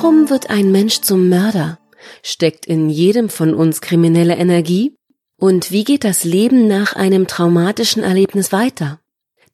Warum 0.00 0.30
wird 0.30 0.48
ein 0.48 0.70
Mensch 0.70 1.00
zum 1.00 1.28
Mörder? 1.28 1.80
Steckt 2.22 2.66
in 2.66 2.88
jedem 2.88 3.28
von 3.28 3.52
uns 3.52 3.80
kriminelle 3.80 4.36
Energie? 4.36 4.94
Und 5.36 5.72
wie 5.72 5.82
geht 5.82 6.04
das 6.04 6.22
Leben 6.22 6.68
nach 6.68 6.92
einem 6.92 7.26
traumatischen 7.26 8.04
Erlebnis 8.04 8.52
weiter? 8.52 9.00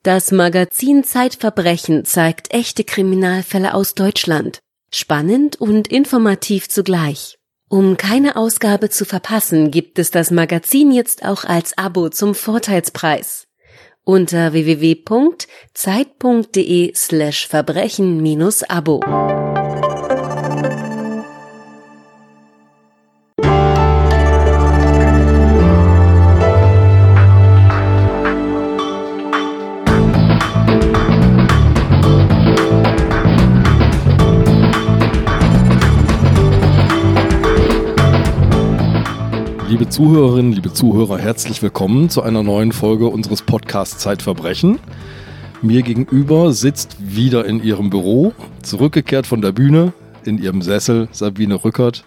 Das 0.02 0.32
Magazin 0.32 1.02
Zeitverbrechen 1.02 2.04
zeigt 2.04 2.52
echte 2.52 2.84
Kriminalfälle 2.84 3.72
aus 3.72 3.94
Deutschland. 3.94 4.58
Spannend 4.90 5.58
und 5.58 5.88
informativ 5.88 6.68
zugleich. 6.68 7.38
Um 7.70 7.96
keine 7.96 8.36
Ausgabe 8.36 8.90
zu 8.90 9.06
verpassen, 9.06 9.70
gibt 9.70 9.98
es 9.98 10.10
das 10.10 10.30
Magazin 10.30 10.92
jetzt 10.92 11.24
auch 11.24 11.44
als 11.44 11.78
Abo 11.78 12.10
zum 12.10 12.34
Vorteilspreis. 12.34 13.46
Unter 14.04 14.52
www.zeit.de 14.52 15.46
slash 16.94 17.48
Verbrechen-Abo. 17.48 19.00
Zuhörerinnen, 39.94 40.50
liebe 40.50 40.72
Zuhörer, 40.72 41.18
herzlich 41.18 41.62
willkommen 41.62 42.10
zu 42.10 42.20
einer 42.20 42.42
neuen 42.42 42.72
Folge 42.72 43.06
unseres 43.06 43.42
Podcasts 43.42 43.98
Zeitverbrechen. 43.98 44.80
Mir 45.62 45.82
gegenüber 45.82 46.52
sitzt 46.52 46.96
wieder 46.98 47.44
in 47.44 47.62
ihrem 47.62 47.90
Büro, 47.90 48.32
zurückgekehrt 48.60 49.24
von 49.24 49.40
der 49.40 49.52
Bühne, 49.52 49.92
in 50.24 50.38
ihrem 50.38 50.62
Sessel 50.62 51.06
Sabine 51.12 51.62
Rückert, 51.62 52.04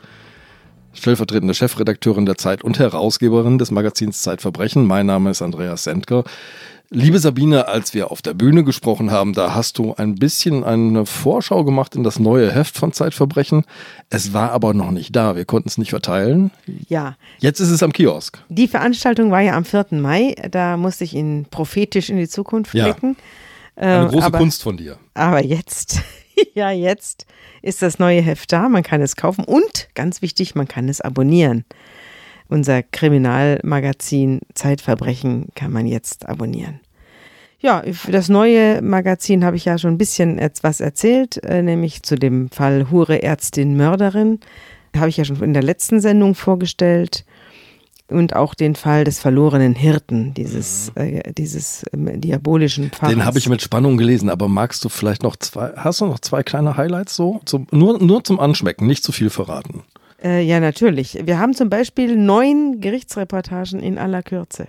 stellvertretende 0.91 1.53
Chefredakteurin 1.53 2.25
der 2.25 2.35
Zeit 2.35 2.61
und 2.61 2.77
Herausgeberin 2.77 3.57
des 3.57 3.71
Magazins 3.71 4.21
Zeitverbrechen. 4.21 4.85
Mein 4.85 5.05
Name 5.05 5.29
ist 5.29 5.41
Andreas 5.41 5.85
Sendker. 5.85 6.25
Liebe 6.89 7.19
Sabine, 7.19 7.67
als 7.67 7.93
wir 7.93 8.11
auf 8.11 8.21
der 8.21 8.33
Bühne 8.33 8.63
gesprochen 8.63 9.11
haben, 9.11 9.33
da 9.33 9.53
hast 9.53 9.77
du 9.77 9.93
ein 9.95 10.15
bisschen 10.15 10.63
eine 10.63 11.05
Vorschau 11.05 11.65
gemacht 11.65 11.95
in 11.95 12.03
das 12.03 12.17
neue 12.17 12.49
Heft 12.49 12.77
von 12.77 12.93
Zeitverbrechen. 12.93 13.65
Es 14.09 14.31
war 14.31 14.51
aber 14.51 14.73
noch 14.73 14.91
nicht 14.91 15.13
da. 15.13 15.35
Wir 15.35 15.43
konnten 15.43 15.67
es 15.67 15.77
nicht 15.77 15.89
verteilen. 15.89 16.49
Ja. 16.87 17.17
Jetzt 17.39 17.59
ist 17.59 17.71
es 17.71 17.83
am 17.83 17.91
Kiosk. 17.91 18.41
Die 18.47 18.69
Veranstaltung 18.69 19.31
war 19.31 19.41
ja 19.41 19.57
am 19.57 19.65
4. 19.65 19.87
Mai. 19.91 20.33
Da 20.49 20.77
musste 20.77 21.03
ich 21.03 21.13
ihn 21.13 21.45
prophetisch 21.51 22.09
in 22.09 22.15
die 22.17 22.29
Zukunft 22.29 22.71
blicken. 22.71 23.17
Ja. 23.75 23.83
Eine 23.83 24.05
Ähm, 24.05 24.11
große 24.11 24.25
aber, 24.25 24.37
Kunst 24.37 24.63
von 24.63 24.77
dir. 24.77 24.97
Aber 25.13 25.43
jetzt, 25.43 26.01
ja, 26.53 26.71
jetzt 26.71 27.25
ist 27.61 27.81
das 27.81 27.99
neue 27.99 28.21
Heft 28.21 28.53
da. 28.53 28.69
Man 28.69 28.83
kann 28.83 29.01
es 29.01 29.17
kaufen 29.17 29.43
und 29.43 29.89
ganz 29.93 30.21
wichtig, 30.21 30.55
man 30.55 30.69
kann 30.69 30.87
es 30.87 31.01
abonnieren. 31.01 31.65
Unser 32.49 32.83
Kriminalmagazin 32.83 34.39
Zeitverbrechen 34.53 35.47
kann 35.55 35.71
man 35.71 35.85
jetzt 35.85 36.27
abonnieren. 36.27 36.79
Ja, 37.59 37.83
für 37.91 38.11
das 38.11 38.29
neue 38.29 38.81
Magazin 38.81 39.43
habe 39.43 39.57
ich 39.57 39.65
ja 39.65 39.77
schon 39.77 39.95
ein 39.95 39.97
bisschen 39.97 40.37
etwas 40.37 40.79
erzählt, 40.79 41.43
äh, 41.43 41.63
nämlich 41.63 42.03
zu 42.03 42.15
dem 42.15 42.49
Fall 42.49 42.91
Hure 42.91 43.23
Ärztin 43.23 43.75
Mörderin. 43.75 44.39
Habe 44.95 45.09
ich 45.09 45.17
ja 45.17 45.25
schon 45.25 45.41
in 45.41 45.53
der 45.53 45.63
letzten 45.63 45.99
Sendung 45.99 46.35
vorgestellt. 46.35 47.25
Und 48.09 48.37
auch 48.37 48.53
den 48.53 48.75
Fall 48.75 49.03
des 49.03 49.19
verlorenen 49.19 49.75
Hirten, 49.75 50.33
dieses, 50.33 50.93
äh, 50.95 51.33
dieses 51.33 51.83
ähm, 51.91 52.21
diabolischen 52.21 52.89
Pfarrers. 52.89 53.13
Den 53.13 53.25
habe 53.25 53.37
ich 53.37 53.49
mit 53.49 53.61
Spannung 53.61 53.97
gelesen, 53.97 54.29
aber 54.29 54.47
magst 54.47 54.85
du 54.85 54.89
vielleicht 54.89 55.23
noch 55.23 55.35
zwei, 55.35 55.73
hast 55.75 55.99
du 55.99 56.05
noch 56.05 56.19
zwei 56.19 56.41
kleine 56.41 56.77
Highlights 56.77 57.17
so? 57.17 57.41
Zum, 57.43 57.67
nur, 57.71 58.01
nur 58.01 58.23
zum 58.23 58.39
Anschmecken, 58.39 58.87
nicht 58.87 59.03
zu 59.03 59.11
viel 59.11 59.29
verraten. 59.29 59.83
Äh, 60.23 60.41
ja, 60.41 60.59
natürlich. 60.59 61.19
Wir 61.23 61.39
haben 61.39 61.53
zum 61.53 61.69
Beispiel 61.69 62.15
neun 62.15 62.81
Gerichtsreportagen 62.81 63.79
in 63.79 63.97
aller 63.97 64.23
Kürze. 64.23 64.67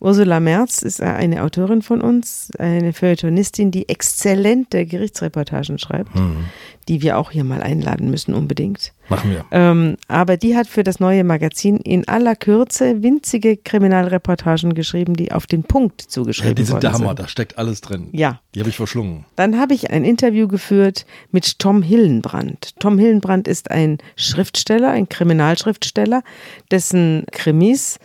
Ursula 0.00 0.40
Merz 0.40 0.80
ist 0.82 1.02
eine 1.02 1.42
Autorin 1.42 1.82
von 1.82 2.00
uns, 2.00 2.50
eine 2.58 2.92
Feuilletonistin, 2.94 3.70
die 3.70 3.88
exzellente 3.88 4.86
Gerichtsreportagen 4.86 5.78
schreibt, 5.78 6.14
Hm. 6.14 6.46
die 6.88 7.02
wir 7.02 7.18
auch 7.18 7.30
hier 7.30 7.44
mal 7.44 7.62
einladen 7.62 8.10
müssen 8.10 8.32
unbedingt. 8.34 8.92
Machen 9.10 9.30
wir. 9.30 9.44
Ähm, 9.50 9.96
aber 10.08 10.36
die 10.38 10.56
hat 10.56 10.68
für 10.68 10.84
das 10.84 11.00
neue 11.00 11.22
Magazin 11.24 11.76
in 11.78 12.08
aller 12.08 12.34
Kürze 12.36 13.02
winzige 13.02 13.56
Kriminalreportagen 13.56 14.72
geschrieben, 14.74 15.14
die 15.14 15.32
auf 15.32 15.46
den 15.46 15.64
Punkt 15.64 16.00
zugeschrieben 16.00 16.50
Ja, 16.50 16.54
die 16.54 16.62
sind 16.64 16.72
worden 16.74 16.80
der 16.82 16.92
Hammer, 16.92 17.08
sind. 17.08 17.18
da 17.18 17.28
steckt 17.28 17.58
alles 17.58 17.80
drin. 17.82 18.08
Ja, 18.12 18.40
Die 18.54 18.60
habe 18.60 18.70
ich 18.70 18.76
verschlungen. 18.76 19.26
dann 19.36 19.58
habe 19.60 19.74
ich 19.74 19.90
ein 19.90 20.04
Interview 20.04 20.48
geführt 20.48 21.04
mit 21.30 21.58
Tom 21.58 21.82
Hillenbrand. 21.82 22.78
Tom 22.80 22.98
Hillenbrand 22.98 23.48
ist 23.48 23.70
ein 23.70 23.98
Schriftsteller, 24.16 24.90
ein 24.90 25.08
Kriminalschriftsteller, 25.08 26.22
dessen 26.70 27.24
Krimis 27.32 27.98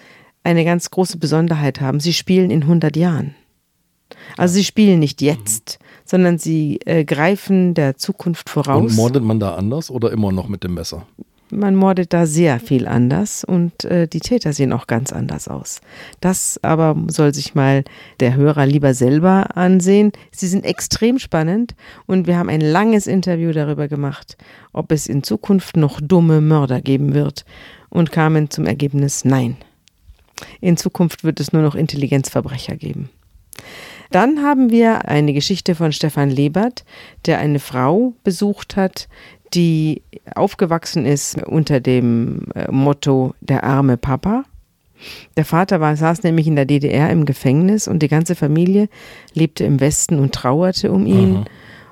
eine 0.45 0.63
ganz 0.63 0.91
große 0.91 1.17
Besonderheit 1.17 1.81
haben. 1.81 2.00
Sie 2.00 2.13
spielen 2.13 2.51
in 2.51 2.61
100 2.61 2.95
Jahren. 2.95 3.35
Also 4.38 4.56
sie 4.56 4.63
spielen 4.63 5.00
nicht 5.00 5.22
jetzt, 5.22 5.79
sondern 6.06 6.38
sie 6.38 6.79
äh, 6.85 7.03
greifen 7.03 7.73
der 7.73 7.97
Zukunft 7.97 8.50
voraus. 8.50 8.91
Und 8.91 8.95
mordet 8.95 9.23
man 9.23 9.39
da 9.39 9.56
anders 9.56 9.89
oder 9.89 10.11
immer 10.11 10.31
noch 10.31 10.47
mit 10.47 10.63
dem 10.63 10.75
Messer? 10.75 11.07
Man 11.51 11.75
mordet 11.75 12.11
da 12.11 12.25
sehr 12.25 12.59
viel 12.59 12.88
anders 12.88 13.44
und 13.44 13.85
äh, 13.85 14.07
die 14.07 14.19
Täter 14.19 14.51
sehen 14.51 14.73
auch 14.73 14.88
ganz 14.88 15.13
anders 15.13 15.47
aus. 15.47 15.79
Das 16.19 16.59
aber 16.63 16.95
soll 17.07 17.33
sich 17.33 17.53
mal 17.53 17.83
der 18.19 18.35
Hörer 18.35 18.66
lieber 18.66 18.94
selber 18.94 19.56
ansehen. 19.56 20.12
Sie 20.31 20.47
sind 20.47 20.66
extrem 20.66 21.19
spannend 21.19 21.75
und 22.07 22.25
wir 22.25 22.38
haben 22.38 22.50
ein 22.50 22.62
langes 22.62 23.06
Interview 23.06 23.51
darüber 23.51 23.88
gemacht, 23.88 24.38
ob 24.73 24.91
es 24.91 25.07
in 25.07 25.23
Zukunft 25.23 25.77
noch 25.77 26.01
dumme 26.01 26.41
Mörder 26.41 26.81
geben 26.81 27.13
wird 27.13 27.45
und 27.89 28.12
kamen 28.12 28.50
zum 28.50 28.66
Ergebnis 28.66 29.23
Nein. 29.23 29.57
In 30.62 30.78
Zukunft 30.78 31.23
wird 31.23 31.40
es 31.40 31.53
nur 31.53 31.62
noch 31.62 31.75
Intelligenzverbrecher 31.75 32.75
geben. 32.75 33.09
Dann 34.12 34.44
haben 34.44 34.69
wir 34.69 35.07
eine 35.07 35.34
Geschichte 35.34 35.75
von 35.75 35.91
Stefan 35.91 36.29
Lebert, 36.29 36.85
der 37.25 37.40
eine 37.40 37.59
Frau 37.59 38.13
besucht 38.23 38.75
hat, 38.75 39.07
die 39.53 40.01
aufgewachsen 40.35 41.06
ist 41.06 41.41
unter 41.45 41.79
dem 41.79 42.47
äh, 42.56 42.72
Motto 42.72 43.34
der 43.41 43.63
arme 43.63 43.97
Papa. 43.97 44.44
Der 45.38 45.45
Vater 45.45 45.79
war, 45.79 45.95
saß 45.95 46.24
nämlich 46.24 46.47
in 46.47 46.56
der 46.56 46.66
DDR 46.66 47.09
im 47.09 47.25
Gefängnis 47.25 47.88
und 47.88 48.00
die 48.00 48.07
ganze 48.07 48.35
Familie 48.35 48.90
lebte 49.34 49.63
im 49.63 49.79
Westen 49.79 50.19
und 50.19 50.34
trauerte 50.34 50.91
um 50.91 51.06
ihn 51.06 51.45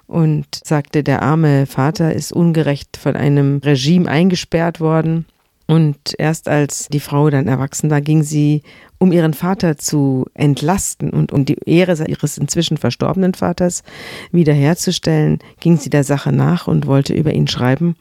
und 0.08 0.48
sagte, 0.64 1.04
der 1.04 1.22
arme 1.22 1.66
Vater 1.66 2.14
ist 2.14 2.32
ungerecht 2.32 2.98
von 2.98 3.16
einem 3.16 3.60
Regime 3.64 4.10
eingesperrt 4.10 4.80
worden. 4.80 5.26
Und 5.66 5.98
erst 6.18 6.50
als 6.50 6.88
die 6.90 7.00
Frau 7.00 7.30
dann 7.30 7.48
erwachsen 7.48 7.90
war, 7.90 8.02
ging 8.02 8.22
sie, 8.24 8.64
um 8.98 9.12
ihren 9.12 9.34
Vater 9.34 9.78
zu 9.78 10.26
entlasten 10.34 11.10
und 11.10 11.32
um 11.32 11.46
die 11.46 11.58
Ehre 11.66 12.06
ihres 12.08 12.38
inzwischen 12.38 12.78
verstorbenen 12.78 13.34
Vaters 13.34 13.84
wiederherzustellen, 14.32 15.40
ging 15.60 15.78
sie 15.78 15.90
der 15.90 16.04
Sache 16.04 16.32
nach 16.32 16.68
und 16.68 16.86
wollte 16.86 17.14
über 17.14 17.34
ihn 17.34 17.48
schreiben 17.48 17.96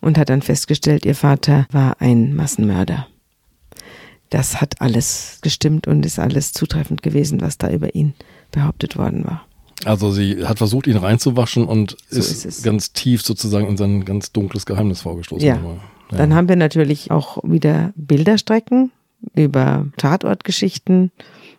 und 0.00 0.18
hat 0.18 0.28
dann 0.28 0.42
festgestellt, 0.42 1.06
ihr 1.06 1.14
Vater 1.14 1.66
war 1.72 2.00
ein 2.00 2.34
Massenmörder. 2.34 3.06
Das 4.28 4.60
hat 4.60 4.80
alles 4.80 5.38
gestimmt 5.42 5.88
und 5.88 6.06
ist 6.06 6.18
alles 6.18 6.52
zutreffend 6.52 7.02
gewesen, 7.02 7.40
was 7.40 7.58
da 7.58 7.70
über 7.70 7.94
ihn 7.94 8.14
behauptet 8.52 8.96
worden 8.96 9.24
war. 9.24 9.46
Also 9.84 10.12
sie 10.12 10.44
hat 10.46 10.58
versucht, 10.58 10.86
ihn 10.86 10.96
reinzuwaschen 10.96 11.64
und 11.64 11.96
So 12.10 12.18
ist, 12.18 12.44
ist 12.44 12.62
ganz 12.62 12.92
tief 12.92 13.22
sozusagen 13.22 13.66
in 13.66 13.76
sein 13.76 14.04
ganz 14.04 14.30
dunkles 14.30 14.66
Geheimnis 14.66 15.00
vorgestoßen. 15.00 15.46
Ja. 15.46 15.54
Aber, 15.56 15.78
ja. 16.10 16.18
Dann 16.18 16.34
haben 16.34 16.48
wir 16.48 16.56
natürlich 16.56 17.10
auch 17.10 17.38
wieder 17.42 17.92
Bilderstrecken 17.96 18.90
über 19.34 19.86
Tatortgeschichten, 19.96 21.10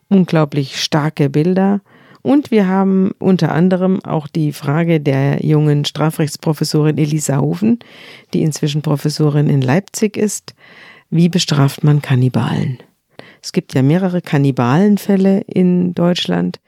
unglaublich 0.09 0.81
starke 0.81 1.29
Bilder. 1.29 1.81
Und 2.21 2.51
wir 2.51 2.67
haben 2.67 3.11
unter 3.17 3.51
anderem 3.51 4.03
auch 4.05 4.27
die 4.27 4.53
Frage 4.53 4.99
der 4.99 5.43
jungen 5.43 5.85
Strafrechtsprofessorin 5.85 6.97
Elisa 6.97 7.39
Hofen, 7.39 7.79
die 8.33 8.43
inzwischen 8.43 8.81
Professorin 8.81 9.49
in 9.49 9.61
Leipzig 9.61 10.17
ist. 10.17 10.53
Wie 11.09 11.29
bestraft 11.29 11.83
man 11.83 12.01
Kannibalen? 12.01 12.77
Es 13.41 13.53
gibt 13.53 13.73
ja 13.73 13.81
mehrere 13.81 14.21
Kannibalenfälle 14.21 15.41
in 15.47 15.93
Deutschland. 15.95 16.59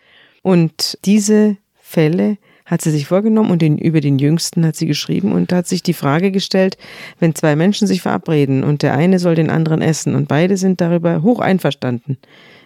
Und 0.41 0.97
diese 1.05 1.57
Fälle 1.75 2.37
hat 2.65 2.81
sie 2.81 2.91
sich 2.91 3.07
vorgenommen 3.07 3.51
und 3.51 3.61
den, 3.61 3.77
über 3.77 4.01
den 4.01 4.19
jüngsten 4.19 4.65
hat 4.65 4.75
sie 4.75 4.87
geschrieben 4.87 5.31
und 5.31 5.51
hat 5.51 5.67
sich 5.67 5.83
die 5.83 5.93
Frage 5.93 6.31
gestellt, 6.31 6.77
wenn 7.19 7.35
zwei 7.35 7.55
Menschen 7.55 7.87
sich 7.87 8.01
verabreden 8.01 8.63
und 8.63 8.83
der 8.83 8.93
eine 8.93 9.19
soll 9.19 9.35
den 9.35 9.49
anderen 9.49 9.81
essen 9.81 10.15
und 10.15 10.27
beide 10.27 10.57
sind 10.57 10.79
darüber 10.81 11.21
hoch 11.23 11.39
einverstanden, 11.39 12.17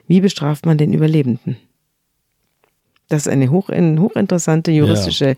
wie 0.08 0.22
bestraft 0.22 0.66
man 0.66 0.78
den 0.78 0.94
Überlebenden? 0.94 1.58
Das 3.10 3.26
ist 3.26 3.32
eine 3.32 3.52
hoch, 3.52 3.70
eine 3.70 4.02
hochinteressante 4.02 4.72
juristische 4.72 5.38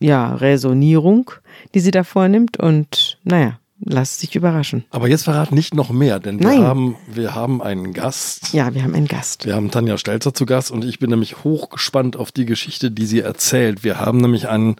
ja. 0.00 0.34
Resonierung, 0.34 1.30
die 1.74 1.80
sie 1.80 1.90
da 1.90 2.04
vornimmt 2.04 2.58
und 2.58 3.18
naja, 3.24 3.58
lasst 3.80 4.20
sich 4.20 4.34
überraschen. 4.34 4.84
Aber 4.90 5.08
jetzt 5.08 5.24
verrat 5.24 5.52
nicht 5.52 5.74
noch 5.74 5.90
mehr, 5.90 6.18
denn 6.18 6.38
wir 6.38 6.46
Nein. 6.46 6.62
haben, 6.62 6.96
wir 7.06 7.34
haben 7.34 7.62
einen 7.62 7.92
Gast. 7.92 8.52
Ja, 8.52 8.74
wir 8.74 8.82
haben 8.82 8.94
einen 8.94 9.08
Gast. 9.08 9.46
Wir 9.46 9.54
haben 9.54 9.70
Tanja 9.70 9.98
Stelzer 9.98 10.34
zu 10.34 10.46
Gast 10.46 10.70
und 10.70 10.84
ich 10.84 10.98
bin 10.98 11.10
nämlich 11.10 11.44
hochgespannt 11.44 12.16
auf 12.16 12.32
die 12.32 12.46
Geschichte, 12.46 12.90
die 12.90 13.06
sie 13.06 13.20
erzählt. 13.20 13.84
Wir 13.84 14.00
haben 14.00 14.18
nämlich 14.18 14.48
einen 14.48 14.76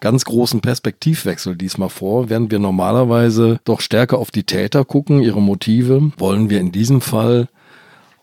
ganz 0.00 0.24
großen 0.24 0.60
Perspektivwechsel 0.60 1.56
diesmal 1.56 1.88
vor. 1.88 2.28
Während 2.28 2.50
wir 2.50 2.58
normalerweise 2.58 3.60
doch 3.64 3.80
stärker 3.80 4.18
auf 4.18 4.30
die 4.30 4.44
Täter 4.44 4.84
gucken, 4.84 5.20
ihre 5.22 5.40
Motive, 5.40 6.12
wollen 6.18 6.50
wir 6.50 6.60
in 6.60 6.72
diesem 6.72 7.00
Fall 7.00 7.48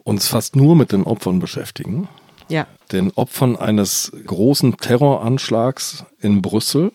uns 0.04 0.28
fast 0.28 0.56
nur 0.56 0.76
mit 0.76 0.92
den 0.92 1.04
Opfern 1.04 1.40
beschäftigen. 1.40 2.08
Ja. 2.50 2.68
Den 2.92 3.12
Opfern 3.12 3.56
eines 3.56 4.12
großen 4.26 4.78
Terroranschlags 4.78 6.06
in 6.20 6.42
Brüssel 6.42 6.92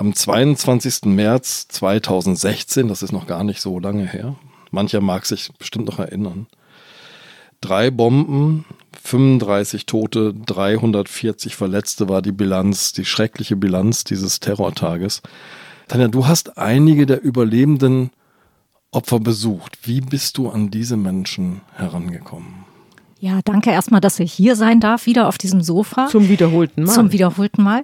am 0.00 0.14
22. 0.14 1.04
März 1.04 1.68
2016, 1.68 2.88
das 2.88 3.02
ist 3.02 3.12
noch 3.12 3.26
gar 3.26 3.44
nicht 3.44 3.60
so 3.60 3.78
lange 3.78 4.06
her. 4.06 4.34
Mancher 4.70 5.02
mag 5.02 5.26
sich 5.26 5.50
bestimmt 5.58 5.84
noch 5.84 5.98
erinnern. 5.98 6.46
Drei 7.60 7.90
Bomben, 7.90 8.64
35 9.02 9.84
Tote, 9.84 10.32
340 10.32 11.54
Verletzte 11.54 12.08
war 12.08 12.22
die 12.22 12.32
Bilanz, 12.32 12.94
die 12.94 13.04
schreckliche 13.04 13.56
Bilanz 13.56 14.04
dieses 14.04 14.40
Terrortages. 14.40 15.20
Tanja, 15.86 16.08
du 16.08 16.26
hast 16.26 16.56
einige 16.56 17.04
der 17.04 17.22
Überlebenden 17.22 18.08
Opfer 18.92 19.20
besucht. 19.20 19.80
Wie 19.82 20.00
bist 20.00 20.38
du 20.38 20.48
an 20.48 20.70
diese 20.70 20.96
Menschen 20.96 21.60
herangekommen? 21.74 22.64
Ja, 23.18 23.40
danke 23.44 23.70
erstmal, 23.70 24.00
dass 24.00 24.18
ich 24.18 24.32
hier 24.32 24.56
sein 24.56 24.80
darf, 24.80 25.04
wieder 25.04 25.28
auf 25.28 25.36
diesem 25.36 25.60
Sofa. 25.60 26.08
Zum 26.08 26.30
wiederholten 26.30 26.84
Mal. 26.84 26.94
Zum 26.94 27.12
wiederholten 27.12 27.62
Mal. 27.62 27.82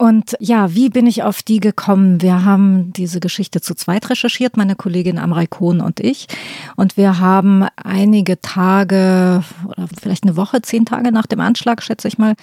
Und 0.00 0.34
ja, 0.40 0.74
wie 0.74 0.88
bin 0.88 1.06
ich 1.06 1.24
auf 1.24 1.42
die 1.42 1.60
gekommen? 1.60 2.22
Wir 2.22 2.42
haben 2.42 2.90
diese 2.94 3.20
Geschichte 3.20 3.60
zu 3.60 3.74
zweit 3.74 4.08
recherchiert, 4.08 4.56
meine 4.56 4.74
Kollegin 4.74 5.18
Amrei 5.18 5.46
Kohn 5.46 5.82
und 5.82 6.00
ich. 6.00 6.26
Und 6.74 6.96
wir 6.96 7.20
haben 7.20 7.66
einige 7.76 8.40
Tage 8.40 9.44
oder 9.66 9.88
vielleicht 10.00 10.24
eine 10.24 10.36
Woche, 10.36 10.62
zehn 10.62 10.86
Tage 10.86 11.12
nach 11.12 11.26
dem 11.26 11.40
Anschlag, 11.40 11.82
schätze 11.82 12.08
ich 12.08 12.16
mal, 12.16 12.34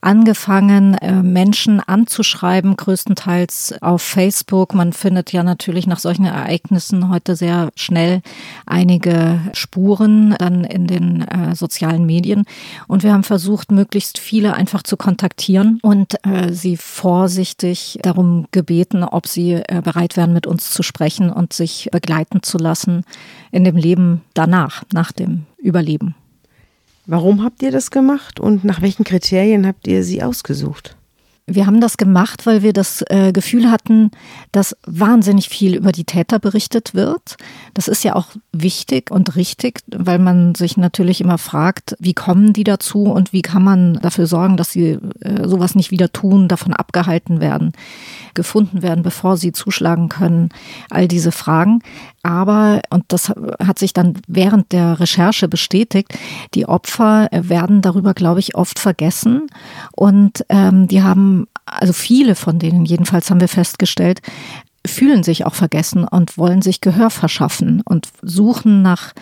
angefangen, 0.00 0.94
äh, 0.94 1.22
Menschen 1.22 1.80
anzuschreiben, 1.80 2.76
größtenteils 2.76 3.74
auf 3.82 4.02
Facebook. 4.02 4.74
Man 4.74 4.92
findet 4.92 5.32
ja 5.32 5.42
natürlich 5.42 5.86
nach 5.86 5.98
solchen 5.98 6.24
Ereignissen 6.24 7.10
heute 7.10 7.36
sehr 7.36 7.70
schnell 7.76 8.22
einige 8.66 9.40
Spuren 9.52 10.34
dann 10.38 10.64
in 10.64 10.86
den 10.86 11.22
äh, 11.22 11.54
sozialen 11.54 12.06
Medien. 12.06 12.44
Und 12.88 13.02
wir 13.02 13.12
haben 13.12 13.24
versucht, 13.24 13.70
möglichst 13.72 14.18
viele 14.18 14.54
einfach 14.54 14.82
zu 14.82 14.96
kontaktieren 14.96 15.78
und 15.82 16.14
äh, 16.24 16.52
sie 16.52 16.76
vorsichtig 16.76 17.98
darum 18.02 18.46
gebeten, 18.52 19.04
ob 19.04 19.26
sie 19.26 19.52
äh, 19.52 19.82
bereit 19.82 20.16
wären, 20.16 20.32
mit 20.32 20.46
uns 20.46 20.70
zu 20.70 20.82
sprechen 20.82 21.30
und 21.30 21.52
sich 21.52 21.88
begleiten 21.92 22.42
zu 22.42 22.58
lassen 22.58 23.04
in 23.50 23.64
dem 23.64 23.76
Leben 23.76 24.22
danach, 24.34 24.84
nach 24.92 25.12
dem 25.12 25.46
Überleben. 25.58 26.14
Warum 27.10 27.42
habt 27.42 27.60
ihr 27.64 27.72
das 27.72 27.90
gemacht 27.90 28.38
und 28.38 28.62
nach 28.62 28.82
welchen 28.82 29.02
Kriterien 29.02 29.66
habt 29.66 29.88
ihr 29.88 30.04
sie 30.04 30.22
ausgesucht? 30.22 30.96
Wir 31.46 31.66
haben 31.66 31.80
das 31.80 31.96
gemacht, 31.96 32.46
weil 32.46 32.62
wir 32.62 32.72
das 32.72 33.02
äh, 33.08 33.32
Gefühl 33.32 33.70
hatten, 33.70 34.10
dass 34.52 34.76
wahnsinnig 34.86 35.48
viel 35.48 35.74
über 35.74 35.92
die 35.92 36.04
Täter 36.04 36.38
berichtet 36.38 36.94
wird. 36.94 37.36
Das 37.74 37.88
ist 37.88 38.04
ja 38.04 38.14
auch 38.14 38.28
wichtig 38.52 39.10
und 39.10 39.36
richtig, 39.36 39.80
weil 39.88 40.18
man 40.18 40.54
sich 40.54 40.76
natürlich 40.76 41.20
immer 41.20 41.38
fragt, 41.38 41.96
wie 41.98 42.14
kommen 42.14 42.52
die 42.52 42.64
dazu 42.64 43.04
und 43.04 43.32
wie 43.32 43.42
kann 43.42 43.64
man 43.64 43.94
dafür 43.94 44.26
sorgen, 44.26 44.56
dass 44.56 44.72
sie 44.72 44.98
äh, 45.20 45.48
sowas 45.48 45.74
nicht 45.74 45.90
wieder 45.90 46.12
tun, 46.12 46.48
davon 46.48 46.72
abgehalten 46.72 47.40
werden, 47.40 47.72
gefunden 48.34 48.82
werden, 48.82 49.02
bevor 49.02 49.36
sie 49.36 49.52
zuschlagen 49.52 50.08
können. 50.08 50.50
All 50.88 51.08
diese 51.08 51.32
Fragen. 51.32 51.80
Aber, 52.22 52.82
und 52.90 53.04
das 53.08 53.32
hat 53.64 53.78
sich 53.78 53.92
dann 53.94 54.14
während 54.28 54.72
der 54.72 55.00
Recherche 55.00 55.48
bestätigt, 55.48 56.12
die 56.54 56.66
Opfer 56.66 57.28
werden 57.32 57.80
darüber, 57.80 58.12
glaube 58.12 58.40
ich, 58.40 58.54
oft 58.54 58.78
vergessen. 58.78 59.46
Und 59.92 60.44
ähm, 60.48 60.86
die 60.86 61.02
haben, 61.02 61.29
also 61.64 61.92
viele 61.92 62.34
von 62.34 62.58
denen 62.58 62.84
jedenfalls 62.84 63.30
haben 63.30 63.40
wir 63.40 63.48
festgestellt, 63.48 64.20
fühlen 64.86 65.22
sich 65.22 65.46
auch 65.46 65.54
vergessen 65.54 66.04
und 66.04 66.38
wollen 66.38 66.62
sich 66.62 66.80
Gehör 66.80 67.10
verschaffen 67.10 67.82
und 67.84 68.08
suchen 68.22 68.82
nach 68.82 69.12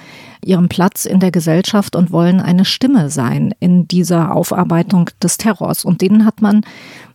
ihrem 0.49 0.69
Platz 0.69 1.05
in 1.05 1.21
der 1.21 1.31
Gesellschaft 1.31 1.95
und 1.95 2.11
wollen 2.11 2.41
eine 2.41 2.65
Stimme 2.65 3.11
sein 3.11 3.55
in 3.61 3.87
dieser 3.87 4.35
Aufarbeitung 4.35 5.11
des 5.23 5.37
Terrors. 5.37 5.85
Und 5.85 6.01
denen 6.01 6.25
hat 6.25 6.41
man 6.41 6.63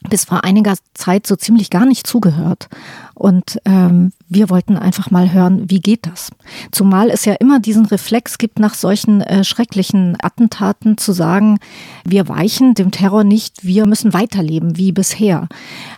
bis 0.09 0.25
vor 0.25 0.43
einiger 0.43 0.75
Zeit 0.93 1.25
so 1.25 1.35
ziemlich 1.35 1.69
gar 1.69 1.85
nicht 1.85 2.05
zugehört. 2.05 2.67
Und 3.15 3.59
ähm, 3.65 4.11
wir 4.27 4.49
wollten 4.49 4.77
einfach 4.77 5.11
mal 5.11 5.31
hören, 5.31 5.69
wie 5.69 5.79
geht 5.79 6.05
das? 6.05 6.29
Zumal 6.71 7.09
es 7.09 7.25
ja 7.25 7.33
immer 7.33 7.59
diesen 7.59 7.85
Reflex 7.85 8.37
gibt, 8.37 8.59
nach 8.59 8.73
solchen 8.73 9.21
äh, 9.21 9.43
schrecklichen 9.43 10.17
Attentaten 10.21 10.97
zu 10.97 11.11
sagen, 11.11 11.59
wir 12.05 12.27
weichen 12.27 12.73
dem 12.73 12.91
Terror 12.91 13.23
nicht, 13.23 13.65
wir 13.65 13.85
müssen 13.87 14.13
weiterleben 14.13 14.77
wie 14.77 14.91
bisher. 14.91 15.47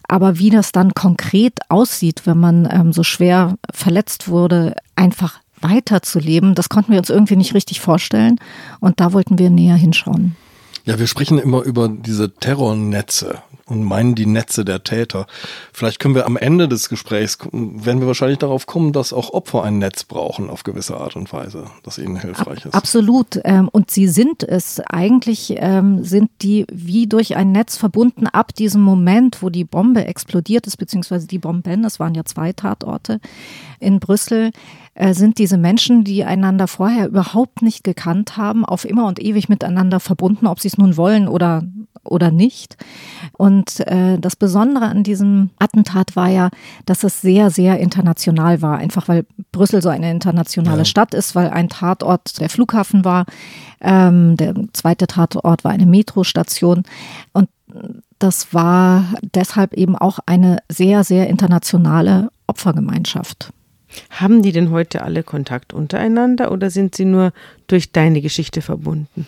Aber 0.08 0.40
wie 0.40 0.50
das 0.50 0.72
dann 0.72 0.94
konkret 0.94 1.60
aussieht, 1.70 2.22
wenn 2.26 2.40
man 2.40 2.68
ähm, 2.72 2.94
so 2.94 3.04
schwer 3.04 3.56
verletzt 3.74 4.28
wurde, 4.28 4.76
einfach 4.96 5.40
weiterzuleben, 5.62 6.56
das 6.56 6.70
konnten 6.70 6.92
wir 6.92 7.00
uns 7.00 7.10
irgendwie 7.10 7.36
nicht 7.36 7.54
richtig 7.54 7.82
vorstellen. 7.82 8.40
Und 8.80 9.00
da 9.00 9.14
wollten 9.14 9.38
wir 9.40 9.50
näher 9.50 9.76
hinschauen. 9.76 10.36
Ja, 10.86 11.00
wir 11.00 11.08
sprechen 11.08 11.40
immer 11.40 11.64
über 11.64 11.90
diese 11.90 12.34
Terrornetze 12.34 13.42
und 13.68 13.84
meinen 13.84 14.14
die 14.14 14.28
Netze 14.28 14.64
der 14.64 14.84
Täter. 14.84 15.26
Vielleicht 15.74 16.00
können 16.00 16.14
wir 16.14 16.26
am 16.26 16.38
Ende 16.38 16.68
des 16.68 16.88
Gesprächs, 16.90 17.40
werden 17.52 18.00
wir 18.00 18.08
wahrscheinlich 18.08 18.38
darauf 18.38 18.68
kommen, 18.68 18.94
dass 18.94 19.12
auch 19.12 19.32
Opfer 19.32 19.64
ein 19.64 19.80
Netz 19.80 20.04
brauchen 20.04 20.50
auf 20.50 20.64
gewisse 20.64 20.98
Art 20.98 21.16
und 21.16 21.32
Weise, 21.34 21.66
das 21.84 21.98
ihnen 21.98 22.20
hilfreich 22.20 22.66
ist. 22.66 22.76
Absolut. 22.76 23.40
Ähm, 23.44 23.70
und 23.70 23.90
sie 23.90 24.08
sind 24.08 24.44
es. 24.44 24.80
Eigentlich 24.82 25.56
ähm, 25.58 26.04
sind 26.04 26.30
die 26.42 26.66
wie 26.72 27.08
durch 27.08 27.36
ein 27.36 27.52
Netz 27.52 27.76
verbunden 27.78 28.28
ab 28.28 28.54
diesem 28.54 28.82
Moment, 28.82 29.42
wo 29.42 29.50
die 29.50 29.64
Bombe 29.64 30.06
explodiert 30.06 30.68
ist, 30.68 30.78
beziehungsweise 30.78 31.28
die 31.28 31.40
Bomben, 31.40 31.86
es 31.86 32.00
waren 32.00 32.14
ja 32.14 32.24
zwei 32.24 32.54
Tatorte 32.54 33.20
in 33.80 34.00
Brüssel 34.00 34.52
äh, 34.94 35.14
sind 35.14 35.38
diese 35.40 35.58
Menschen, 35.58 36.04
die 36.04 36.24
einander 36.24 36.68
vorher 36.68 37.08
überhaupt 37.08 37.62
nicht 37.62 37.84
gekannt 37.84 38.38
haben, 38.38 38.64
auf 38.64 38.86
immer 38.86 39.08
und 39.08 39.22
ewig 39.22 39.50
miteinander 39.50 40.00
verbunden, 40.00 40.48
ob 40.48 40.60
sie 40.60 40.70
es 40.70 40.78
nun 40.78 40.98
wollen 40.98 41.28
oder 41.28 41.64
oder 42.06 42.32
nicht. 42.32 42.78
Und 43.34 43.80
äh, 43.88 44.18
das 44.20 44.36
Besondere 44.36 44.86
an 44.86 45.04
diesem 45.04 45.50
Attentat 45.60 46.16
war 46.16 46.30
ja, 46.30 46.50
dass 46.86 47.04
es 47.04 47.22
sehr, 47.22 47.50
sehr 47.50 47.80
international 47.80 48.62
war. 48.62 48.78
Einfach 48.78 49.08
weil 49.08 49.26
Brüssel 49.52 49.82
so 49.82 49.90
eine 49.90 50.12
internationale 50.12 50.80
ja. 50.80 50.86
Stadt 50.86 51.14
ist, 51.14 51.36
weil 51.36 51.50
ein 51.50 51.70
Tatort 51.70 52.40
der 52.40 52.50
Flughafen 52.50 53.04
war. 53.06 53.26
Ähm, 53.82 54.38
der 54.38 54.54
zweite 54.74 55.08
Tatort 55.08 55.64
war 55.64 55.72
eine 55.72 55.86
Metrostation. 55.86 56.84
Und 57.34 57.50
das 58.20 58.54
war 58.54 59.06
deshalb 59.34 59.74
eben 59.74 59.96
auch 59.96 60.20
eine 60.26 60.60
sehr, 60.70 61.04
sehr 61.04 61.28
internationale 61.28 62.30
Opfergemeinschaft. 62.48 63.52
Haben 64.10 64.42
die 64.42 64.52
denn 64.52 64.72
heute 64.72 65.04
alle 65.04 65.24
Kontakt 65.24 65.74
untereinander 65.74 66.52
oder 66.52 66.70
sind 66.70 66.96
sie 66.96 67.06
nur 67.06 67.32
durch 67.68 67.92
deine 67.92 68.22
Geschichte 68.22 68.62
verbunden? 68.62 69.28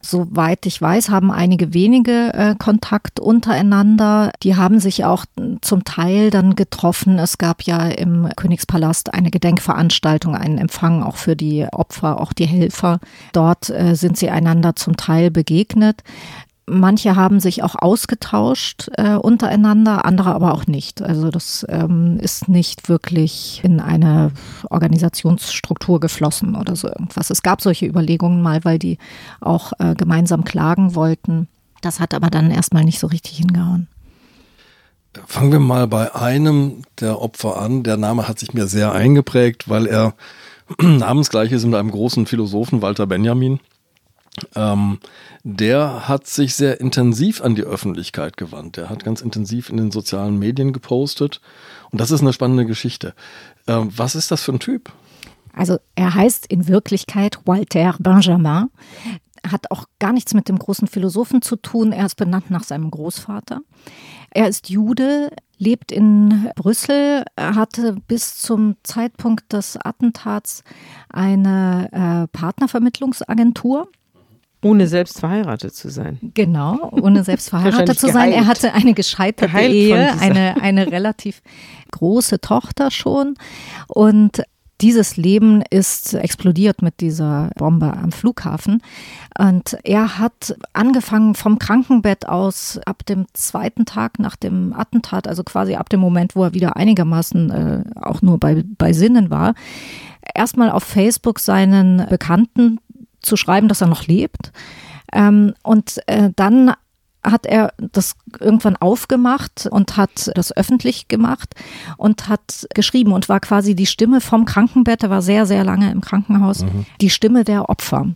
Soweit 0.00 0.64
ich 0.66 0.80
weiß, 0.80 1.10
haben 1.10 1.32
einige 1.32 1.74
wenige 1.74 2.32
äh, 2.32 2.54
Kontakt 2.56 3.18
untereinander. 3.18 4.30
Die 4.42 4.56
haben 4.56 4.78
sich 4.78 5.04
auch 5.04 5.24
zum 5.60 5.84
Teil 5.84 6.30
dann 6.30 6.54
getroffen. 6.54 7.18
Es 7.18 7.38
gab 7.38 7.62
ja 7.62 7.86
im 7.86 8.28
Königspalast 8.36 9.12
eine 9.12 9.30
Gedenkveranstaltung, 9.30 10.36
einen 10.36 10.58
Empfang 10.58 11.02
auch 11.02 11.16
für 11.16 11.34
die 11.34 11.66
Opfer, 11.72 12.20
auch 12.20 12.32
die 12.32 12.46
Helfer. 12.46 13.00
Dort 13.32 13.70
äh, 13.70 13.94
sind 13.94 14.16
sie 14.16 14.30
einander 14.30 14.76
zum 14.76 14.96
Teil 14.96 15.30
begegnet. 15.30 16.02
Manche 16.68 17.16
haben 17.16 17.40
sich 17.40 17.62
auch 17.62 17.74
ausgetauscht 17.74 18.88
äh, 18.96 19.14
untereinander, 19.14 20.04
andere 20.04 20.34
aber 20.34 20.52
auch 20.52 20.66
nicht. 20.66 21.02
Also 21.02 21.30
das 21.30 21.66
ähm, 21.68 22.18
ist 22.20 22.48
nicht 22.48 22.88
wirklich 22.88 23.60
in 23.64 23.80
eine 23.80 24.32
Organisationsstruktur 24.70 26.00
geflossen 26.00 26.54
oder 26.54 26.76
so 26.76 26.88
irgendwas. 26.88 27.30
Es 27.30 27.42
gab 27.42 27.62
solche 27.62 27.86
Überlegungen 27.86 28.42
mal, 28.42 28.64
weil 28.64 28.78
die 28.78 28.98
auch 29.40 29.72
äh, 29.78 29.94
gemeinsam 29.94 30.44
klagen 30.44 30.94
wollten. 30.94 31.48
Das 31.80 32.00
hat 32.00 32.14
aber 32.14 32.28
dann 32.28 32.50
erstmal 32.50 32.84
nicht 32.84 32.98
so 32.98 33.06
richtig 33.06 33.38
hingehauen. 33.38 33.88
Fangen 35.26 35.52
wir 35.52 35.60
mal 35.60 35.86
bei 35.86 36.14
einem 36.14 36.82
der 37.00 37.20
Opfer 37.20 37.60
an. 37.60 37.82
Der 37.82 37.96
Name 37.96 38.28
hat 38.28 38.38
sich 38.38 38.52
mir 38.54 38.66
sehr 38.66 38.92
eingeprägt, 38.92 39.68
weil 39.68 39.86
er 39.86 40.14
namensgleich 40.80 41.50
ist 41.52 41.64
mit 41.64 41.74
einem 41.74 41.90
großen 41.90 42.26
Philosophen, 42.26 42.82
Walter 42.82 43.06
Benjamin. 43.06 43.60
Ähm, 44.54 44.98
der 45.42 46.08
hat 46.08 46.26
sich 46.26 46.54
sehr 46.54 46.80
intensiv 46.80 47.42
an 47.42 47.54
die 47.54 47.62
Öffentlichkeit 47.62 48.36
gewandt. 48.36 48.76
Der 48.76 48.90
hat 48.90 49.04
ganz 49.04 49.20
intensiv 49.20 49.70
in 49.70 49.76
den 49.76 49.90
sozialen 49.90 50.38
Medien 50.38 50.72
gepostet. 50.72 51.40
Und 51.90 52.00
das 52.00 52.10
ist 52.10 52.20
eine 52.20 52.32
spannende 52.32 52.66
Geschichte. 52.66 53.14
Ähm, 53.66 53.90
was 53.96 54.14
ist 54.14 54.30
das 54.30 54.42
für 54.42 54.52
ein 54.52 54.60
Typ? 54.60 54.92
Also 55.54 55.78
er 55.94 56.14
heißt 56.14 56.46
in 56.46 56.68
Wirklichkeit 56.68 57.38
Walter 57.44 57.96
Benjamin, 57.98 58.66
hat 59.46 59.70
auch 59.70 59.84
gar 59.98 60.12
nichts 60.12 60.34
mit 60.34 60.48
dem 60.48 60.58
großen 60.58 60.88
Philosophen 60.88 61.42
zu 61.42 61.56
tun. 61.56 61.92
Er 61.92 62.06
ist 62.06 62.16
benannt 62.16 62.50
nach 62.50 62.64
seinem 62.64 62.90
Großvater. 62.90 63.60
Er 64.30 64.48
ist 64.48 64.68
Jude, 64.68 65.30
lebt 65.56 65.90
in 65.90 66.50
Brüssel, 66.54 67.24
hatte 67.36 67.96
bis 68.06 68.36
zum 68.36 68.76
Zeitpunkt 68.82 69.52
des 69.52 69.76
Attentats 69.76 70.62
eine 71.08 71.88
äh, 71.92 72.36
Partnervermittlungsagentur 72.36 73.88
Ohne 74.62 74.88
selbst 74.88 75.20
verheiratet 75.20 75.74
zu 75.74 75.88
sein. 75.88 76.18
Genau, 76.34 76.90
ohne 76.90 77.22
selbst 77.22 77.48
verheiratet 77.50 77.98
zu 77.98 78.08
sein. 78.08 78.32
Er 78.32 78.46
hatte 78.46 78.72
eine 78.74 78.94
gescheiterte 78.94 79.52
geheilt 79.52 79.72
Ehe, 79.72 80.12
eine, 80.20 80.60
eine 80.60 80.86
relativ 80.92 81.42
große 81.92 82.40
Tochter 82.40 82.90
schon. 82.90 83.34
Und 83.86 84.42
dieses 84.80 85.16
Leben 85.16 85.62
ist 85.70 86.14
explodiert 86.14 86.82
mit 86.82 87.00
dieser 87.00 87.50
Bombe 87.56 87.92
am 87.92 88.12
Flughafen. 88.12 88.80
Und 89.36 89.76
er 89.82 90.18
hat 90.18 90.56
angefangen 90.72 91.34
vom 91.34 91.58
Krankenbett 91.58 92.28
aus 92.28 92.78
ab 92.86 93.04
dem 93.06 93.26
zweiten 93.32 93.86
Tag 93.86 94.18
nach 94.18 94.36
dem 94.36 94.72
Attentat, 94.72 95.26
also 95.26 95.42
quasi 95.42 95.74
ab 95.74 95.88
dem 95.88 96.00
Moment, 96.00 96.36
wo 96.36 96.44
er 96.44 96.54
wieder 96.54 96.76
einigermaßen 96.76 97.50
äh, 97.50 97.84
auch 98.00 98.22
nur 98.22 98.38
bei, 98.38 98.62
bei 98.78 98.92
Sinnen 98.92 99.30
war, 99.30 99.54
erstmal 100.34 100.70
auf 100.70 100.84
Facebook 100.84 101.40
seinen 101.40 102.06
Bekannten 102.08 102.78
zu 103.20 103.36
schreiben, 103.36 103.68
dass 103.68 103.80
er 103.80 103.88
noch 103.88 104.06
lebt. 104.06 104.52
Ähm, 105.12 105.54
und 105.62 106.00
äh, 106.06 106.30
dann 106.36 106.74
hat 107.22 107.46
er 107.46 107.72
das 107.78 108.14
irgendwann 108.38 108.76
aufgemacht 108.76 109.68
und 109.70 109.96
hat 109.96 110.30
das 110.34 110.56
öffentlich 110.56 111.08
gemacht 111.08 111.54
und 111.96 112.28
hat 112.28 112.66
geschrieben 112.74 113.12
und 113.12 113.28
war 113.28 113.40
quasi 113.40 113.74
die 113.74 113.86
Stimme 113.86 114.20
vom 114.20 114.44
Krankenbett, 114.44 115.02
er 115.02 115.10
war 115.10 115.22
sehr, 115.22 115.44
sehr 115.44 115.64
lange 115.64 115.90
im 115.90 116.00
Krankenhaus, 116.00 116.62
mhm. 116.62 116.86
die 117.00 117.10
Stimme 117.10 117.44
der 117.44 117.68
Opfer. 117.68 118.06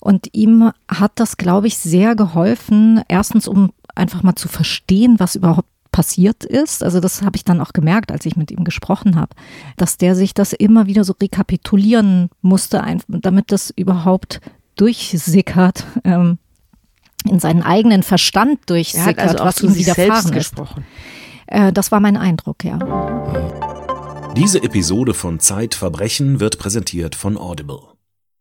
Und 0.00 0.28
ihm 0.32 0.70
hat 0.88 1.12
das, 1.16 1.36
glaube 1.36 1.66
ich, 1.66 1.78
sehr 1.78 2.14
geholfen, 2.14 3.02
erstens, 3.08 3.48
um 3.48 3.72
einfach 3.94 4.22
mal 4.22 4.36
zu 4.36 4.48
verstehen, 4.48 5.16
was 5.18 5.34
überhaupt 5.34 5.68
passiert 5.92 6.44
ist. 6.44 6.82
Also 6.82 6.98
das 6.98 7.22
habe 7.22 7.36
ich 7.36 7.44
dann 7.44 7.60
auch 7.60 7.72
gemerkt, 7.72 8.10
als 8.10 8.26
ich 8.26 8.36
mit 8.36 8.50
ihm 8.50 8.64
gesprochen 8.64 9.16
habe, 9.16 9.36
dass 9.76 9.98
der 9.98 10.16
sich 10.16 10.34
das 10.34 10.52
immer 10.52 10.86
wieder 10.86 11.04
so 11.04 11.14
rekapitulieren 11.20 12.30
musste, 12.40 12.84
damit 13.08 13.52
das 13.52 13.70
überhaupt 13.70 14.40
durchsickert, 14.76 15.84
ähm, 16.02 16.38
in 17.24 17.38
seinen 17.38 17.62
eigenen 17.62 18.02
Verstand 18.02 18.58
durchsickert, 18.66 19.18
also 19.18 19.44
was 19.44 19.62
ihm 19.62 19.76
widerfahren 19.76 20.32
ist. 20.32 20.54
Äh, 21.46 21.72
das 21.72 21.92
war 21.92 22.00
mein 22.00 22.16
Eindruck, 22.16 22.64
ja. 22.64 22.78
Diese 24.36 24.62
Episode 24.62 25.14
von 25.14 25.38
Zeitverbrechen 25.38 26.40
wird 26.40 26.58
präsentiert 26.58 27.14
von 27.14 27.36
Audible. 27.36 27.80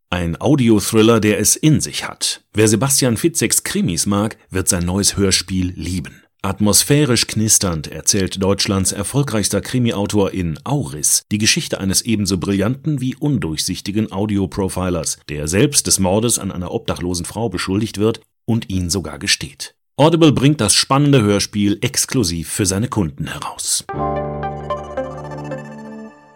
Ein 0.10 0.40
Audiothriller, 0.40 1.20
der 1.20 1.40
es 1.40 1.56
in 1.56 1.80
sich 1.80 2.08
hat. 2.08 2.44
Wer 2.54 2.68
Sebastian 2.68 3.18
Fitzeks 3.18 3.64
Krimis 3.64 4.06
mag, 4.06 4.38
wird 4.50 4.68
sein 4.68 4.84
neues 4.84 5.16
Hörspiel 5.16 5.74
lieben. 5.76 6.21
Atmosphärisch 6.44 7.28
knisternd 7.28 7.86
erzählt 7.86 8.42
Deutschlands 8.42 8.92
erfolgreichster 8.92 9.62
Krimiautor 9.62 10.32
in 10.32 10.58
Auris 10.64 11.22
die 11.32 11.38
Geschichte 11.38 11.80
eines 11.80 12.02
ebenso 12.02 12.40
brillanten 12.40 13.00
wie 13.00 13.16
undurchsichtigen 13.16 14.12
Audioprofilers, 14.12 15.20
der 15.30 15.48
selbst 15.48 15.86
des 15.86 16.00
Mordes 16.00 16.40
an 16.40 16.52
einer 16.52 16.72
obdachlosen 16.72 17.26
Frau 17.26 17.50
beschuldigt 17.50 18.00
wird 18.00 18.22
und 18.46 18.72
ihn 18.72 18.90
sogar 18.90 19.20
gesteht. 19.20 19.76
Audible 19.98 20.32
bringt 20.32 20.62
das 20.62 20.74
spannende 20.74 21.22
Hörspiel 21.22 21.78
exklusiv 21.82 22.50
für 22.50 22.66
seine 22.66 22.88
Kunden 22.88 23.28
heraus. 23.28 23.86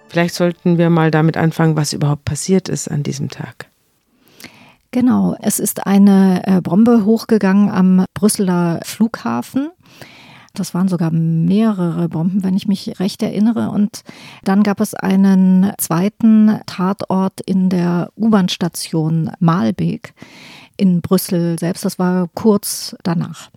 Vielleicht 0.09 0.35
sollten 0.35 0.77
wir 0.77 0.91
mal 0.91 1.09
damit 1.09 1.35
anfangen, 1.35 1.75
was 1.75 1.93
überhaupt 1.93 2.25
passiert 2.25 2.69
ist 2.69 2.89
an 2.89 3.01
diesem 3.01 3.29
Tag. 3.29 3.71
Genau, 4.95 5.35
es 5.41 5.59
ist 5.59 5.87
eine 5.87 6.47
äh, 6.47 6.61
Bombe 6.61 7.03
hochgegangen 7.03 7.69
am 7.69 8.05
Brüsseler 8.13 8.79
Flughafen. 8.85 9.71
Das 10.53 10.73
waren 10.73 10.87
sogar 10.87 11.11
mehrere 11.11 12.07
Bomben, 12.07 12.45
wenn 12.45 12.55
ich 12.55 12.69
mich 12.69 12.97
recht 12.97 13.21
erinnere. 13.21 13.71
Und 13.71 14.03
dann 14.45 14.63
gab 14.63 14.79
es 14.79 14.93
einen 14.93 15.73
zweiten 15.79 16.61
Tatort 16.65 17.41
in 17.41 17.67
der 17.67 18.09
U-Bahn-Station 18.15 19.31
Malbeek 19.41 20.13
in 20.77 21.01
Brüssel 21.01 21.59
selbst. 21.59 21.83
Das 21.83 21.99
war 21.99 22.29
kurz 22.33 22.95
danach. 23.03 23.49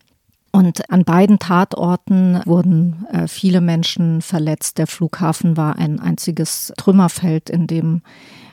Und 0.51 0.91
an 0.91 1.05
beiden 1.05 1.39
Tatorten 1.39 2.41
wurden 2.47 3.07
äh, 3.13 3.29
viele 3.29 3.61
Menschen 3.61 4.23
verletzt. 4.23 4.79
Der 4.79 4.89
Flughafen 4.89 5.57
war 5.57 5.77
ein 5.77 6.01
einziges 6.01 6.73
Trümmerfeld, 6.77 7.49
in 7.49 7.69
dem 7.69 8.03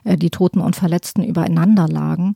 äh, 0.04 0.18
die 0.18 0.30
Toten 0.30 0.60
und 0.60 0.76
Verletzten 0.76 1.24
übereinander 1.24 1.88
lagen. 1.88 2.36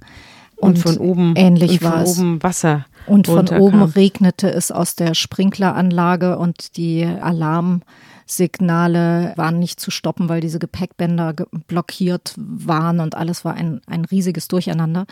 Und, 0.59 0.75
und 0.75 0.79
von 0.79 0.97
oben 0.97 1.33
ähnlich 1.35 1.81
und 1.81 1.89
von 1.89 2.03
oben 2.05 2.43
Wasser. 2.43 2.85
Und 3.05 3.27
von 3.27 3.47
oben 3.47 3.81
regnete 3.81 4.51
es 4.51 4.71
aus 4.71 4.95
der 4.95 5.15
Sprinkleranlage 5.15 6.37
und 6.37 6.77
die 6.77 7.05
Alarm 7.05 7.81
Signale 8.29 9.33
waren 9.37 9.57
nicht 9.57 9.79
zu 9.79 9.89
stoppen, 9.89 10.29
weil 10.29 10.39
diese 10.39 10.59
Gepäckbänder 10.59 11.33
blockiert 11.67 12.35
waren 12.37 12.99
und 12.99 13.15
alles 13.15 13.43
war 13.43 13.55
ein, 13.55 13.81
ein 13.87 14.05
riesiges 14.05 14.47
Durcheinander. 14.47 15.07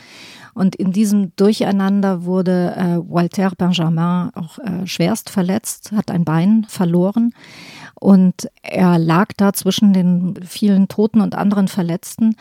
Und 0.54 0.76
in 0.76 0.92
diesem 0.92 1.36
Durcheinander 1.36 2.26
wurde 2.26 2.76
äh, 2.78 3.12
Walter 3.12 3.52
Benjamin 3.58 4.30
auch 4.36 4.60
äh, 4.60 4.86
schwerst 4.86 5.32
verletzt, 5.32 5.94
hat 5.94 6.12
ein 6.12 6.26
Bein 6.26 6.68
verloren. 6.70 7.34
Und 7.96 8.52
er 8.62 9.00
lag 9.00 9.30
da 9.36 9.52
zwischen 9.52 9.94
den 9.94 10.36
vielen 10.46 10.88
Toten 10.88 11.20
und 11.22 11.34
anderen 11.34 11.68
Verletzten. 11.68 12.36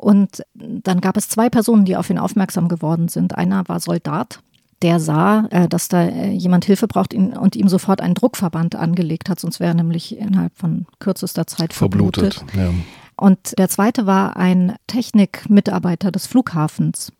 Und 0.00 0.42
dann 0.54 1.02
gab 1.02 1.18
es 1.18 1.28
zwei 1.28 1.50
Personen, 1.50 1.84
die 1.84 1.96
auf 1.96 2.08
ihn 2.08 2.18
aufmerksam 2.18 2.68
geworden 2.68 3.08
sind. 3.08 3.36
Einer 3.36 3.68
war 3.68 3.80
Soldat 3.80 4.40
der 4.82 4.98
sah, 4.98 5.46
äh, 5.50 5.68
dass 5.68 5.88
da 5.88 6.04
äh, 6.04 6.30
jemand 6.30 6.64
Hilfe 6.64 6.86
braucht 6.86 7.12
und 7.14 7.56
ihm 7.56 7.68
sofort 7.68 8.00
einen 8.00 8.14
Druckverband 8.14 8.76
angelegt 8.76 9.28
hat, 9.28 9.38
sonst 9.38 9.60
wäre 9.60 9.72
er 9.72 9.74
nämlich 9.74 10.16
innerhalb 10.16 10.56
von 10.56 10.86
kürzester 10.98 11.46
Zeit 11.46 11.72
verblutet. 11.72 12.34
verblutet 12.34 12.56
ja. 12.56 12.74
Und 13.16 13.58
der 13.58 13.68
zweite 13.68 14.06
war 14.06 14.36
ein 14.38 14.74
Technikmitarbeiter 14.86 16.10
des 16.10 16.26
Flughafens. 16.26 17.12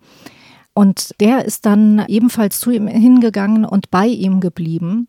Und 0.73 1.15
der 1.21 1.45
ist 1.45 1.67
dann 1.67 2.03
ebenfalls 2.09 2.61
zu 2.61 2.71
ihm 2.71 2.87
hingegangen 2.87 3.67
und 3.67 3.91
bei 3.91 4.07
ihm 4.07 4.41
geblieben. 4.41 5.09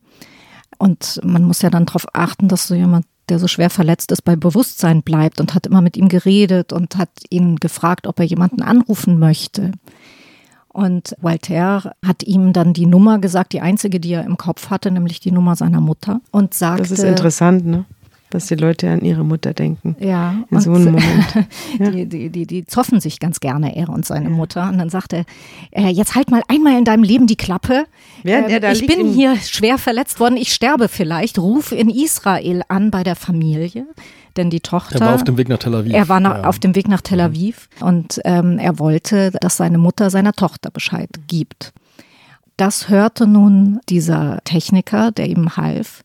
Und 0.77 1.21
man 1.23 1.43
muss 1.43 1.61
ja 1.61 1.69
dann 1.69 1.85
darauf 1.85 2.07
achten, 2.13 2.49
dass 2.49 2.67
so 2.67 2.75
jemand, 2.75 3.05
der 3.29 3.39
so 3.39 3.47
schwer 3.47 3.69
verletzt 3.69 4.11
ist, 4.11 4.23
bei 4.23 4.35
Bewusstsein 4.35 5.03
bleibt 5.03 5.39
und 5.39 5.53
hat 5.53 5.65
immer 5.65 5.81
mit 5.81 5.97
ihm 5.97 6.09
geredet 6.09 6.73
und 6.73 6.97
hat 6.97 7.09
ihn 7.29 7.57
gefragt, 7.57 8.07
ob 8.07 8.19
er 8.19 8.25
jemanden 8.25 8.61
anrufen 8.61 9.19
möchte. 9.19 9.71
Und 10.73 11.15
Walter 11.19 11.93
hat 12.05 12.23
ihm 12.23 12.53
dann 12.53 12.73
die 12.73 12.85
Nummer 12.85 13.19
gesagt, 13.19 13.53
die 13.53 13.61
einzige, 13.61 13.99
die 13.99 14.13
er 14.13 14.23
im 14.23 14.37
Kopf 14.37 14.69
hatte, 14.69 14.89
nämlich 14.89 15.19
die 15.19 15.31
Nummer 15.31 15.55
seiner 15.55 15.81
Mutter. 15.81 16.21
Und 16.31 16.53
sagte. 16.53 16.83
Das 16.83 16.91
ist 16.91 17.03
interessant, 17.03 17.65
ne? 17.65 17.85
Dass 18.31 18.47
die 18.47 18.55
Leute 18.55 18.89
an 18.89 19.01
ihre 19.01 19.23
Mutter 19.23 19.53
denken. 19.53 19.95
Ja. 19.99 20.43
In 20.49 20.59
so 20.59 20.73
einem 20.73 20.85
Moment. 20.85 21.05
Ja. 21.79 21.89
Die, 21.91 22.05
die, 22.05 22.29
die, 22.29 22.45
die 22.45 22.65
zoffen 22.65 22.99
sich 22.99 23.19
ganz 23.19 23.39
gerne, 23.39 23.75
er 23.75 23.89
und 23.89 24.05
seine 24.05 24.29
Mutter. 24.29 24.67
Und 24.69 24.77
dann 24.77 24.89
sagte 24.89 25.25
er, 25.71 25.85
äh, 25.85 25.89
jetzt 25.89 26.15
halt 26.15 26.31
mal 26.31 26.41
einmal 26.47 26.77
in 26.77 26.85
deinem 26.85 27.03
Leben 27.03 27.27
die 27.27 27.35
Klappe. 27.35 27.85
Während 28.23 28.49
er 28.49 28.59
da 28.59 28.71
ich 28.71 28.85
bin 28.85 29.13
hier 29.13 29.35
schwer 29.37 29.77
verletzt 29.77 30.19
worden, 30.19 30.37
ich 30.37 30.53
sterbe 30.53 30.87
vielleicht. 30.87 31.39
Ruf 31.39 31.71
in 31.71 31.89
Israel 31.89 32.63
an 32.67 32.91
bei 32.91 33.03
der 33.03 33.15
Familie 33.15 33.85
denn 34.37 34.49
die 34.49 34.61
Tochter. 34.61 34.95
Er 34.95 35.07
war 35.07 35.15
auf 35.15 35.23
dem 35.23 35.37
Weg 35.37 35.49
nach 35.49 35.57
Tel 35.57 35.75
Aviv. 35.75 35.93
Er 35.93 36.09
war 36.09 36.21
ja. 36.21 36.43
auf 36.45 36.59
dem 36.59 36.75
Weg 36.75 36.87
nach 36.87 37.01
Tel 37.01 37.17
mhm. 37.17 37.35
Aviv 37.35 37.69
und 37.81 38.21
ähm, 38.23 38.59
er 38.59 38.79
wollte, 38.79 39.31
dass 39.31 39.57
seine 39.57 39.77
Mutter 39.77 40.09
seiner 40.09 40.33
Tochter 40.33 40.71
Bescheid 40.71 41.09
gibt. 41.27 41.73
Das 42.57 42.89
hörte 42.89 43.27
nun 43.27 43.79
dieser 43.89 44.39
Techniker, 44.43 45.11
der 45.11 45.27
ihm 45.27 45.57
half. 45.57 46.03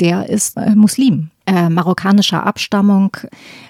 Der 0.00 0.28
ist 0.28 0.56
äh, 0.56 0.74
Muslim, 0.74 1.30
äh, 1.46 1.68
marokkanischer 1.68 2.44
Abstammung, 2.44 3.16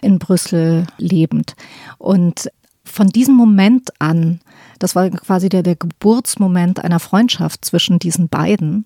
in 0.00 0.19
Brüssel 0.19 0.87
lebend. 0.99 1.54
Und 1.99 2.50
von 2.85 3.09
diesem 3.09 3.35
Moment 3.35 3.90
an, 3.99 4.40
das 4.78 4.95
war 4.95 5.09
quasi 5.11 5.49
der, 5.49 5.62
der 5.62 5.76
Geburtsmoment 5.76 6.83
einer 6.83 7.00
Freundschaft 7.00 7.64
zwischen 7.64 7.99
diesen 7.99 8.28
beiden. 8.28 8.85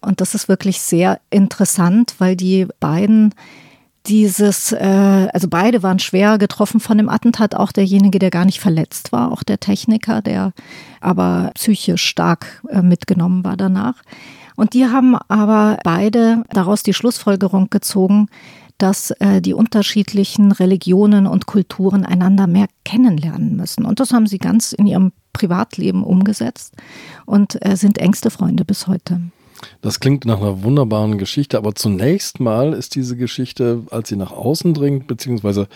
Und 0.00 0.20
das 0.20 0.34
ist 0.34 0.48
wirklich 0.48 0.80
sehr 0.80 1.20
interessant, 1.30 2.14
weil 2.18 2.36
die 2.36 2.66
beiden 2.80 3.34
dieses, 4.06 4.72
äh, 4.72 5.28
also 5.32 5.48
beide 5.48 5.82
waren 5.82 5.98
schwer 5.98 6.38
getroffen 6.38 6.80
von 6.80 6.98
dem 6.98 7.08
Attentat, 7.08 7.54
auch 7.54 7.72
derjenige, 7.72 8.18
der 8.18 8.30
gar 8.30 8.44
nicht 8.44 8.60
verletzt 8.60 9.12
war, 9.12 9.32
auch 9.32 9.42
der 9.42 9.58
Techniker, 9.58 10.22
der 10.22 10.52
aber 11.00 11.50
psychisch 11.54 12.04
stark 12.04 12.62
äh, 12.68 12.82
mitgenommen 12.82 13.44
war 13.44 13.56
danach. 13.56 13.96
Und 14.56 14.74
die 14.74 14.86
haben 14.86 15.16
aber 15.28 15.78
beide 15.84 16.44
daraus 16.50 16.82
die 16.82 16.94
Schlussfolgerung 16.94 17.70
gezogen, 17.70 18.28
dass 18.78 19.10
äh, 19.12 19.40
die 19.40 19.54
unterschiedlichen 19.54 20.52
Religionen 20.52 21.26
und 21.26 21.46
Kulturen 21.46 22.04
einander 22.04 22.46
mehr 22.46 22.66
kennenlernen 22.84 23.56
müssen. 23.56 23.84
Und 23.84 24.00
das 24.00 24.12
haben 24.12 24.26
sie 24.26 24.38
ganz 24.38 24.72
in 24.72 24.86
ihrem 24.86 25.12
Privatleben 25.32 26.02
umgesetzt 26.02 26.74
und 27.24 27.64
äh, 27.64 27.76
sind 27.76 27.98
engste 27.98 28.30
Freunde 28.30 28.64
bis 28.64 28.86
heute. 28.86 29.20
Das 29.80 30.00
klingt 30.00 30.26
nach 30.26 30.40
einer 30.40 30.62
wunderbaren 30.62 31.16
Geschichte, 31.16 31.56
aber 31.56 31.74
zunächst 31.74 32.40
mal 32.40 32.74
ist 32.74 32.94
diese 32.94 33.16
Geschichte, 33.16 33.82
als 33.90 34.10
sie 34.10 34.16
nach 34.16 34.32
außen 34.32 34.74
dringt, 34.74 35.06
beziehungsweise 35.06 35.68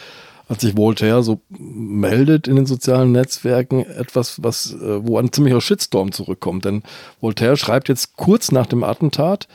als 0.50 0.62
sich 0.62 0.76
Voltaire 0.76 1.22
so 1.22 1.40
meldet 1.48 2.48
in 2.48 2.56
den 2.56 2.66
sozialen 2.66 3.12
Netzwerken, 3.12 3.86
etwas, 3.86 4.42
was, 4.42 4.74
äh, 4.74 5.06
wo 5.06 5.16
ein 5.16 5.32
ziemlicher 5.32 5.60
Shitstorm 5.60 6.10
zurückkommt. 6.10 6.64
Denn 6.64 6.82
Voltaire 7.20 7.56
schreibt 7.56 7.88
jetzt 7.88 8.16
kurz 8.16 8.50
nach 8.50 8.66
dem 8.66 8.82
Attentat, 8.82 9.46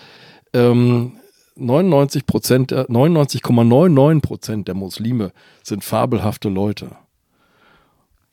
ähm, 0.53 1.17
99 1.57 2.25
Prozent, 2.25 2.71
99,99 2.71 4.21
Prozent 4.21 4.67
der 4.69 4.75
Muslime 4.75 5.33
sind 5.63 5.83
fabelhafte 5.83 6.47
Leute. 6.47 6.91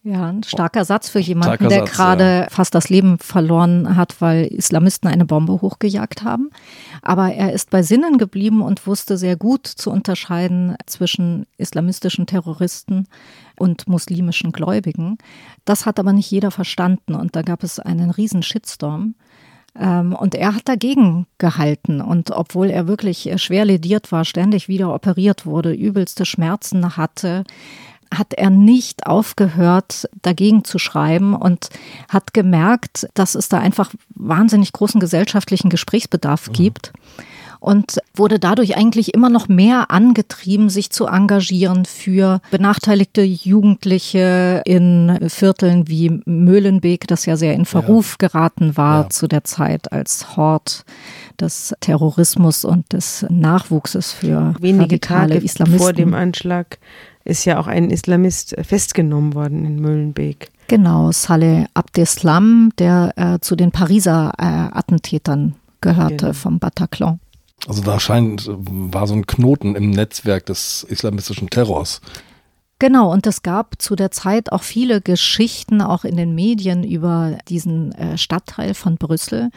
Ja, 0.05 0.31
ein 0.31 0.43
starker 0.43 0.85
Satz 0.85 1.09
für 1.09 1.21
jemanden, 1.21 1.55
starker 1.55 1.69
der 1.69 1.85
gerade 1.85 2.25
ja. 2.25 2.47
fast 2.51 2.75
das 2.75 2.89
Leben 2.89 3.19
verloren 3.19 3.95
hat, 3.95 4.21
weil 4.21 4.47
Islamisten 4.47 5.09
eine 5.09 5.25
Bombe 5.25 5.61
hochgejagt 5.61 6.25
haben. 6.25 6.51
Aber 7.03 7.33
er 7.33 7.53
ist 7.53 7.71
bei 7.71 7.85
Sinnen 7.85 8.19
geblieben 8.19 8.63
und 8.63 8.85
wusste 8.89 9.17
sehr 9.17 9.37
gut 9.37 9.69
zu 9.69 9.93
unterscheiden 9.93 10.77
zwischen 10.87 11.47
islamistischen 11.57 12.27
Terroristen 12.27 13.07
und 13.57 13.87
muslimischen 13.87 14.51
Gläubigen. 14.51 15.19
Das 15.65 15.87
hat 15.87 16.01
aber 16.01 16.13
nicht 16.13 16.31
jeder 16.33 16.51
verstanden 16.51 17.15
und 17.15 17.37
da 17.37 17.43
gab 17.43 17.63
es 17.63 17.79
einen 17.79 18.11
riesen 18.11 18.43
Shitstorm. 18.43 19.15
Ähm, 19.79 20.15
und 20.15 20.35
er 20.35 20.55
hat 20.55 20.69
dagegen 20.69 21.27
gehalten. 21.39 22.01
Und 22.01 22.31
obwohl 22.33 22.71
er 22.71 22.89
wirklich 22.89 23.33
schwer 23.37 23.65
lediert 23.65 24.11
war, 24.13 24.25
ständig 24.25 24.69
wieder 24.69 24.93
operiert 24.93 25.47
wurde, 25.47 25.73
übelste 25.73 26.27
Schmerzen 26.27 26.97
hatte, 26.97 27.45
hat 28.13 28.35
er 28.35 28.51
nicht 28.51 29.07
aufgehört, 29.07 30.09
dagegen 30.23 30.65
zu 30.65 30.79
schreiben 30.79 31.35
und 31.35 31.69
hat 32.09 32.35
gemerkt, 32.35 33.09
dass 33.15 33.35
es 33.35 33.49
da 33.49 33.59
einfach 33.59 33.91
wahnsinnig 34.15 34.73
großen 34.73 35.01
gesellschaftlichen 35.01 35.71
Gesprächsbedarf 35.71 36.49
mhm. 36.49 36.53
gibt 36.53 36.93
und 37.63 37.99
wurde 38.13 38.41
dadurch 38.41 38.77
eigentlich 38.77 39.15
immer 39.15 39.29
noch 39.29 39.47
mehr 39.47 39.93
angetrieben, 39.93 40.69
sich 40.69 40.91
zu 40.91 41.07
engagieren 41.07 41.85
für 41.85 42.41
benachteiligte 42.51 43.23
Jugendliche 43.23 44.63
in 44.65 45.17
Vierteln 45.29 45.87
wie 45.87 46.21
Möhlenbeek, 46.25 47.07
das 47.07 47.25
ja 47.25 47.37
sehr 47.37 47.55
in 47.55 47.65
Verruf 47.65 48.17
ja. 48.21 48.29
geraten 48.29 48.77
war 48.77 49.05
ja. 49.05 49.11
zu 49.11 49.29
der 49.29 49.45
Zeit 49.45 49.93
als 49.93 50.37
Hort 50.37 50.85
des 51.41 51.73
Terrorismus 51.79 52.65
und 52.65 52.93
des 52.93 53.25
Nachwuchses 53.31 54.11
für 54.11 54.55
wenige 54.59 54.99
Tage 54.99 55.35
Islamisten. 55.35 55.79
vor 55.79 55.93
dem 55.93 56.15
Anschlag 56.15 56.79
ist 57.25 57.45
ja 57.45 57.59
auch 57.59 57.67
ein 57.67 57.91
Islamist 57.91 58.55
festgenommen 58.63 59.35
worden 59.35 59.65
in 59.65 59.81
Möhlenbeek. 59.81 60.51
Genau, 60.69 61.13
Saleh 61.13 61.67
Abdeslam, 61.75 62.71
der 62.79 63.13
äh, 63.17 63.39
zu 63.41 63.57
den 63.57 63.73
Pariser 63.73 64.33
äh, 64.39 64.45
Attentätern 64.45 65.55
gehörte 65.81 66.17
genau. 66.17 66.33
vom 66.33 66.59
Bataclan. 66.59 67.21
Also 67.69 67.83
da 67.83 68.01
scheint, 68.01 68.49
war 68.49 69.07
so 69.07 69.15
ein 69.15 69.27
Knoten 69.27 69.77
im 69.77 69.91
Netzwerk 69.91 70.47
des 70.47 70.85
islamistischen 70.89 71.51
Terrors. 71.51 72.01
Genau, 72.83 73.13
und 73.13 73.29
es 73.29 73.43
gab 73.43 73.81
zu 73.81 73.95
der 73.95 74.11
Zeit 74.11 74.51
auch 74.51 74.65
viele 74.65 75.01
Geschichten, 75.01 75.81
auch 75.81 76.05
in 76.05 76.17
den 76.17 76.35
Medien, 76.35 76.83
über 76.83 77.39
diesen 77.49 77.93
äh, 77.93 78.19
Stadtteil 78.19 78.75
von 78.75 78.97
Brüssel, 78.97 79.51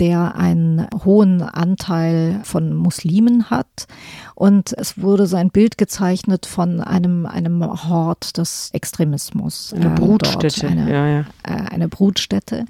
der 0.00 0.34
einen 0.34 0.86
hohen 1.04 1.42
Anteil 1.42 2.40
von 2.42 2.74
Muslimen 2.74 3.50
hat. 3.50 3.86
Und 4.34 4.72
es 4.76 5.00
wurde 5.00 5.26
so 5.26 5.36
ein 5.36 5.50
Bild 5.50 5.78
gezeichnet 5.78 6.46
von 6.46 6.80
einem, 6.80 7.26
einem 7.26 7.62
Hort 7.88 8.38
des 8.38 8.70
Extremismus. 8.72 9.72
Eine 9.74 9.86
äh, 9.86 9.94
Brutstätte. 9.94 10.68
Eine, 10.68 10.90
ja, 10.90 11.08
ja. 11.08 11.20
Äh, 11.42 11.70
eine 11.70 11.88
Brutstätte. 11.88 12.64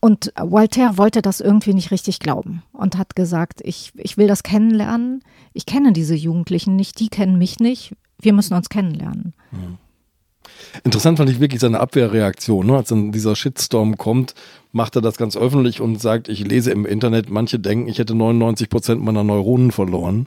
Und 0.00 0.32
Voltaire 0.36 0.98
wollte 0.98 1.22
das 1.22 1.40
irgendwie 1.40 1.74
nicht 1.74 1.90
richtig 1.90 2.18
glauben 2.18 2.62
und 2.72 2.98
hat 2.98 3.14
gesagt, 3.14 3.60
ich, 3.62 3.92
ich 3.96 4.16
will 4.16 4.26
das 4.26 4.42
kennenlernen. 4.42 5.22
Ich 5.52 5.64
kenne 5.64 5.92
diese 5.92 6.14
Jugendlichen 6.14 6.74
nicht, 6.74 6.98
die 6.98 7.08
kennen 7.08 7.38
mich 7.38 7.60
nicht 7.60 7.94
wir 8.22 8.32
müssen 8.32 8.54
uns 8.54 8.68
kennenlernen. 8.68 9.34
Mhm. 9.50 9.78
Interessant 10.84 11.18
fand 11.18 11.30
ich 11.30 11.40
wirklich 11.40 11.60
seine 11.60 11.80
Abwehrreaktion. 11.80 12.66
Ne? 12.66 12.76
Als 12.76 12.88
dann 12.88 13.12
dieser 13.12 13.36
Shitstorm 13.36 13.96
kommt, 13.96 14.34
macht 14.72 14.96
er 14.96 15.02
das 15.02 15.16
ganz 15.16 15.36
öffentlich 15.36 15.80
und 15.80 16.00
sagt, 16.00 16.28
ich 16.28 16.46
lese 16.46 16.70
im 16.70 16.86
Internet, 16.86 17.30
manche 17.30 17.58
denken, 17.58 17.88
ich 17.88 17.98
hätte 17.98 18.14
99 18.14 18.68
Prozent 18.68 19.02
meiner 19.02 19.24
Neuronen 19.24 19.70
verloren. 19.70 20.26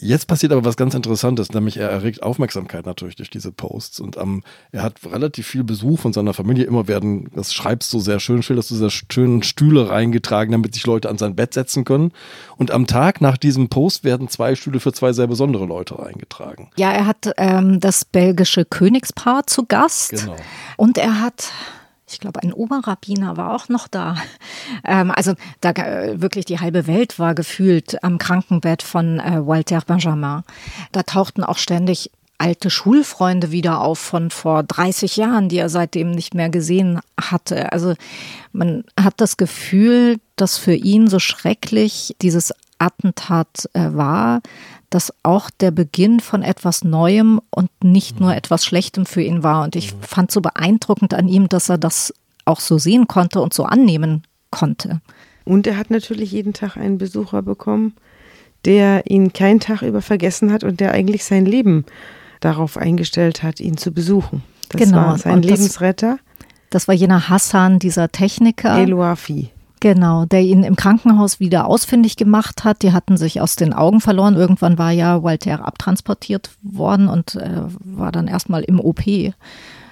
Jetzt 0.00 0.26
passiert 0.26 0.52
aber 0.52 0.64
was 0.64 0.76
ganz 0.76 0.94
Interessantes, 0.94 1.52
nämlich 1.52 1.78
er 1.78 1.88
erregt 1.88 2.22
Aufmerksamkeit 2.22 2.86
natürlich 2.86 3.16
durch 3.16 3.30
diese 3.30 3.50
Posts 3.52 4.00
und 4.00 4.16
ähm, 4.16 4.42
er 4.72 4.82
hat 4.82 5.00
relativ 5.04 5.46
viel 5.46 5.64
Besuch 5.64 6.00
von 6.00 6.12
seiner 6.12 6.34
Familie. 6.34 6.64
Immer 6.64 6.86
werden, 6.86 7.30
das 7.34 7.54
schreibst 7.54 7.92
du 7.92 7.98
sehr 7.98 8.20
schön, 8.20 8.42
schilderst 8.42 8.70
du 8.70 8.74
sehr 8.74 8.90
schönen 8.90 9.42
Stühle 9.42 9.88
reingetragen, 9.88 10.52
damit 10.52 10.74
sich 10.74 10.86
Leute 10.86 11.08
an 11.08 11.18
sein 11.18 11.34
Bett 11.34 11.54
setzen 11.54 11.84
können. 11.84 12.12
Und 12.56 12.70
am 12.70 12.86
Tag 12.86 13.20
nach 13.20 13.36
diesem 13.36 13.68
Post 13.68 14.04
werden 14.04 14.28
zwei 14.28 14.54
Stühle 14.54 14.80
für 14.80 14.92
zwei 14.92 15.12
sehr 15.12 15.26
besondere 15.26 15.64
Leute 15.64 15.98
reingetragen. 15.98 16.70
Ja, 16.76 16.92
er 16.92 17.06
hat 17.06 17.32
ähm, 17.38 17.80
das 17.80 18.04
belgische 18.04 18.64
Königspaar 18.64 19.46
zu 19.46 19.64
Gast 19.64 20.10
genau. 20.10 20.36
und 20.76 20.98
er 20.98 21.20
hat 21.20 21.50
ich 22.16 22.20
glaube, 22.20 22.42
ein 22.42 22.54
Oberrabbiner 22.54 23.36
war 23.36 23.54
auch 23.54 23.68
noch 23.68 23.88
da. 23.88 24.16
Ähm, 24.84 25.10
also 25.10 25.34
da 25.60 25.70
äh, 25.70 26.20
wirklich 26.20 26.44
die 26.44 26.58
halbe 26.58 26.86
Welt 26.86 27.18
war 27.18 27.34
gefühlt 27.34 28.02
am 28.02 28.18
Krankenbett 28.18 28.82
von 28.82 29.20
äh, 29.20 29.46
Walter 29.46 29.80
Benjamin. 29.86 30.42
Da 30.92 31.02
tauchten 31.02 31.44
auch 31.44 31.58
ständig 31.58 32.10
alte 32.38 32.70
Schulfreunde 32.70 33.50
wieder 33.50 33.80
auf 33.80 33.98
von 33.98 34.30
vor 34.30 34.62
30 34.62 35.16
Jahren, 35.16 35.48
die 35.48 35.58
er 35.58 35.68
seitdem 35.68 36.10
nicht 36.10 36.34
mehr 36.34 36.48
gesehen 36.48 37.00
hatte. 37.20 37.72
Also 37.72 37.94
man 38.52 38.84
hat 38.98 39.14
das 39.18 39.36
Gefühl, 39.36 40.16
dass 40.36 40.56
für 40.56 40.74
ihn 40.74 41.08
so 41.08 41.18
schrecklich 41.18 42.16
dieses 42.22 42.52
Attentat 42.78 43.68
äh, 43.74 43.92
war, 43.92 44.40
dass 44.90 45.12
auch 45.22 45.50
der 45.50 45.70
Beginn 45.70 46.20
von 46.20 46.42
etwas 46.42 46.84
Neuem 46.84 47.40
und 47.50 47.70
nicht 47.82 48.20
nur 48.20 48.30
mhm. 48.30 48.36
etwas 48.36 48.64
Schlechtem 48.64 49.06
für 49.06 49.22
ihn 49.22 49.42
war. 49.42 49.64
Und 49.64 49.76
ich 49.76 49.94
mhm. 49.94 50.02
fand 50.02 50.30
so 50.30 50.40
beeindruckend 50.40 51.14
an 51.14 51.28
ihm, 51.28 51.48
dass 51.48 51.68
er 51.68 51.78
das 51.78 52.14
auch 52.44 52.60
so 52.60 52.78
sehen 52.78 53.08
konnte 53.08 53.40
und 53.40 53.52
so 53.52 53.64
annehmen 53.64 54.22
konnte. 54.50 55.00
Und 55.44 55.66
er 55.66 55.76
hat 55.76 55.90
natürlich 55.90 56.32
jeden 56.32 56.52
Tag 56.52 56.76
einen 56.76 56.98
Besucher 56.98 57.42
bekommen, 57.42 57.94
der 58.64 59.08
ihn 59.10 59.32
keinen 59.32 59.60
Tag 59.60 59.82
über 59.82 60.02
vergessen 60.02 60.52
hat 60.52 60.64
und 60.64 60.80
der 60.80 60.92
eigentlich 60.92 61.24
sein 61.24 61.46
Leben 61.46 61.84
darauf 62.40 62.76
eingestellt 62.76 63.42
hat, 63.42 63.60
ihn 63.60 63.76
zu 63.76 63.92
besuchen. 63.92 64.42
Das 64.68 64.80
genau. 64.80 64.98
war 64.98 65.18
sein 65.18 65.34
und 65.34 65.44
Lebensretter. 65.44 66.18
Das, 66.18 66.48
das 66.70 66.88
war 66.88 66.94
jener 66.94 67.28
Hassan, 67.28 67.78
dieser 67.78 68.10
Techniker. 68.10 68.76
Eloafi. 68.78 69.50
Genau, 69.80 70.24
der 70.24 70.40
ihn 70.40 70.62
im 70.62 70.74
Krankenhaus 70.74 71.38
wieder 71.38 71.66
ausfindig 71.66 72.16
gemacht 72.16 72.64
hat. 72.64 72.82
Die 72.82 72.92
hatten 72.92 73.16
sich 73.16 73.40
aus 73.40 73.56
den 73.56 73.72
Augen 73.74 74.00
verloren. 74.00 74.34
Irgendwann 74.34 74.78
war 74.78 74.90
ja 74.90 75.22
Walter 75.22 75.66
abtransportiert 75.66 76.50
worden 76.62 77.08
und 77.08 77.34
äh, 77.34 77.62
war 77.84 78.10
dann 78.10 78.26
erstmal 78.26 78.62
im 78.62 78.80
OP 78.80 79.02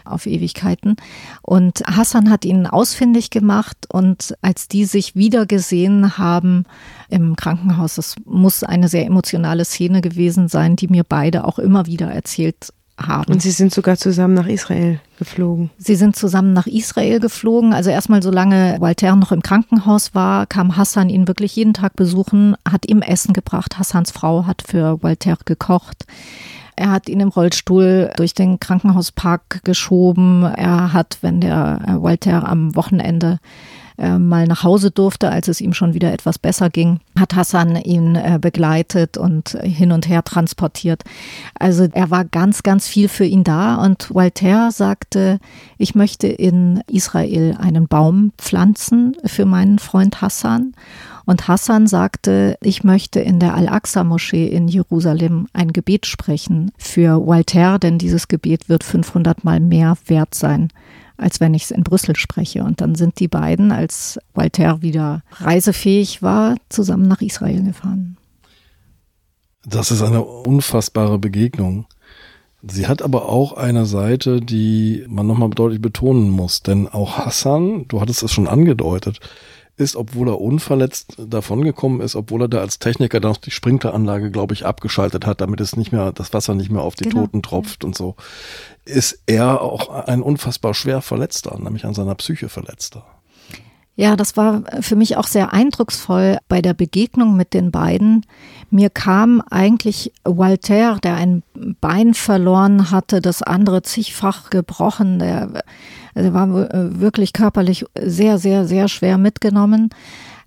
auf 0.05 0.27
Ewigkeiten. 0.27 0.97
Und 1.43 1.83
Hassan 1.87 2.31
hat 2.31 2.45
ihn 2.45 2.67
ausfindig 2.67 3.31
gemacht 3.31 3.87
und 3.91 4.35
als 4.43 4.69
die 4.69 4.85
sich 4.85 5.17
wieder 5.17 5.47
gesehen 5.47 6.19
haben 6.19 6.65
im 7.09 7.37
Krankenhaus, 7.37 7.97
das 7.97 8.17
muss 8.25 8.63
eine 8.65 8.89
sehr 8.89 9.07
emotionale 9.07 9.65
Szene 9.65 10.01
gewesen 10.01 10.49
sein, 10.49 10.77
die 10.77 10.89
mir 10.89 11.05
beide 11.05 11.45
auch 11.45 11.59
immer 11.59 11.87
wieder 11.87 12.11
erzählt 12.11 12.73
haben. 12.99 13.33
Und 13.33 13.43
Sie 13.43 13.51
sind 13.51 13.73
sogar 13.73 13.97
zusammen 13.97 14.35
nach 14.35 14.47
Israel 14.47 15.01
geflogen. 15.19 15.71
Sie 15.79 15.97
sind 15.97 16.17
zusammen 16.17 16.53
nach 16.53 16.67
Israel 16.67 17.21
geflogen. 17.21 17.73
Also 17.73 17.91
erstmal, 17.91 18.23
solange 18.23 18.77
Walter 18.81 19.17
noch 19.17 19.33
im 19.33 19.43
Krankenhaus 19.43 20.15
war, 20.15 20.47
kam 20.47 20.77
Hassan 20.77 21.09
ihn 21.09 21.29
wirklich 21.29 21.57
jeden 21.57 21.75
Tag 21.75 21.97
besuchen, 21.97 22.57
hat 22.69 22.89
ihm 22.89 23.03
Essen 23.03 23.33
gebracht. 23.33 23.79
Hassans 23.79 24.11
Frau 24.11 24.47
hat 24.47 24.63
für 24.67 25.03
Walter 25.03 25.37
gekocht. 25.45 26.07
Er 26.77 26.91
hat 26.91 27.09
ihn 27.09 27.21
im 27.21 27.29
Rollstuhl 27.29 28.11
durch 28.17 28.35
den 28.35 28.59
Krankenhauspark 28.59 29.63
geschoben. 29.65 30.43
Er 30.43 30.93
hat, 30.93 31.19
wenn 31.21 31.41
der 31.41 31.81
äh, 31.87 32.03
Walter 32.03 32.49
am 32.49 32.75
Wochenende 32.75 33.39
äh, 33.97 34.19
mal 34.19 34.47
nach 34.47 34.65
Hause 34.65 34.91
durfte, 34.91 35.31
als 35.31 35.49
es 35.49 35.61
ihm 35.61 35.73
schon 35.73 35.95
wieder 35.95 36.13
etwas 36.13 36.39
besser 36.39 36.69
ging, 36.69 36.99
hat 37.19 37.37
Hassan 37.37 37.77
ihn 37.77 38.17
äh, 38.17 38.39
begleitet 38.41 39.17
und 39.17 39.51
hin 39.63 39.93
und 39.93 40.09
her 40.09 40.25
transportiert. 40.25 41.05
Also 41.59 41.87
er 41.93 42.11
war 42.11 42.25
ganz, 42.25 42.63
ganz 42.65 42.89
viel 42.89 43.09
für 43.09 43.25
ihn 43.25 43.45
da 43.45 43.77
und 43.77 44.13
Walter 44.13 44.73
sagte, 44.73 45.39
ich 45.79 45.95
möchte 45.95 46.27
in 46.27 46.83
Israel 46.89 47.57
einen 47.59 47.87
Baum 47.87 48.33
pflanzen 48.37 49.17
für 49.25 49.45
meinen 49.45 49.79
Freund 49.79 50.21
Hassan. 50.21 50.75
Und 51.27 51.49
Hassan 51.49 51.87
sagte, 51.87 52.59
ich 52.61 52.85
möchte 52.85 53.21
in 53.21 53.39
der 53.39 53.55
Al-Aqsa-Moschee 53.55 54.47
in 54.47 54.69
Jerusalem 54.69 55.47
ein 55.53 55.73
Gebet 55.73 56.05
sprechen 56.05 56.73
für 56.77 57.27
Walter, 57.27 57.79
denn 57.79 57.99
dieses 57.99 58.29
Gebet 58.29 58.69
wird 58.69 58.85
500 58.85 59.45
Mal 59.45 59.61
mehr 59.61 59.97
wert 60.07 60.35
sein 60.35 60.69
als 61.17 61.41
wenn 61.41 61.55
ich 61.55 61.65
es 61.65 61.71
in 61.71 61.85
Brüssel 61.85 62.17
spreche. 62.17 62.65
Und 62.65 62.81
dann 62.81 62.95
sind 62.95 63.21
die 63.21 63.29
beiden, 63.29 63.73
als 63.73 64.19
Walter 64.35 64.83
wieder 64.83 65.23
reisefähig 65.33 66.23
war, 66.23 66.57
zusammen 66.69 67.09
nach 67.09 67.21
Israel 67.21 67.63
gefahren. 67.63 68.17
Das 69.67 69.91
ist 69.91 70.03
eine 70.03 70.23
unfassbare 70.23 71.19
Begegnung. 71.19 71.87
Sie 72.67 72.87
hat 72.87 73.03
aber 73.03 73.29
auch 73.29 73.53
eine 73.53 73.87
Seite, 73.87 74.41
die 74.41 75.05
man 75.09 75.27
nochmal 75.27 75.51
deutlich 75.51 75.81
betonen 75.81 76.31
muss. 76.31 76.63
Denn 76.63 76.89
auch 76.89 77.19
Hassan, 77.19 77.87
du 77.89 78.01
hattest 78.01 78.23
es 78.23 78.33
schon 78.33 78.49
angedeutet, 78.49 79.21
ist, 79.77 79.97
obwohl 79.97 80.29
er 80.29 80.41
unverletzt 80.41 81.17
davongekommen 81.19 82.01
ist, 82.01 82.15
obwohl 82.15 82.43
er 82.43 82.49
da 82.49 82.61
als 82.61 82.79
Techniker 82.79 83.21
dann 83.21 83.33
noch 83.33 83.39
die 83.39 83.51
Sprinkleranlage, 83.51 84.31
glaube 84.31 84.55
ich, 84.55 84.67
abgeschaltet 84.67 85.27
hat, 85.27 85.41
damit 85.41 85.61
es 85.61 85.77
nicht 85.77 85.93
mehr, 85.93 86.13
das 86.13 86.33
Wasser 86.33 86.55
nicht 86.55 86.71
mehr 86.71 86.83
auf 86.83 86.95
die 86.95 87.05
genau. 87.05 87.23
Toten 87.23 87.43
tropft 87.43 87.85
und 87.85 87.97
so, 87.97 88.15
ist 88.85 89.23
er 89.27 89.61
auch 89.63 89.89
ein 89.89 90.23
unfassbar 90.23 90.75
schwer 90.75 91.03
Verletzter, 91.03 91.59
nämlich 91.59 91.85
an 91.85 91.95
seiner 91.95 92.15
Psyche 92.15 92.49
Verletzter. 92.49 93.05
Ja, 93.97 94.17
das 94.17 94.37
war 94.37 94.65
für 94.81 94.97
mich 94.97 95.17
auch 95.17 95.29
sehr 95.29 95.53
eindrucksvoll 95.53 96.39
bei 96.49 96.61
der 96.61 96.75
Begegnung 96.75 97.37
mit 97.37 97.55
den 97.55 97.71
beiden. 97.71 98.27
Mir 98.75 98.91
kam 98.91 99.41
eigentlich 99.53 100.13
Walter, 100.25 100.99
der 101.01 101.15
ein 101.15 101.45
Bein 101.81 102.13
verloren 102.13 102.91
hatte, 102.91 103.21
das 103.21 103.41
andere 103.41 103.83
zigfach 103.83 104.51
gebrochen, 104.51 105.21
der, 105.21 105.63
der 106.17 106.35
war 106.35 106.49
wirklich 106.51 107.33
körperlich 107.33 107.85
sehr, 107.97 108.39
sehr, 108.39 108.67
sehr 108.67 108.89
schwer 108.89 109.17
mitgenommen. 109.17 109.91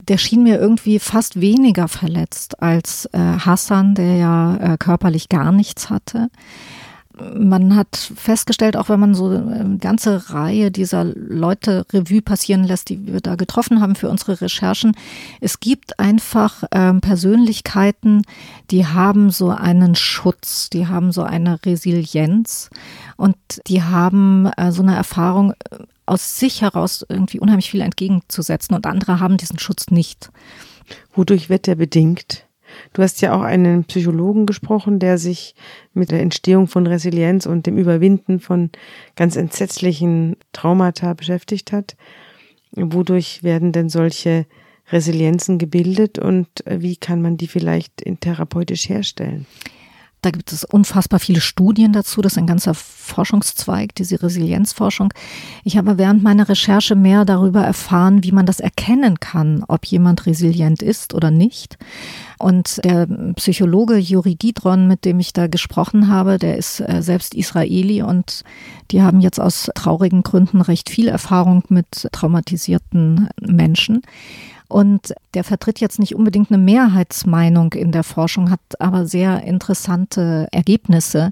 Der 0.09 0.17
schien 0.17 0.43
mir 0.43 0.59
irgendwie 0.59 0.99
fast 0.99 1.39
weniger 1.39 1.87
verletzt 1.87 2.61
als 2.61 3.05
äh, 3.13 3.17
Hassan, 3.17 3.95
der 3.95 4.17
ja 4.17 4.57
äh, 4.57 4.77
körperlich 4.77 5.29
gar 5.29 5.53
nichts 5.53 5.89
hatte 5.89 6.27
man 7.35 7.75
hat 7.75 7.95
festgestellt, 8.15 8.77
auch 8.77 8.89
wenn 8.89 8.99
man 8.99 9.15
so 9.15 9.27
eine 9.27 9.77
ganze 9.79 10.31
Reihe 10.31 10.71
dieser 10.71 11.03
Leute 11.03 11.85
Revue 11.91 12.21
passieren 12.21 12.63
lässt, 12.63 12.89
die 12.89 13.07
wir 13.07 13.21
da 13.21 13.35
getroffen 13.35 13.81
haben 13.81 13.95
für 13.95 14.09
unsere 14.09 14.41
Recherchen, 14.41 14.95
es 15.41 15.59
gibt 15.59 15.99
einfach 15.99 16.63
ähm, 16.71 17.01
Persönlichkeiten, 17.01 18.23
die 18.71 18.85
haben 18.85 19.29
so 19.29 19.49
einen 19.49 19.95
Schutz, 19.95 20.69
die 20.69 20.87
haben 20.87 21.11
so 21.11 21.23
eine 21.23 21.59
Resilienz 21.65 22.69
und 23.15 23.37
die 23.67 23.83
haben 23.83 24.47
äh, 24.57 24.71
so 24.71 24.81
eine 24.81 24.95
Erfahrung 24.95 25.51
äh, 25.51 25.77
aus 26.05 26.39
sich 26.39 26.61
heraus 26.61 27.05
irgendwie 27.09 27.39
unheimlich 27.39 27.69
viel 27.69 27.81
entgegenzusetzen 27.81 28.75
und 28.75 28.85
andere 28.85 29.19
haben 29.19 29.37
diesen 29.37 29.59
Schutz 29.59 29.91
nicht. 29.91 30.31
Wodurch 31.13 31.49
wird 31.49 31.67
der 31.67 31.75
bedingt? 31.75 32.46
Du 32.93 33.01
hast 33.01 33.21
ja 33.21 33.35
auch 33.35 33.41
einen 33.41 33.83
Psychologen 33.85 34.45
gesprochen, 34.45 34.99
der 34.99 35.17
sich 35.17 35.55
mit 35.93 36.11
der 36.11 36.21
Entstehung 36.21 36.67
von 36.67 36.87
Resilienz 36.87 37.45
und 37.45 37.65
dem 37.65 37.77
Überwinden 37.77 38.39
von 38.39 38.69
ganz 39.15 39.35
entsetzlichen 39.35 40.35
Traumata 40.53 41.13
beschäftigt 41.13 41.71
hat. 41.71 41.95
Wodurch 42.71 43.43
werden 43.43 43.71
denn 43.71 43.89
solche 43.89 44.45
Resilienzen 44.91 45.57
gebildet 45.57 46.17
und 46.19 46.47
wie 46.65 46.95
kann 46.95 47.21
man 47.21 47.37
die 47.37 47.47
vielleicht 47.47 48.03
therapeutisch 48.21 48.89
herstellen? 48.89 49.45
Da 50.21 50.31
gibt 50.31 50.51
es 50.51 50.63
unfassbar 50.63 51.19
viele 51.19 51.41
Studien 51.41 51.93
dazu. 51.93 52.21
Das 52.21 52.33
ist 52.33 52.37
ein 52.37 52.47
ganzer 52.47 52.73
Forschungszweig, 52.73 53.93
diese 53.95 54.21
Resilienzforschung. 54.21 55.13
Ich 55.63 55.77
habe 55.77 55.97
während 55.97 56.23
meiner 56.23 56.49
Recherche 56.49 56.95
mehr 56.95 57.23
darüber 57.23 57.61
erfahren, 57.61 58.23
wie 58.23 58.31
man 58.31 58.45
das 58.45 58.59
erkennen 58.59 59.19
kann, 59.19 59.63
ob 59.67 59.85
jemand 59.85 60.25
resilient 60.25 60.81
ist 60.81 61.13
oder 61.13 61.29
nicht. 61.29 61.77
Und 62.39 62.83
der 62.83 63.07
Psychologe 63.35 63.97
Juri 63.97 64.35
Gidron, 64.35 64.87
mit 64.87 65.05
dem 65.05 65.19
ich 65.19 65.33
da 65.33 65.47
gesprochen 65.47 66.07
habe, 66.07 66.37
der 66.37 66.57
ist 66.57 66.79
äh, 66.79 67.01
selbst 67.01 67.35
Israeli 67.35 68.01
und 68.01 68.43
die 68.91 69.01
haben 69.01 69.21
jetzt 69.21 69.39
aus 69.39 69.69
traurigen 69.75 70.23
Gründen 70.23 70.61
recht 70.61 70.89
viel 70.89 71.07
Erfahrung 71.07 71.63
mit 71.69 72.07
traumatisierten 72.11 73.29
Menschen. 73.39 74.01
Und 74.67 75.13
der 75.33 75.43
vertritt 75.43 75.79
jetzt 75.79 75.99
nicht 75.99 76.15
unbedingt 76.15 76.51
eine 76.51 76.57
Mehrheitsmeinung 76.57 77.73
in 77.73 77.91
der 77.91 78.03
Forschung, 78.03 78.51
hat 78.51 78.59
aber 78.79 79.05
sehr 79.05 79.43
interessante 79.43 80.47
Ergebnisse 80.51 81.31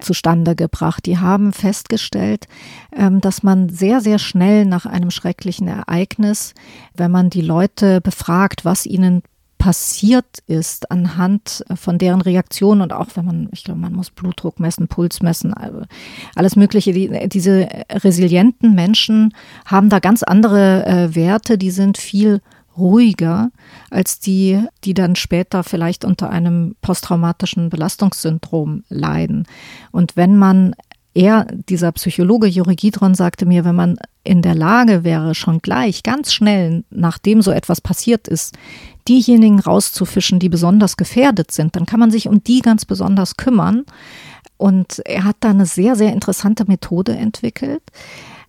zustande 0.00 0.56
gebracht. 0.56 1.06
Die 1.06 1.18
haben 1.18 1.52
festgestellt, 1.52 2.48
ähm, 2.96 3.20
dass 3.20 3.42
man 3.42 3.68
sehr, 3.68 4.00
sehr 4.00 4.18
schnell 4.18 4.64
nach 4.64 4.86
einem 4.86 5.10
schrecklichen 5.10 5.68
Ereignis, 5.68 6.54
wenn 6.94 7.10
man 7.10 7.30
die 7.30 7.42
Leute 7.42 8.00
befragt, 8.00 8.64
was 8.64 8.86
ihnen 8.86 9.22
passiert 9.64 10.40
ist 10.46 10.90
anhand 10.90 11.64
von 11.74 11.96
deren 11.96 12.20
Reaktion 12.20 12.82
und 12.82 12.92
auch 12.92 13.08
wenn 13.14 13.24
man, 13.24 13.48
ich 13.50 13.64
glaube, 13.64 13.80
man 13.80 13.94
muss 13.94 14.10
Blutdruck 14.10 14.60
messen, 14.60 14.88
Puls 14.88 15.22
messen, 15.22 15.54
also 15.54 15.84
alles 16.34 16.54
Mögliche. 16.54 16.92
Die, 16.92 17.30
diese 17.30 17.66
resilienten 17.90 18.74
Menschen 18.74 19.32
haben 19.64 19.88
da 19.88 20.00
ganz 20.00 20.22
andere 20.22 20.84
äh, 20.84 21.14
Werte, 21.14 21.56
die 21.56 21.70
sind 21.70 21.96
viel 21.96 22.42
ruhiger 22.76 23.50
als 23.90 24.18
die, 24.18 24.62
die 24.84 24.94
dann 24.94 25.16
später 25.16 25.62
vielleicht 25.64 26.04
unter 26.04 26.30
einem 26.30 26.76
posttraumatischen 26.82 27.70
Belastungssyndrom 27.70 28.84
leiden. 28.88 29.46
Und 29.90 30.16
wenn 30.16 30.36
man 30.36 30.74
er, 31.14 31.46
dieser 31.68 31.92
Psychologe 31.92 32.48
Juri 32.48 32.74
Gidron, 32.74 33.14
sagte 33.14 33.46
mir, 33.46 33.64
wenn 33.64 33.76
man 33.76 33.96
in 34.24 34.42
der 34.42 34.54
Lage 34.54 35.04
wäre, 35.04 35.34
schon 35.34 35.60
gleich, 35.60 36.02
ganz 36.02 36.32
schnell, 36.32 36.84
nachdem 36.90 37.40
so 37.40 37.52
etwas 37.52 37.80
passiert 37.80 38.26
ist, 38.26 38.56
diejenigen 39.06 39.60
rauszufischen, 39.60 40.40
die 40.40 40.48
besonders 40.48 40.96
gefährdet 40.96 41.52
sind, 41.52 41.76
dann 41.76 41.86
kann 41.86 42.00
man 42.00 42.10
sich 42.10 42.26
um 42.26 42.42
die 42.42 42.60
ganz 42.60 42.84
besonders 42.84 43.36
kümmern. 43.36 43.84
Und 44.56 45.02
er 45.04 45.24
hat 45.24 45.36
da 45.40 45.50
eine 45.50 45.66
sehr, 45.66 45.94
sehr 45.94 46.12
interessante 46.12 46.64
Methode 46.66 47.16
entwickelt, 47.16 47.82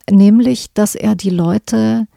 nämlich, 0.10 0.74
dass 0.74 0.96
er 0.96 1.16
die 1.16 1.30
Leute 1.30 2.08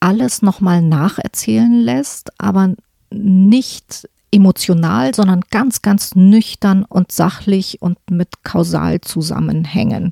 alles 0.00 0.42
nochmal 0.42 0.82
nacherzählen 0.82 1.80
lässt, 1.80 2.32
aber 2.38 2.74
nicht 3.10 4.08
emotional, 4.30 5.14
sondern 5.14 5.42
ganz, 5.50 5.82
ganz 5.82 6.14
nüchtern 6.16 6.84
und 6.84 7.12
sachlich 7.12 7.80
und 7.80 7.98
mit 8.10 8.42
kausal 8.42 9.00
zusammenhängen. 9.00 10.10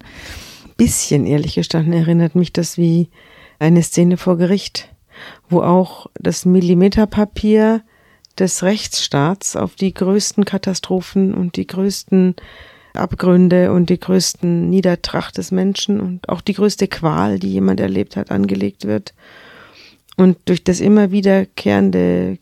Bisschen 0.77 1.27
ehrlich 1.27 1.57
gestanden 1.57 1.93
erinnert 1.93 2.35
mich 2.35 2.53
das 2.53 2.79
wie 2.79 3.11
eine 3.59 3.83
Szene 3.83 4.17
vor 4.17 4.39
Gericht, 4.39 4.89
wo 5.49 5.61
auch 5.61 6.07
das 6.15 6.45
Millimeterpapier 6.45 7.83
des 8.39 8.63
Rechtsstaats 8.63 9.57
auf 9.57 9.75
die 9.75 9.93
größten 9.93 10.45
Katastrophen 10.45 11.35
und 11.35 11.57
die 11.57 11.67
größten 11.67 12.37
Abgründe 12.95 13.73
und 13.73 13.91
die 13.91 13.99
größten 13.99 14.69
Niedertracht 14.69 15.39
des 15.39 15.51
Menschen 15.51 16.01
und 16.01 16.29
auch 16.29 16.41
die 16.41 16.55
größte 16.55 16.89
Qual, 16.89 17.39
die 17.39 17.53
jemand 17.53 17.81
erlebt 17.81 18.17
hat, 18.17 18.31
angelegt 18.31 18.85
wird. 18.87 19.15
Und 20.17 20.39
durch 20.45 20.63
das 20.63 20.81
immer 20.81 21.11
wiederkehrende 21.11 22.39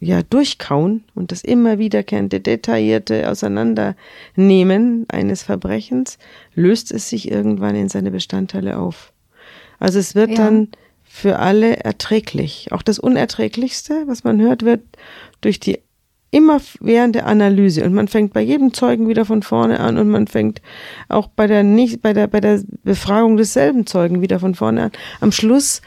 ja, 0.00 0.22
Durchkauen 0.22 1.04
und 1.14 1.30
das 1.30 1.42
immer 1.42 1.78
wiederkehrende 1.78 2.40
detaillierte 2.40 3.28
Auseinandernehmen 3.30 5.06
eines 5.10 5.42
Verbrechens 5.42 6.18
löst 6.54 6.90
es 6.90 7.08
sich 7.08 7.30
irgendwann 7.30 7.76
in 7.76 7.88
seine 7.88 8.10
Bestandteile 8.10 8.78
auf. 8.78 9.12
Also 9.78 9.98
es 9.98 10.14
wird 10.14 10.30
ja. 10.30 10.36
dann 10.36 10.68
für 11.04 11.38
alle 11.38 11.76
erträglich. 11.76 12.72
Auch 12.72 12.82
das 12.82 12.98
Unerträglichste, 12.98 14.04
was 14.06 14.24
man 14.24 14.40
hört, 14.40 14.64
wird 14.64 14.80
durch 15.40 15.60
die 15.60 15.78
immerwährende 16.30 17.24
Analyse 17.24 17.84
und 17.84 17.94
man 17.94 18.08
fängt 18.08 18.32
bei 18.32 18.40
jedem 18.40 18.74
Zeugen 18.74 19.06
wieder 19.06 19.24
von 19.24 19.42
vorne 19.42 19.78
an 19.78 19.98
und 19.98 20.08
man 20.08 20.26
fängt 20.26 20.60
auch 21.08 21.28
bei 21.28 21.46
der 21.46 21.62
nicht 21.62 22.02
bei 22.02 22.12
der 22.12 22.26
bei 22.26 22.40
der 22.40 22.60
Befragung 22.82 23.36
desselben 23.36 23.86
Zeugen 23.86 24.20
wieder 24.20 24.40
von 24.40 24.56
vorne 24.56 24.84
an. 24.84 24.92
Am 25.20 25.30
Schluss 25.30 25.80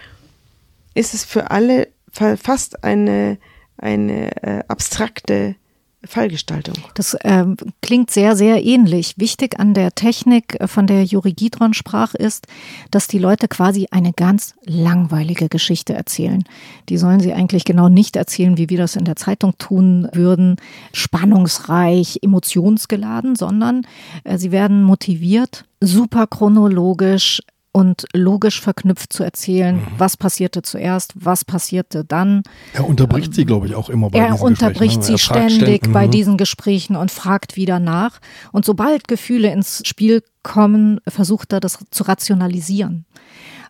ist 0.97 1.13
es 1.13 1.23
für 1.23 1.51
alle 1.51 1.89
fast 2.11 2.83
eine, 2.83 3.37
eine 3.77 4.43
äh, 4.43 4.63
abstrakte 4.67 5.55
Fallgestaltung. 6.03 6.75
Das 6.93 7.15
äh, 7.15 7.45
klingt 7.81 8.11
sehr, 8.11 8.35
sehr 8.35 8.63
ähnlich. 8.63 9.15
Wichtig 9.17 9.59
an 9.59 9.73
der 9.73 9.93
Technik, 9.93 10.59
äh, 10.59 10.67
von 10.67 10.87
der 10.87 11.03
Juri 11.03 11.33
Gidron 11.33 11.73
sprach, 11.73 12.13
ist, 12.13 12.47
dass 12.91 13.07
die 13.07 13.19
Leute 13.19 13.47
quasi 13.47 13.87
eine 13.91 14.13
ganz 14.13 14.55
langweilige 14.63 15.49
Geschichte 15.49 15.93
erzählen. 15.93 16.43
Die 16.89 16.97
sollen 16.97 17.19
sie 17.19 17.33
eigentlich 17.33 17.65
genau 17.65 17.89
nicht 17.89 18.15
erzählen, 18.15 18.57
wie 18.57 18.69
wir 18.69 18.77
das 18.77 18.95
in 18.95 19.05
der 19.05 19.15
Zeitung 19.15 19.57
tun 19.57 20.07
würden, 20.13 20.57
spannungsreich, 20.93 22.19
emotionsgeladen, 22.21 23.35
sondern 23.35 23.85
äh, 24.23 24.37
sie 24.37 24.51
werden 24.51 24.83
motiviert, 24.83 25.65
super 25.81 26.27
chronologisch, 26.27 27.41
und 27.77 28.07
logisch 28.11 28.59
verknüpft 28.59 29.13
zu 29.13 29.23
erzählen, 29.23 29.75
mhm. 29.75 29.87
was 29.99 30.17
passierte 30.17 30.63
zuerst, 30.63 31.13
was 31.13 31.45
passierte 31.45 32.03
dann. 32.03 32.41
Er 32.73 32.87
unterbricht 32.87 33.35
sie, 33.35 33.45
glaube 33.45 33.67
ich, 33.67 33.75
auch 33.75 33.89
immer 33.89 34.09
bei 34.09 34.17
er 34.17 34.31
diesen 34.31 34.47
unterbricht 34.47 35.03
ne? 35.03 35.11
Gesprächen. 35.11 35.13
Er 35.13 35.49
sie 35.49 35.55
ständig 35.55 35.83
ständig 35.83 35.93
bei 35.93 36.07
mhm. 36.07 36.11
diesen 36.11 36.37
Gesprächen 36.37 36.95
und 36.95 37.11
fragt 37.11 37.55
wieder 37.55 37.79
nach. 37.79 38.19
Und 38.51 38.65
sobald 38.65 39.07
Gefühle 39.07 39.51
ins 39.51 39.83
Spiel 39.85 40.23
kommen, 40.41 40.99
versucht 41.07 41.53
er 41.53 41.59
das 41.59 41.77
zu 41.91 42.01
rationalisieren. 42.01 43.05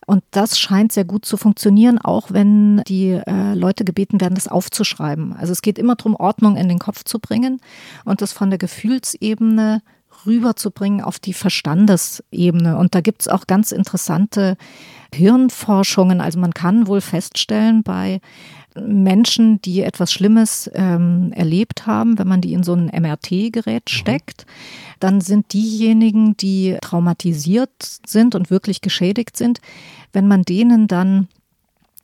Und 0.06 0.24
das 0.32 0.58
scheint 0.58 0.93
sehr 0.93 1.04
gut 1.04 1.26
zu 1.26 1.36
funktionieren, 1.36 1.98
auch 1.98 2.32
wenn 2.32 2.84
die 2.88 3.10
äh, 3.10 3.56
Leute 3.56 3.84
gebeten 3.84 4.22
werden, 4.22 4.36
das 4.36 4.48
aufzuschreiben. 4.48 5.34
Also 5.34 5.52
es 5.52 5.62
geht 5.62 5.78
immer 5.78 5.96
darum, 5.96 6.15
Ordnung 6.15 6.56
in 6.56 6.70
den 6.70 6.80
Kopf 6.80 7.04
zu 7.04 7.20
bringen 7.20 7.60
und 8.06 8.22
das 8.22 8.32
von 8.32 8.50
der 8.50 8.58
Gefühlsebene 8.58 9.82
rüberzubringen 10.26 11.02
auf 11.02 11.20
die 11.20 11.34
Verstandesebene. 11.34 12.78
Und 12.78 12.96
da 12.96 13.02
gibt 13.02 13.22
es 13.22 13.28
auch 13.28 13.48
ganz 13.48 13.72
interessante 13.72 14.58
Hirnforschungen. 15.14 16.22
Also 16.22 16.40
man 16.40 16.54
kann 16.54 16.88
wohl 16.88 17.02
feststellen 17.02 17.84
bei 17.84 18.20
Menschen, 18.80 19.62
die 19.62 19.82
etwas 19.82 20.12
Schlimmes 20.12 20.70
ähm, 20.74 21.32
erlebt 21.34 21.88
haben, 21.88 22.20
wenn 22.20 22.28
man 22.28 22.42
die 22.42 22.54
in 22.54 22.64
so 22.64 22.74
ein 22.74 22.88
MRT-Gerät 22.88 23.84
mhm. 23.86 23.92
steckt, 23.92 24.46
dann 25.00 25.22
sind 25.22 25.54
diejenigen, 25.54 26.38
die 26.38 26.78
traumatisiert 26.82 27.72
sind 28.06 28.36
und 28.36 28.50
wirklich 28.50 28.82
geschädigt 28.82 29.38
sind, 29.38 29.60
wenn 30.14 30.28
man 30.28 30.44
denen 30.44 30.88
dann 30.88 31.28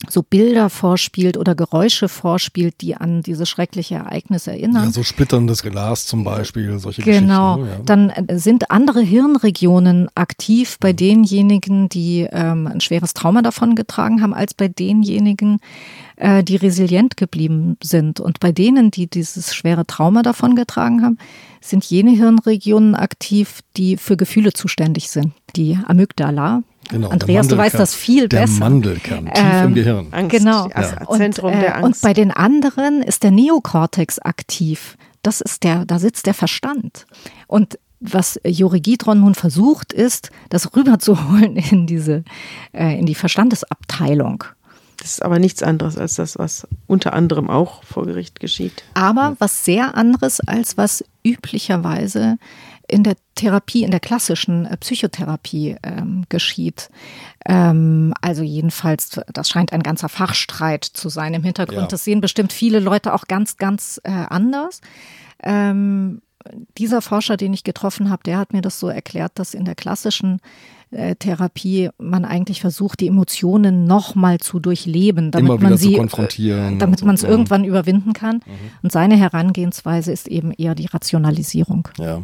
so 0.10 0.22
Bilder 0.22 0.70
vorspielt 0.70 1.38
oder 1.38 1.56
Geräusche 1.56 2.10
vorspielt, 2.10 2.82
die 2.82 2.96
an 2.96 3.22
diese 3.22 3.46
schreckliche 3.46 3.96
Ereignis 3.96 4.48
erinnern. 4.48 4.86
Ja, 4.86 4.92
so 4.92 5.04
splitterndes 5.04 5.64
Glas 5.64 6.06
zum 6.06 6.24
Beispiel, 6.24 6.78
solche 6.80 7.02
genau. 7.02 7.56
Geschichten. 7.58 7.78
Genau, 7.78 7.86
dann 7.86 8.10
äh, 8.10 8.38
sind 8.38 8.70
andere 8.70 9.02
Hirnregionen 9.02 10.10
aktiv 10.16 10.78
bei 10.80 10.94
denjenigen, 10.94 11.88
die 11.90 12.28
ähm, 12.32 12.68
ein 12.68 12.82
schweres 12.82 13.14
Trauma 13.14 13.42
davon 13.42 13.76
getragen 13.76 14.22
haben, 14.22 14.34
als 14.34 14.54
bei 14.54 14.68
denjenigen, 14.68 15.60
äh, 16.18 16.44
die 16.44 16.58
resilient 16.58 17.16
geblieben 17.16 17.78
sind. 17.82 18.20
Und 18.20 18.40
bei 18.40 18.52
denen, 18.52 18.92
die 18.92 19.08
dieses 19.08 19.56
schwere 19.56 19.86
Trauma 19.86 20.22
davon 20.22 20.56
getragen 20.56 21.02
haben, 21.02 21.18
sind 21.62 21.86
jene 21.86 22.12
Hirnregionen 22.12 22.96
aktiv, 22.96 23.62
die 23.78 23.96
für 23.96 24.18
Gefühle 24.18 24.52
zuständig 24.52 25.10
sind. 25.10 25.32
Die 25.56 25.80
Amygdala, 25.86 26.64
Genau, 26.90 27.10
Andreas, 27.10 27.48
du 27.48 27.58
weißt 27.58 27.76
das 27.80 27.94
viel 27.96 28.28
der 28.28 28.42
besser. 28.42 28.60
Der 28.60 28.70
Mandelkern, 28.70 29.26
tief 29.26 29.44
Ähm, 29.44 29.66
im 29.68 29.74
Gehirn. 29.74 30.08
Angst, 30.12 30.32
Genau. 30.38 30.68
das 30.76 30.94
Und, 31.08 31.18
Zentrum 31.18 31.54
äh, 31.54 31.60
der 31.60 31.78
und 31.78 31.84
Angst. 31.86 32.02
bei 32.02 32.14
den 32.14 32.32
anderen 32.32 33.02
ist 33.02 33.24
der 33.24 33.32
Neokortex 33.32 34.20
aktiv. 34.20 34.98
Das 35.22 35.40
ist 35.42 35.64
der, 35.64 35.86
da 35.86 36.00
sitzt 36.00 36.26
der 36.26 36.34
Verstand. 36.34 37.06
Und 37.48 37.80
was 38.02 38.38
Juri 38.46 38.82
Gidron 38.82 39.22
nun 39.22 39.34
versucht, 39.34 39.94
ist, 39.94 40.30
das 40.50 40.76
rüberzuholen 40.76 41.56
in 41.56 41.88
diese, 41.88 42.24
äh, 42.74 43.00
in 43.00 43.06
die 43.06 43.16
Verstandesabteilung. 43.16 44.44
das 44.98 45.12
ist 45.14 45.24
aber 45.24 45.40
nichts 45.40 45.64
anderes 45.64 45.98
als 45.98 46.16
das, 46.16 46.38
was 46.38 46.68
unter 46.88 47.14
anderem 47.14 47.50
auch 47.50 47.84
vor 47.86 48.06
Gericht 48.06 48.40
geschieht. 48.42 48.84
Aber 48.94 49.36
was 49.40 49.64
sehr 49.66 49.96
anderes, 49.96 50.40
als 50.42 50.76
was 50.78 51.04
üblicherweise 51.26 52.38
in 52.94 53.04
der 53.04 53.16
Therapie, 53.34 53.84
in 53.84 53.90
der 53.90 54.00
klassischen 54.00 54.68
äh, 54.68 54.78
Psychotherapie 54.78 55.78
ähm, 55.82 56.26
geschieht. 56.30 56.92
Ähm, 57.44 58.14
also 58.22 58.44
jedenfalls, 58.44 59.20
das 59.34 59.50
scheint 59.50 59.74
ein 59.74 59.82
ganzer 59.82 60.10
Fachstreit 60.10 60.84
zu 60.86 61.10
sein 61.10 61.34
im 61.34 61.44
Hintergrund. 61.44 61.82
Ja. 61.82 61.88
Das 61.88 62.04
sehen 62.04 62.22
bestimmt 62.22 62.54
viele 62.54 62.80
Leute 62.80 63.16
auch 63.16 63.26
ganz, 63.26 63.58
ganz 63.58 64.00
äh, 64.04 64.12
anders. 64.12 64.82
Ähm, 65.42 66.22
dieser 66.78 67.02
Forscher, 67.02 67.36
den 67.36 67.54
ich 67.54 67.64
getroffen 67.64 68.12
habe, 68.12 68.22
der 68.24 68.38
hat 68.38 68.54
mir 68.54 68.62
das 68.62 68.80
so 68.80 68.90
erklärt, 68.90 69.32
dass 69.36 69.56
in 69.56 69.66
der 69.66 69.76
klassischen 69.76 70.40
äh, 70.92 71.16
Therapie 71.16 71.90
man 71.98 72.26
eigentlich 72.26 72.62
versucht, 72.62 73.00
die 73.00 73.08
Emotionen 73.08 73.86
nochmal 73.86 74.38
zu 74.38 74.60
durchleben, 74.60 75.32
damit 75.32 75.62
man 75.62 75.78
sie, 75.78 75.96
konfrontieren. 75.96 76.76
äh, 76.76 76.78
damit 76.78 77.04
man 77.04 77.16
es 77.16 77.22
so. 77.22 77.28
irgendwann 77.28 77.64
überwinden 77.64 78.14
kann. 78.14 78.42
Und 78.84 78.92
seine 78.92 79.18
Herangehensweise 79.18 80.12
ist 80.12 80.28
eben 80.28 80.52
eher 80.52 80.76
die 80.76 80.86
Rationalisierung. 80.86 81.88
Ja. 81.98 82.22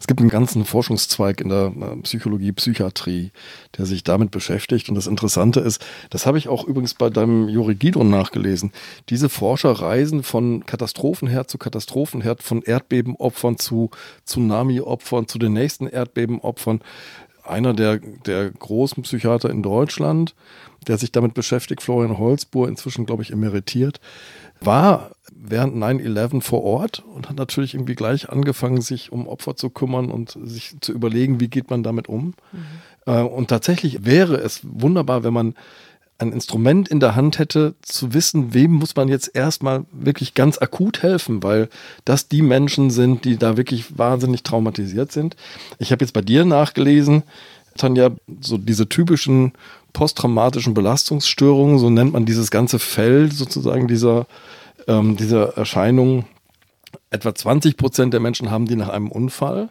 Es 0.00 0.06
gibt 0.06 0.20
einen 0.20 0.28
ganzen 0.28 0.64
Forschungszweig 0.64 1.40
in 1.40 1.48
der 1.48 1.72
äh, 1.78 1.96
Psychologie, 2.02 2.52
Psychiatrie, 2.52 3.30
der 3.76 3.86
sich 3.86 4.04
damit 4.04 4.30
beschäftigt. 4.30 4.88
Und 4.88 4.94
das 4.94 5.06
Interessante 5.06 5.60
ist, 5.60 5.84
das 6.10 6.26
habe 6.26 6.38
ich 6.38 6.48
auch 6.48 6.64
übrigens 6.64 6.94
bei 6.94 7.10
deinem 7.10 7.48
Juri 7.48 7.74
Gidron 7.74 8.10
nachgelesen. 8.10 8.72
Diese 9.08 9.28
Forscher 9.28 9.72
reisen 9.72 10.22
von 10.22 10.64
Katastrophenherd 10.66 11.50
zu 11.50 11.58
Katastrophenherd, 11.58 12.42
von 12.42 12.62
Erdbebenopfern 12.62 13.58
zu 13.58 13.90
Tsunami-Opfern, 14.26 15.28
zu 15.28 15.38
den 15.38 15.52
nächsten 15.52 15.86
Erdbebenopfern. 15.86 16.80
Einer 17.44 17.74
der, 17.74 17.98
der 17.98 18.50
großen 18.50 19.04
Psychiater 19.04 19.50
in 19.50 19.62
Deutschland, 19.62 20.34
der 20.86 20.98
sich 20.98 21.12
damit 21.12 21.34
beschäftigt, 21.34 21.82
Florian 21.82 22.18
Holzbohr, 22.18 22.68
inzwischen, 22.68 23.06
glaube 23.06 23.22
ich, 23.22 23.32
emeritiert, 23.32 24.00
war 24.60 25.10
während 25.50 25.76
9-11 25.76 26.40
vor 26.40 26.62
Ort 26.64 27.04
und 27.14 27.28
hat 27.28 27.36
natürlich 27.36 27.74
irgendwie 27.74 27.94
gleich 27.94 28.30
angefangen, 28.30 28.80
sich 28.80 29.12
um 29.12 29.28
Opfer 29.28 29.56
zu 29.56 29.70
kümmern 29.70 30.10
und 30.10 30.36
sich 30.44 30.76
zu 30.80 30.92
überlegen, 30.92 31.40
wie 31.40 31.48
geht 31.48 31.70
man 31.70 31.82
damit 31.82 32.08
um. 32.08 32.34
Äh, 33.06 33.20
Und 33.22 33.48
tatsächlich 33.48 34.04
wäre 34.04 34.36
es 34.36 34.60
wunderbar, 34.62 35.24
wenn 35.24 35.34
man 35.34 35.54
ein 36.18 36.32
Instrument 36.32 36.88
in 36.88 37.00
der 37.00 37.14
Hand 37.14 37.38
hätte, 37.38 37.74
zu 37.82 38.14
wissen, 38.14 38.54
wem 38.54 38.72
muss 38.72 38.96
man 38.96 39.08
jetzt 39.08 39.34
erstmal 39.34 39.84
wirklich 39.92 40.34
ganz 40.34 40.58
akut 40.58 41.02
helfen, 41.02 41.42
weil 41.42 41.68
das 42.04 42.28
die 42.28 42.42
Menschen 42.42 42.90
sind, 42.90 43.24
die 43.24 43.36
da 43.36 43.56
wirklich 43.56 43.98
wahnsinnig 43.98 44.42
traumatisiert 44.42 45.12
sind. 45.12 45.36
Ich 45.78 45.92
habe 45.92 46.02
jetzt 46.02 46.12
bei 46.12 46.22
dir 46.22 46.44
nachgelesen, 46.44 47.22
Tanja, 47.76 48.10
so 48.40 48.56
diese 48.56 48.88
typischen 48.88 49.52
posttraumatischen 49.92 50.72
Belastungsstörungen, 50.72 51.78
so 51.78 51.90
nennt 51.90 52.14
man 52.14 52.24
dieses 52.24 52.50
ganze 52.50 52.78
Feld 52.78 53.34
sozusagen 53.34 53.86
dieser, 53.86 54.26
ähm, 54.86 55.16
dieser 55.16 55.56
Erscheinung. 55.56 56.24
Etwa 57.10 57.34
20 57.34 57.76
Prozent 57.76 58.12
der 58.12 58.20
Menschen 58.20 58.50
haben 58.50 58.66
die 58.66 58.76
nach 58.76 58.88
einem 58.88 59.10
Unfall, 59.10 59.70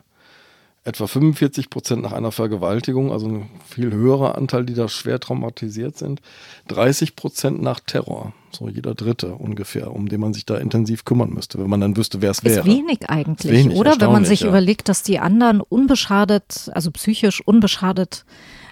etwa 0.85 1.07
45 1.07 1.71
Prozent 1.71 2.03
nach 2.03 2.11
einer 2.11 2.31
Vergewaltigung, 2.31 3.11
also 3.11 3.27
ein 3.27 3.49
viel 3.67 3.91
höherer 3.91 4.35
Anteil, 4.35 4.65
die 4.65 4.75
da 4.75 4.87
schwer 4.87 5.19
traumatisiert 5.19 5.97
sind, 5.97 6.21
30 6.67 7.15
Prozent 7.15 7.61
nach 7.61 7.79
Terror, 7.79 8.33
so 8.51 8.69
jeder 8.69 8.93
Dritte 8.93 9.33
ungefähr, 9.33 9.91
um 9.91 10.07
den 10.07 10.21
man 10.21 10.33
sich 10.33 10.45
da 10.45 10.57
intensiv 10.57 11.03
kümmern 11.03 11.31
müsste, 11.31 11.57
wenn 11.57 11.69
man 11.69 11.81
dann 11.81 11.97
wüsste, 11.97 12.21
wer 12.21 12.29
es 12.29 12.43
wäre. 12.43 12.59
Ist 12.59 12.65
wenig 12.67 13.09
eigentlich, 13.09 13.51
Ist 13.51 13.65
wenig, 13.65 13.77
oder? 13.77 13.99
Wenn 13.99 14.11
man 14.11 14.25
sich 14.25 14.41
ja. 14.41 14.47
überlegt, 14.47 14.87
dass 14.87 15.01
die 15.01 15.17
anderen 15.17 15.59
unbeschadet, 15.59 16.69
also 16.73 16.91
psychisch 16.91 17.41
unbeschadet 17.45 18.23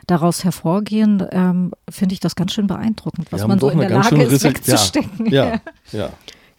daraus 0.06 0.44
hervorgehen, 0.44 1.26
ähm, 1.32 1.72
finde 1.90 2.14
ich 2.14 2.20
das 2.20 2.36
ganz 2.36 2.54
schön 2.54 2.68
beeindruckend, 2.68 3.32
was 3.32 3.48
man 3.48 3.60
so 3.60 3.70
in 3.70 3.80
der 3.80 3.90
Lage 3.90 4.22
ist, 4.22 4.44
wegzustecken. 4.44 5.32
Ja, 5.32 5.46
ja, 5.92 6.00
ja. 6.00 6.10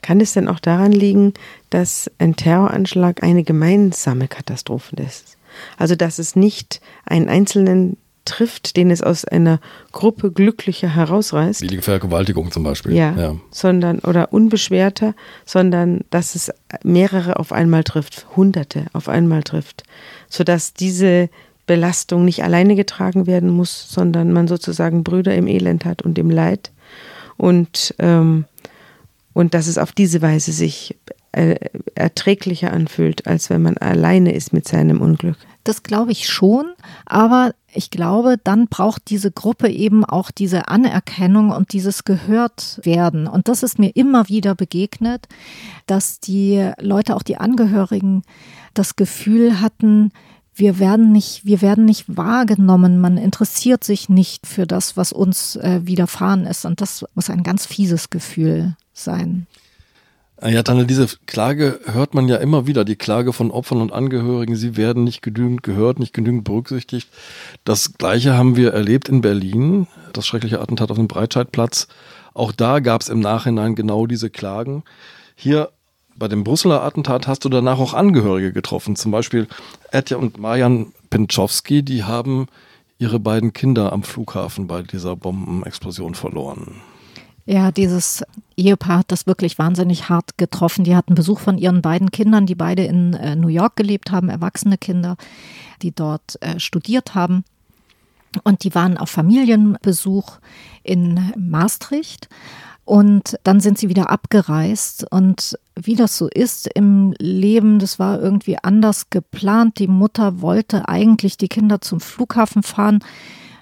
Kann 0.05 0.21
es 0.21 0.35
denn 0.35 0.49
auch 0.49 0.61
daran 0.61 0.93
liegen, 0.93 1.33
dass 1.71 2.11
ein 2.19 2.37
Terroranschlag 2.37 3.23
eine 3.23 3.43
gemeinsame 3.43 4.29
Katastrophe 4.29 4.97
ist? 4.97 5.38
Also 5.79 5.95
dass 5.97 6.19
es 6.19 6.37
nicht 6.37 6.83
einen 7.07 7.31
Einzelnen 7.31 7.97
trifft, 8.27 8.77
den 8.77 8.90
es 8.90 9.01
aus 9.01 9.25
einer 9.25 9.61
Gruppe 9.93 10.31
glücklicher 10.31 10.95
herausreißt, 10.95 11.62
Wie 11.62 11.69
die 11.69 11.79
Vergewaltigung 11.79 12.51
zum 12.51 12.64
Beispiel. 12.64 12.93
ja, 12.93 13.17
ja. 13.17 13.37
sondern 13.51 14.01
oder 14.01 14.31
unbeschwerter, 14.31 15.14
sondern 15.47 16.01
dass 16.11 16.35
es 16.35 16.53
mehrere 16.83 17.38
auf 17.38 17.51
einmal 17.51 17.83
trifft, 17.83 18.27
Hunderte 18.37 18.85
auf 18.93 19.09
einmal 19.09 19.43
trifft, 19.43 19.85
sodass 20.29 20.75
diese 20.75 21.31
Belastung 21.67 22.27
nicht 22.27 22.45
alleine 22.45 22.77
getragen 22.77 23.27
werden 23.27 23.49
muss, 23.49 23.90
sondern 23.90 24.35
man 24.35 24.49
sozusagen 24.49 25.03
Brüder 25.03 25.35
im 25.35 25.47
Elend 25.47 25.87
hat 25.87 26.03
und 26.03 26.19
im 26.19 26.29
Leid 26.29 26.73
und 27.38 27.95
ähm, 27.99 28.45
und 29.35 29.53
dass 29.53 29.66
es 29.66 29.77
auf 29.77 29.92
diese 29.92 30.23
Weise 30.23 30.53
sich 30.53 30.97
äh, 31.33 31.57
erträglicher 31.94 32.73
anfühlt, 32.73 33.27
als 33.27 33.51
wenn 33.51 33.61
man 33.61 33.77
alleine 33.77 34.33
ist 34.33 34.53
mit 34.53 34.66
seinem 34.66 35.01
Unglück. 35.01 35.37
Das 35.64 35.83
glaube 35.83 36.12
ich 36.12 36.29
schon, 36.29 36.66
aber 37.07 37.55
ich 37.73 37.90
glaube, 37.90 38.37
dann 38.42 38.68
braucht 38.68 39.11
diese 39.11 39.33
Gruppe 39.33 39.68
eben 39.68 40.05
auch 40.05 40.31
diese 40.31 40.68
Anerkennung 40.68 41.51
und 41.51 41.73
dieses 41.73 42.05
gehört 42.05 42.79
werden. 42.85 43.27
Und 43.27 43.49
das 43.49 43.62
ist 43.62 43.79
mir 43.79 43.90
immer 43.97 44.29
wieder 44.29 44.55
begegnet, 44.55 45.27
dass 45.87 46.20
die 46.20 46.70
Leute, 46.81 47.16
auch 47.16 47.23
die 47.23 47.38
Angehörigen, 47.38 48.23
das 48.75 48.94
Gefühl 48.94 49.61
hatten, 49.61 50.12
wir 50.55 50.79
werden 50.79 51.11
nicht, 51.11 51.44
wir 51.44 51.62
werden 51.62 51.85
nicht 51.85 52.05
wahrgenommen. 52.16 53.01
Man 53.01 53.16
interessiert 53.16 53.83
sich 53.83 54.09
nicht 54.09 54.47
für 54.47 54.68
das, 54.68 54.97
was 54.97 55.12
uns 55.12 55.57
äh, 55.57 55.81
widerfahren 55.83 56.47
ist. 56.47 56.64
Und 56.64 56.81
das 56.81 57.05
muss 57.16 57.29
ein 57.29 57.42
ganz 57.42 57.66
fieses 57.66 58.09
Gefühl 58.11 58.77
sein. 58.94 59.46
Ah 60.40 60.48
Ja, 60.48 60.62
Daniel, 60.62 60.87
diese 60.87 61.07
Klage 61.26 61.80
hört 61.85 62.14
man 62.14 62.28
ja 62.28 62.37
immer 62.37 62.66
wieder, 62.66 62.85
die 62.85 62.96
Klage 62.96 63.33
von 63.33 63.50
Opfern 63.50 63.80
und 63.80 63.92
Angehörigen, 63.92 64.57
sie 64.57 64.76
werden 64.76 65.04
nicht 65.04 65.22
genügend 65.22 65.62
gehört, 65.62 65.98
nicht 65.98 66.12
genügend 66.12 66.44
berücksichtigt. 66.44 67.09
Das 67.64 67.94
Gleiche 67.98 68.35
haben 68.35 68.57
wir 68.57 68.72
erlebt 68.72 69.09
in 69.09 69.20
Berlin, 69.20 69.87
das 70.12 70.26
schreckliche 70.26 70.61
Attentat 70.61 70.90
auf 70.90 70.96
dem 70.96 71.09
Breitscheidplatz. 71.09 71.87
Auch 72.35 72.50
da 72.50 72.80
gab 72.80 73.02
es 73.02 73.09
im 73.09 73.20
Nachhinein 73.20 73.76
genau 73.76 74.07
diese 74.07 74.28
Klagen. 74.28 74.83
Hier 75.37 75.70
bei 76.16 76.28
dem 76.28 76.44
Brüsseler 76.44 76.83
Attentat 76.83 77.26
hast 77.26 77.44
du 77.44 77.48
danach 77.48 77.78
auch 77.78 77.94
Angehörige 77.94 78.52
getroffen, 78.52 78.96
zum 78.96 79.12
Beispiel 79.12 79.46
Etja 79.90 80.16
und 80.16 80.38
Marian 80.38 80.92
Pinchowski, 81.11 81.83
die 81.83 82.04
haben 82.04 82.46
ihre 82.98 83.20
beiden 83.20 83.52
Kinder 83.52 83.92
am 83.92 84.02
Flughafen 84.02 84.66
bei 84.66 84.83
dieser 84.83 85.16
Bombenexplosion 85.16 86.14
verloren. 86.14 86.80
Ja, 87.46 87.70
dieses 87.70 88.24
Ehepaar 88.57 89.00
hat 89.00 89.12
das 89.12 89.26
wirklich 89.26 89.59
wahnsinnig 89.59 90.09
hart 90.09 90.38
getroffen. 90.38 90.85
Die 90.85 90.96
hatten 90.96 91.14
Besuch 91.14 91.40
von 91.40 91.59
ihren 91.59 91.83
beiden 91.83 92.11
Kindern, 92.11 92.46
die 92.46 92.54
beide 92.54 92.85
in 92.85 93.12
äh, 93.14 93.37
New 93.37 93.48
York 93.48 93.76
gelebt 93.76 94.11
haben, 94.11 94.30
erwachsene 94.30 94.78
Kinder, 94.78 95.16
die 95.83 95.92
dort 95.92 96.40
äh, 96.40 96.59
studiert 96.59 97.14
haben. 97.14 97.44
Und 98.42 98.64
die 98.64 98.74
waren 98.74 98.96
auf 98.96 99.11
Familienbesuch 99.11 100.38
in 100.83 101.33
Maastricht. 101.37 102.28
Und 102.87 103.38
dann 103.44 103.61
sind 103.61 103.78
sie 103.78 103.88
wieder 103.88 104.11
abgereist. 104.11 105.07
Und 105.11 105.59
wie 105.76 105.96
das 105.96 106.16
so 106.16 106.28
ist 106.28 106.66
im 106.74 107.14
Leben, 107.18 107.78
das 107.78 107.98
war 107.98 108.20
irgendwie 108.20 108.59
anders 108.62 109.11
geplant. 109.11 109.78
Die 109.78 109.87
Mutter 109.87 110.40
wollte 110.40 110.88
eigentlich 110.88 111.37
die 111.37 111.48
Kinder 111.48 111.80
zum 111.80 112.00
Flughafen 112.00 112.62
fahren. 112.62 113.00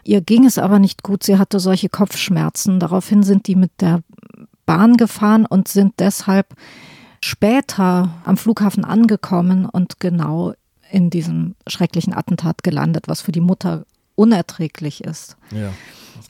Ihr 0.05 0.21
ging 0.21 0.45
es 0.45 0.59
aber 0.59 0.79
nicht 0.79 1.03
gut. 1.03 1.23
Sie 1.23 1.39
hatte 1.39 1.61
solche 1.61 1.89
Kopfschmerzen. 1.89 2.81
Daraufhin 2.81 3.23
sind 3.23 3.47
die 3.47 3.57
mit 3.57 3.71
der 3.81 4.03
Bahn 4.67 4.97
gefahren 4.97 5.47
und 5.47 5.69
sind 5.69 5.95
deshalb 5.99 6.55
später 7.21 8.15
am 8.25 8.37
Flughafen 8.37 8.85
angekommen 8.85 9.67
und 9.67 10.01
genau 10.01 10.55
in 10.91 11.09
diesem 11.09 11.55
schrecklichen 11.67 12.15
Attentat 12.15 12.63
gelandet, 12.63 13.09
was 13.09 13.23
für 13.23 13.33
die 13.33 13.41
Mutter 13.41 13.85
unerträglich 14.15 15.05
ist. 15.05 15.37
Ja. 15.51 15.73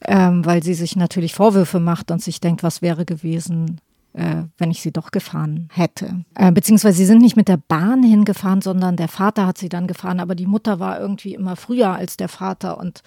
Ähm, 0.05 0.45
weil 0.45 0.63
sie 0.63 0.75
sich 0.75 0.97
natürlich 0.97 1.35
Vorwürfe 1.35 1.81
macht 1.81 2.11
und 2.11 2.23
sich 2.23 2.41
denkt, 2.41 2.63
was 2.63 2.83
wäre 2.83 3.05
gewesen, 3.05 3.81
äh, 4.15 4.43
wenn 4.59 4.71
ich 4.71 4.83
sie 4.83 4.93
doch 4.93 5.11
gefahren 5.11 5.69
hätte. 5.73 6.25
Äh, 6.35 6.53
beziehungsweise 6.53 6.99
sie 6.99 7.07
sind 7.07 7.23
nicht 7.23 7.37
mit 7.37 7.49
der 7.49 7.57
Bahn 7.57 8.03
hingefahren, 8.03 8.61
sondern 8.61 8.97
der 8.97 9.09
Vater 9.09 9.47
hat 9.47 9.57
sie 9.59 9.69
dann 9.69 9.87
gefahren, 9.87 10.21
aber 10.21 10.35
die 10.35 10.47
Mutter 10.47 10.79
war 10.81 11.01
irgendwie 11.01 11.35
immer 11.35 11.57
früher 11.57 11.93
als 11.93 12.17
der 12.17 12.29
Vater 12.29 12.79
und 12.79 13.03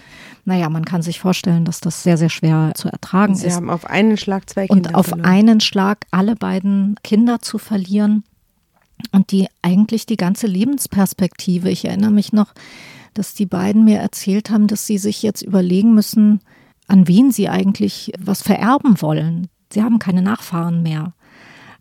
naja, 0.46 0.70
man 0.70 0.86
kann 0.86 1.02
sich 1.04 1.20
vorstellen, 1.20 1.64
dass 1.66 1.80
das 1.80 2.02
sehr, 2.04 2.18
sehr 2.18 2.30
schwer 2.30 2.72
zu 2.76 2.90
ertragen 2.90 3.36
Sie 3.36 3.48
ist. 3.48 3.56
haben 3.56 3.70
auf 3.70 3.86
einen 3.86 4.18
Schlag 4.18 4.50
zwei 4.50 4.68
Kinder 4.68 4.90
Und 4.90 4.96
auf 4.96 5.08
verloren. 5.08 5.30
einen 5.30 5.60
Schlag 5.62 6.06
alle 6.12 6.36
beiden 6.36 6.96
Kinder 7.04 7.40
zu 7.40 7.58
verlieren 7.60 8.24
und 9.12 9.32
die 9.32 9.48
eigentlich 9.62 10.06
die 10.06 10.18
ganze 10.18 10.48
Lebensperspektive. 10.48 11.70
Ich 11.70 11.86
erinnere 11.86 12.12
mich 12.12 12.34
noch, 12.34 12.54
dass 13.14 13.34
die 13.34 13.46
beiden 13.46 13.86
mir 13.86 14.00
erzählt 14.00 14.50
haben, 14.50 14.68
dass 14.68 14.88
sie 14.88 14.98
sich 14.98 15.22
jetzt 15.22 15.42
überlegen 15.42 15.94
müssen, 15.94 16.42
an 16.88 17.08
wen 17.08 17.32
sie 17.32 17.50
eigentlich 17.50 18.12
was 18.20 18.42
vererben 18.42 19.02
wollen. 19.02 19.48
Sie 19.76 19.84
haben 19.84 20.00
keine 20.00 20.22
Nachfahren 20.22 20.82
mehr. 20.84 21.14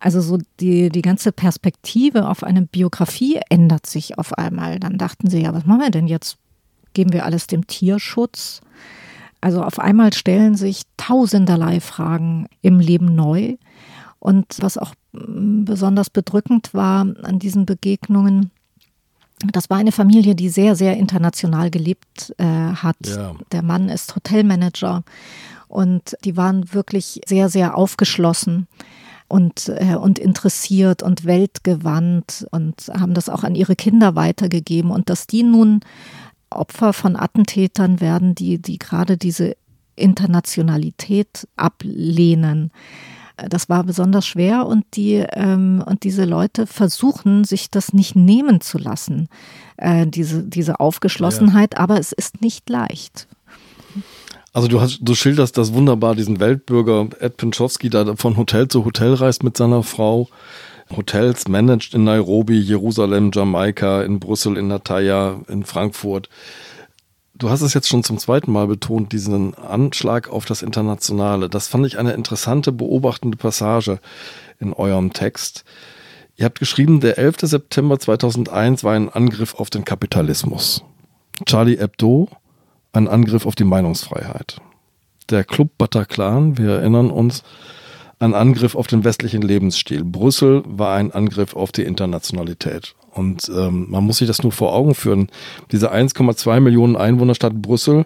Also 0.01 0.19
so 0.19 0.37
die, 0.59 0.89
die 0.89 1.01
ganze 1.01 1.31
Perspektive 1.31 2.27
auf 2.27 2.43
eine 2.43 2.61
Biografie 2.61 3.39
ändert 3.49 3.87
sich 3.87 4.17
auf 4.17 4.37
einmal. 4.37 4.79
Dann 4.79 4.97
dachten 4.97 5.29
sie, 5.29 5.41
ja, 5.41 5.53
was 5.53 5.65
machen 5.65 5.79
wir 5.79 5.91
denn 5.91 6.07
jetzt? 6.07 6.37
Geben 6.93 7.13
wir 7.13 7.25
alles 7.25 7.47
dem 7.47 7.67
Tierschutz? 7.67 8.59
Also 9.39 9.63
auf 9.63 9.79
einmal 9.79 10.11
stellen 10.11 10.55
sich 10.55 10.81
tausenderlei 10.97 11.79
Fragen 11.79 12.47
im 12.61 12.81
Leben 12.81 13.15
neu. 13.15 13.55
Und 14.19 14.45
was 14.59 14.77
auch 14.77 14.93
mm, 15.13 15.63
besonders 15.63 16.09
bedrückend 16.09 16.73
war 16.73 17.07
an 17.23 17.39
diesen 17.39 17.65
Begegnungen, 17.65 18.51
das 19.53 19.69
war 19.69 19.77
eine 19.77 19.93
Familie, 19.93 20.35
die 20.35 20.49
sehr, 20.49 20.75
sehr 20.75 20.97
international 20.97 21.71
gelebt 21.71 22.33
äh, 22.37 22.43
hat. 22.43 22.97
Ja. 23.05 23.35
Der 23.53 23.61
Mann 23.61 23.87
ist 23.87 24.15
Hotelmanager 24.15 25.03
und 25.67 26.15
die 26.23 26.37
waren 26.37 26.73
wirklich 26.73 27.21
sehr, 27.25 27.49
sehr 27.49 27.77
aufgeschlossen 27.77 28.67
und, 29.27 29.69
äh, 29.69 29.95
und 29.95 30.19
interessiert 30.19 31.03
und 31.03 31.25
weltgewandt 31.25 32.47
und 32.51 32.91
haben 32.93 33.13
das 33.13 33.29
auch 33.29 33.43
an 33.43 33.55
ihre 33.55 33.75
Kinder 33.75 34.15
weitergegeben. 34.15 34.91
Und 34.91 35.09
dass 35.09 35.27
die 35.27 35.43
nun 35.43 35.81
Opfer 36.49 36.93
von 36.93 37.15
Attentätern 37.15 37.99
werden, 37.99 38.35
die, 38.35 38.61
die 38.61 38.79
gerade 38.79 39.17
diese 39.17 39.55
Internationalität 39.95 41.47
ablehnen. 41.55 42.71
Das 43.49 43.67
war 43.67 43.83
besonders 43.83 44.25
schwer 44.25 44.65
und 44.65 44.85
die 44.93 45.15
ähm, 45.15 45.83
und 45.85 46.03
diese 46.03 46.23
Leute 46.23 46.67
versuchen, 46.67 47.43
sich 47.43 47.69
das 47.69 47.91
nicht 47.91 48.15
nehmen 48.15 48.61
zu 48.61 48.77
lassen, 48.77 49.27
äh, 49.75 50.07
diese, 50.07 50.43
diese 50.43 50.79
Aufgeschlossenheit, 50.79 51.77
aber 51.77 51.99
es 51.99 52.13
ist 52.13 52.41
nicht 52.41 52.69
leicht. 52.69 53.27
Also 54.55 54.69
du 54.69 54.79
hast, 54.79 54.99
du 55.01 55.15
schilderst 55.15 55.57
das 55.57 55.73
wunderbar, 55.73 56.15
diesen 56.15 56.39
Weltbürger 56.39 57.09
Ed 57.19 57.35
Pinchowski, 57.35 57.89
der 57.89 58.15
von 58.15 58.37
Hotel 58.37 58.69
zu 58.69 58.85
Hotel 58.85 59.13
reist 59.13 59.43
mit 59.43 59.57
seiner 59.57 59.83
Frau. 59.83 60.29
Hotels 60.95 61.49
managed 61.49 61.93
in 61.93 62.05
Nairobi, 62.05 62.57
Jerusalem, 62.57 63.31
Jamaika, 63.33 64.03
in 64.03 64.21
Brüssel, 64.21 64.55
in 64.55 64.69
Nataya, 64.69 65.41
in 65.49 65.65
Frankfurt. 65.65 66.29
Du 67.33 67.49
hast 67.49 67.63
es 67.63 67.73
jetzt 67.73 67.89
schon 67.89 68.05
zum 68.05 68.17
zweiten 68.17 68.49
Mal 68.49 68.67
betont, 68.67 69.11
diesen 69.11 69.55
Anschlag 69.55 70.29
auf 70.29 70.45
das 70.45 70.61
Internationale. 70.61 71.49
Das 71.49 71.67
fand 71.67 71.85
ich 71.85 71.97
eine 71.97 72.13
interessante 72.13 72.71
beobachtende 72.71 73.35
Passage 73.35 73.99
in 74.61 74.71
eurem 74.71 75.11
Text. 75.11 75.65
Ihr 76.37 76.45
habt 76.45 76.59
geschrieben, 76.59 77.01
der 77.01 77.17
11. 77.17 77.41
September 77.41 77.99
2001 77.99 78.85
war 78.85 78.93
ein 78.93 79.09
Angriff 79.09 79.55
auf 79.55 79.69
den 79.69 79.83
Kapitalismus. 79.83 80.81
Charlie 81.45 81.77
Hebdo, 81.77 82.29
ein 82.95 83.07
Angriff 83.07 83.45
auf 83.45 83.55
die 83.55 83.63
Meinungsfreiheit. 83.63 84.61
Der 85.29 85.43
Club 85.43 85.71
Bataclan, 85.77 86.57
wir 86.57 86.71
erinnern 86.71 87.09
uns, 87.09 87.43
ein 88.19 88.33
Angriff 88.33 88.75
auf 88.75 88.87
den 88.87 89.03
westlichen 89.03 89.41
Lebensstil. 89.41 90.03
Brüssel 90.03 90.63
war 90.65 90.95
ein 90.95 91.11
Angriff 91.11 91.55
auf 91.55 91.71
die 91.71 91.83
Internationalität. 91.83 92.95
Und 93.11 93.49
ähm, 93.49 93.87
man 93.89 94.03
muss 94.03 94.17
sich 94.17 94.27
das 94.27 94.43
nur 94.43 94.51
vor 94.51 94.73
Augen 94.73 94.95
führen. 94.95 95.29
Diese 95.71 95.93
1,2 95.93 96.59
Millionen 96.59 96.95
Einwohnerstadt 96.95 97.61
Brüssel 97.61 98.05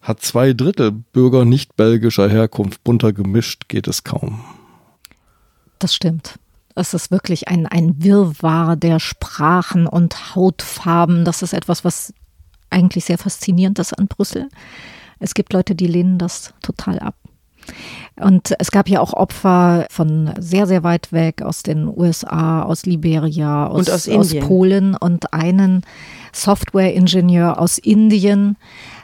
hat 0.00 0.22
zwei 0.22 0.52
Drittel 0.52 0.92
Bürger 0.92 1.44
nicht 1.44 1.76
belgischer 1.76 2.28
Herkunft. 2.28 2.82
Bunter 2.84 3.12
gemischt 3.12 3.68
geht 3.68 3.88
es 3.88 4.04
kaum. 4.04 4.44
Das 5.78 5.94
stimmt. 5.94 6.38
Es 6.74 6.94
ist 6.94 7.10
wirklich 7.10 7.48
ein, 7.48 7.66
ein 7.66 8.02
Wirrwarr 8.02 8.76
der 8.76 9.00
Sprachen 9.00 9.86
und 9.86 10.34
Hautfarben. 10.34 11.24
Das 11.24 11.42
ist 11.42 11.54
etwas, 11.54 11.84
was 11.84 12.12
eigentlich 12.70 13.04
sehr 13.04 13.18
faszinierend 13.18 13.78
ist 13.78 13.92
an 13.92 14.08
Brüssel. 14.08 14.48
Es 15.18 15.34
gibt 15.34 15.52
Leute, 15.52 15.74
die 15.74 15.86
lehnen 15.86 16.18
das 16.18 16.52
total 16.62 16.98
ab. 16.98 17.16
Und 18.18 18.54
es 18.58 18.70
gab 18.70 18.88
ja 18.88 19.00
auch 19.00 19.12
Opfer 19.12 19.86
von 19.90 20.32
sehr, 20.38 20.66
sehr 20.66 20.82
weit 20.84 21.12
weg 21.12 21.42
aus 21.42 21.62
den 21.62 21.86
USA, 21.88 22.62
aus 22.62 22.86
Liberia, 22.86 23.66
aus, 23.66 23.88
Und 23.88 23.90
aus 23.94 24.08
aus. 24.08 24.40
Polen 24.40 24.94
und 24.94 25.32
einen 25.32 25.82
Software-Ingenieur 26.32 27.58
aus 27.58 27.78
Indien, 27.78 28.56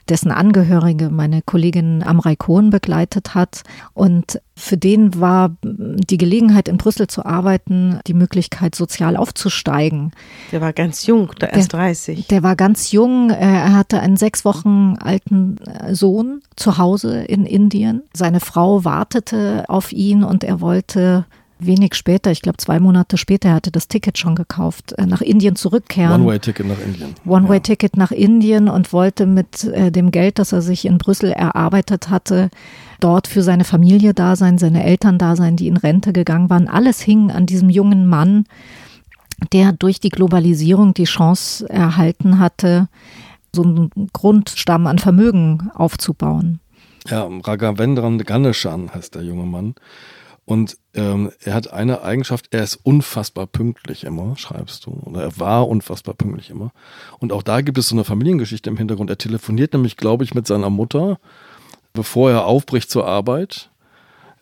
dessen 0.08 0.30
Angehörige 0.30 1.10
meine 1.10 1.42
Kollegin 1.42 2.02
Amrei 2.02 2.36
Kohn 2.36 2.70
begleitet 2.70 3.34
hat. 3.34 3.62
Und 3.94 4.40
für 4.56 4.76
den 4.76 5.20
war 5.20 5.56
die 5.62 6.18
Gelegenheit, 6.18 6.68
in 6.68 6.76
Brüssel 6.76 7.06
zu 7.06 7.24
arbeiten, 7.24 8.00
die 8.06 8.14
Möglichkeit, 8.14 8.74
sozial 8.74 9.16
aufzusteigen. 9.16 10.12
Der 10.50 10.60
war 10.60 10.72
ganz 10.72 11.06
jung, 11.06 11.32
da 11.38 11.48
erst 11.48 11.72
30. 11.72 12.28
Der 12.28 12.42
war 12.42 12.56
ganz 12.56 12.92
jung. 12.92 13.30
Er 13.30 13.74
hatte 13.74 14.00
einen 14.00 14.16
sechs 14.16 14.44
Wochen 14.44 14.96
alten 14.98 15.58
äh, 15.58 15.94
Sohn 15.94 16.42
zu 16.56 16.78
Hause 16.78 17.22
in 17.22 17.46
Indien. 17.46 18.02
Seine 18.12 18.40
Frau 18.40 18.84
wartete 18.84 19.64
auf 19.68 19.92
ihn 19.92 20.24
und 20.24 20.44
er 20.44 20.60
wollte 20.60 21.26
wenig 21.66 21.94
später, 21.94 22.30
ich 22.30 22.42
glaube 22.42 22.58
zwei 22.58 22.80
Monate 22.80 23.16
später, 23.16 23.50
er 23.50 23.54
hatte 23.56 23.70
das 23.70 23.88
Ticket 23.88 24.18
schon 24.18 24.34
gekauft, 24.34 24.92
äh, 24.98 25.06
nach 25.06 25.20
Indien 25.20 25.56
zurückkehren. 25.56 26.22
One-Way-Ticket 26.22 26.66
nach 26.66 26.78
Indien. 26.78 27.14
One-Way-Ticket 27.26 27.96
nach 27.96 28.10
Indien 28.10 28.68
und 28.68 28.92
wollte 28.92 29.26
mit 29.26 29.64
äh, 29.64 29.90
dem 29.90 30.10
Geld, 30.10 30.38
das 30.38 30.52
er 30.52 30.62
sich 30.62 30.84
in 30.84 30.98
Brüssel 30.98 31.32
erarbeitet 31.32 32.10
hatte, 32.10 32.50
dort 33.00 33.26
für 33.26 33.42
seine 33.42 33.64
Familie 33.64 34.14
da 34.14 34.36
sein, 34.36 34.58
seine 34.58 34.84
Eltern 34.84 35.18
da 35.18 35.36
sein, 35.36 35.56
die 35.56 35.68
in 35.68 35.76
Rente 35.76 36.12
gegangen 36.12 36.50
waren. 36.50 36.68
Alles 36.68 37.00
hing 37.00 37.30
an 37.30 37.46
diesem 37.46 37.70
jungen 37.70 38.06
Mann, 38.06 38.44
der 39.52 39.72
durch 39.72 40.00
die 40.00 40.10
Globalisierung 40.10 40.94
die 40.94 41.04
Chance 41.04 41.68
erhalten 41.68 42.38
hatte, 42.38 42.88
so 43.54 43.62
einen 43.62 43.90
Grundstamm 44.12 44.86
an 44.86 44.98
Vermögen 44.98 45.70
aufzubauen. 45.74 46.60
Ja, 47.08 47.28
Raghavendran 47.28 48.18
Ganeshan 48.18 48.94
heißt 48.94 49.16
der 49.16 49.22
junge 49.22 49.46
Mann. 49.46 49.74
Und 50.52 50.76
ähm, 50.92 51.32
er 51.42 51.54
hat 51.54 51.72
eine 51.72 52.02
Eigenschaft, 52.02 52.48
er 52.50 52.62
ist 52.62 52.76
unfassbar 52.82 53.46
pünktlich 53.46 54.04
immer, 54.04 54.36
schreibst 54.36 54.84
du. 54.84 54.90
Oder 54.90 55.22
er 55.22 55.38
war 55.38 55.66
unfassbar 55.66 56.12
pünktlich 56.12 56.50
immer. 56.50 56.72
Und 57.20 57.32
auch 57.32 57.42
da 57.42 57.62
gibt 57.62 57.78
es 57.78 57.88
so 57.88 57.94
eine 57.94 58.04
Familiengeschichte 58.04 58.68
im 58.68 58.76
Hintergrund. 58.76 59.08
Er 59.08 59.16
telefoniert 59.16 59.72
nämlich, 59.72 59.96
glaube 59.96 60.24
ich, 60.24 60.34
mit 60.34 60.46
seiner 60.46 60.68
Mutter, 60.68 61.18
bevor 61.94 62.30
er 62.30 62.44
aufbricht 62.44 62.90
zur 62.90 63.06
Arbeit. 63.06 63.70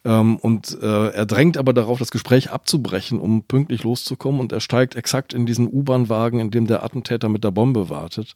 Ähm, 0.04 0.38
und 0.38 0.76
äh, 0.82 1.10
er 1.10 1.26
drängt 1.26 1.56
aber 1.56 1.72
darauf, 1.72 2.00
das 2.00 2.10
Gespräch 2.10 2.50
abzubrechen, 2.50 3.20
um 3.20 3.44
pünktlich 3.44 3.84
loszukommen. 3.84 4.40
Und 4.40 4.50
er 4.50 4.60
steigt 4.60 4.96
exakt 4.96 5.32
in 5.32 5.46
diesen 5.46 5.68
U-Bahn-Wagen, 5.68 6.40
in 6.40 6.50
dem 6.50 6.66
der 6.66 6.82
Attentäter 6.82 7.28
mit 7.28 7.44
der 7.44 7.52
Bombe 7.52 7.88
wartet. 7.88 8.34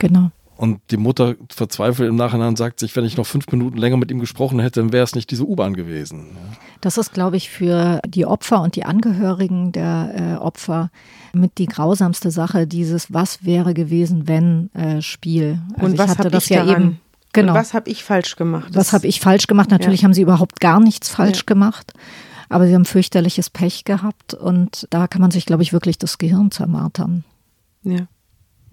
Genau. 0.00 0.32
Und 0.56 0.80
die 0.90 0.96
Mutter 0.96 1.34
verzweifelt 1.52 2.08
im 2.08 2.14
Nachhinein 2.14 2.48
und 2.50 2.58
sagt 2.58 2.78
sich, 2.78 2.94
wenn 2.94 3.04
ich 3.04 3.16
noch 3.16 3.26
fünf 3.26 3.50
Minuten 3.50 3.76
länger 3.76 3.96
mit 3.96 4.10
ihm 4.12 4.20
gesprochen 4.20 4.60
hätte, 4.60 4.80
dann 4.80 4.92
wäre 4.92 5.02
es 5.02 5.14
nicht 5.16 5.30
diese 5.32 5.44
U-Bahn 5.44 5.74
gewesen. 5.74 6.36
Das 6.80 6.96
ist, 6.96 7.12
glaube 7.12 7.36
ich, 7.36 7.50
für 7.50 8.00
die 8.06 8.24
Opfer 8.24 8.62
und 8.62 8.76
die 8.76 8.84
Angehörigen 8.84 9.72
der 9.72 10.14
äh, 10.14 10.36
Opfer 10.40 10.90
mit 11.32 11.58
die 11.58 11.66
grausamste 11.66 12.30
Sache, 12.30 12.68
dieses 12.68 13.12
Was 13.12 13.44
wäre 13.44 13.74
gewesen, 13.74 14.28
wenn 14.28 14.70
äh, 14.74 15.02
Spiel. 15.02 15.58
Also 15.74 15.86
Und 15.86 15.98
was 15.98 16.04
ich 16.06 16.10
hatte 16.12 16.18
habe 16.20 16.30
das 16.30 16.44
ich 16.44 16.50
ja 16.50 16.64
daran? 16.64 16.82
eben. 16.82 17.00
Genau. 17.32 17.52
Und 17.52 17.58
was 17.58 17.74
habe 17.74 17.90
ich 17.90 18.04
falsch 18.04 18.36
gemacht? 18.36 18.68
Was 18.74 18.92
habe 18.92 19.08
ich 19.08 19.18
falsch 19.18 19.48
gemacht? 19.48 19.72
Natürlich 19.72 20.02
Ja. 20.02 20.04
haben 20.06 20.14
sie 20.14 20.22
überhaupt 20.22 20.60
gar 20.60 20.78
nichts 20.78 21.08
falsch 21.08 21.38
Ja. 21.38 21.44
gemacht, 21.46 21.92
aber 22.48 22.68
sie 22.68 22.74
haben 22.76 22.84
fürchterliches 22.84 23.50
Pech 23.50 23.82
gehabt 23.84 24.34
und 24.34 24.86
da 24.90 25.08
kann 25.08 25.20
man 25.20 25.32
sich, 25.32 25.44
glaube 25.46 25.64
ich, 25.64 25.72
wirklich 25.72 25.98
das 25.98 26.18
Gehirn 26.18 26.52
zermartern. 26.52 27.24
Ja. 27.82 28.06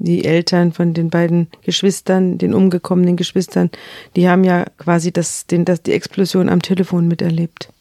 Die 0.03 0.25
Eltern 0.25 0.73
von 0.73 0.95
den 0.95 1.11
beiden 1.11 1.47
Geschwistern, 1.61 2.39
den 2.39 2.55
umgekommenen 2.55 3.17
Geschwistern, 3.17 3.69
die 4.15 4.27
haben 4.27 4.43
ja 4.43 4.65
quasi 4.79 5.11
das, 5.11 5.45
den, 5.45 5.63
das, 5.63 5.83
die 5.83 5.91
Explosion 5.91 6.49
am 6.49 6.63
Telefon 6.63 7.07
miterlebt. 7.07 7.71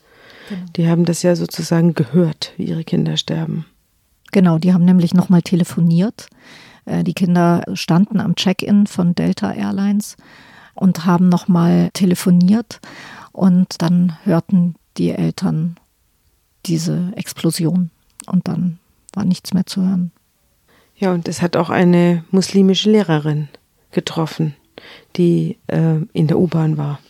Die 0.77 0.87
haben 0.87 1.05
das 1.07 1.23
ja 1.23 1.35
sozusagen 1.35 1.95
gehört, 1.95 2.53
wie 2.57 2.65
ihre 2.65 2.85
Kinder 2.85 3.17
sterben. 3.17 3.65
Genau, 4.33 4.59
die 4.59 4.75
haben 4.75 4.85
nämlich 4.85 5.15
nochmal 5.15 5.41
telefoniert. 5.43 6.29
Äh, 6.85 7.05
Die 7.05 7.15
Kinder 7.15 7.65
standen 7.73 8.21
am 8.21 8.35
Check-in 8.35 8.87
von 8.87 9.15
Delta 9.15 9.53
Airlines 9.53 10.17
und 10.75 11.07
haben 11.07 11.29
nochmal 11.29 11.91
telefoniert 11.95 12.81
und 13.33 13.81
dann 13.81 14.19
hörten 14.25 14.75
die 14.99 15.11
Eltern 15.11 15.77
diese 16.67 17.13
Explosion 17.17 17.91
und 18.27 18.47
dann 18.47 18.79
war 19.15 19.25
nichts 19.25 19.55
mehr 19.55 19.65
zu 19.67 19.81
hören. 19.81 20.13
Ja, 21.01 21.13
und 21.15 21.29
es 21.29 21.41
hat 21.41 21.57
auch 21.57 21.71
eine 21.71 22.25
muslimische 22.31 22.91
Lehrerin 22.91 23.49
getroffen. 23.91 24.55
die 25.17 25.59
äh, 25.67 25.97
in 26.13 26.27
der 26.27 26.39
U-Bahn 26.39 26.79
war. 26.79 27.01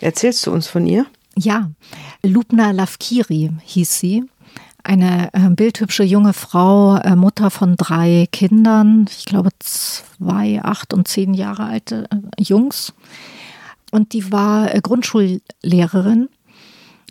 Erzählst 0.00 0.46
du 0.46 0.52
uns 0.52 0.66
von 0.66 0.86
ihr? 0.86 1.06
Ja, 1.36 1.70
Lubna 2.22 2.70
Lavkiri 2.70 3.50
hieß 3.62 3.98
sie. 3.98 4.24
Eine 4.82 5.30
äh, 5.34 5.50
bildhübsche 5.50 6.02
junge 6.04 6.32
Frau, 6.32 6.96
äh, 6.96 7.14
Mutter 7.14 7.50
von 7.50 7.76
drei 7.76 8.26
Kindern, 8.32 9.06
ich 9.10 9.24
glaube 9.24 9.50
zwei, 9.58 10.60
acht 10.62 10.94
und 10.94 11.06
zehn 11.06 11.34
Jahre 11.34 11.64
alte 11.64 12.08
äh, 12.10 12.42
Jungs. 12.42 12.94
Und 13.90 14.12
die 14.12 14.32
war 14.32 14.74
äh, 14.74 14.80
Grundschullehrerin 14.80 16.28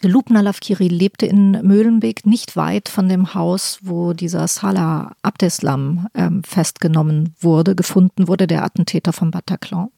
Lubna 0.04 0.42
Lavkiri 0.42 0.88
lebte 0.88 1.26
in 1.26 1.52
Möhlenbeek, 1.52 2.26
nicht 2.26 2.56
weit 2.56 2.90
von 2.90 3.08
dem 3.10 3.34
Haus, 3.34 3.80
wo 3.82 4.14
dieser 4.14 4.48
Salah 4.48 5.16
Abdeslam 5.22 6.08
ähm, 6.14 6.44
festgenommen 6.44 7.34
wurde, 7.40 7.76
gefunden 7.76 8.28
wurde, 8.28 8.48
der 8.48 8.64
Attentäter 8.64 9.14
vom 9.14 9.32
Bataclan. 9.32 9.90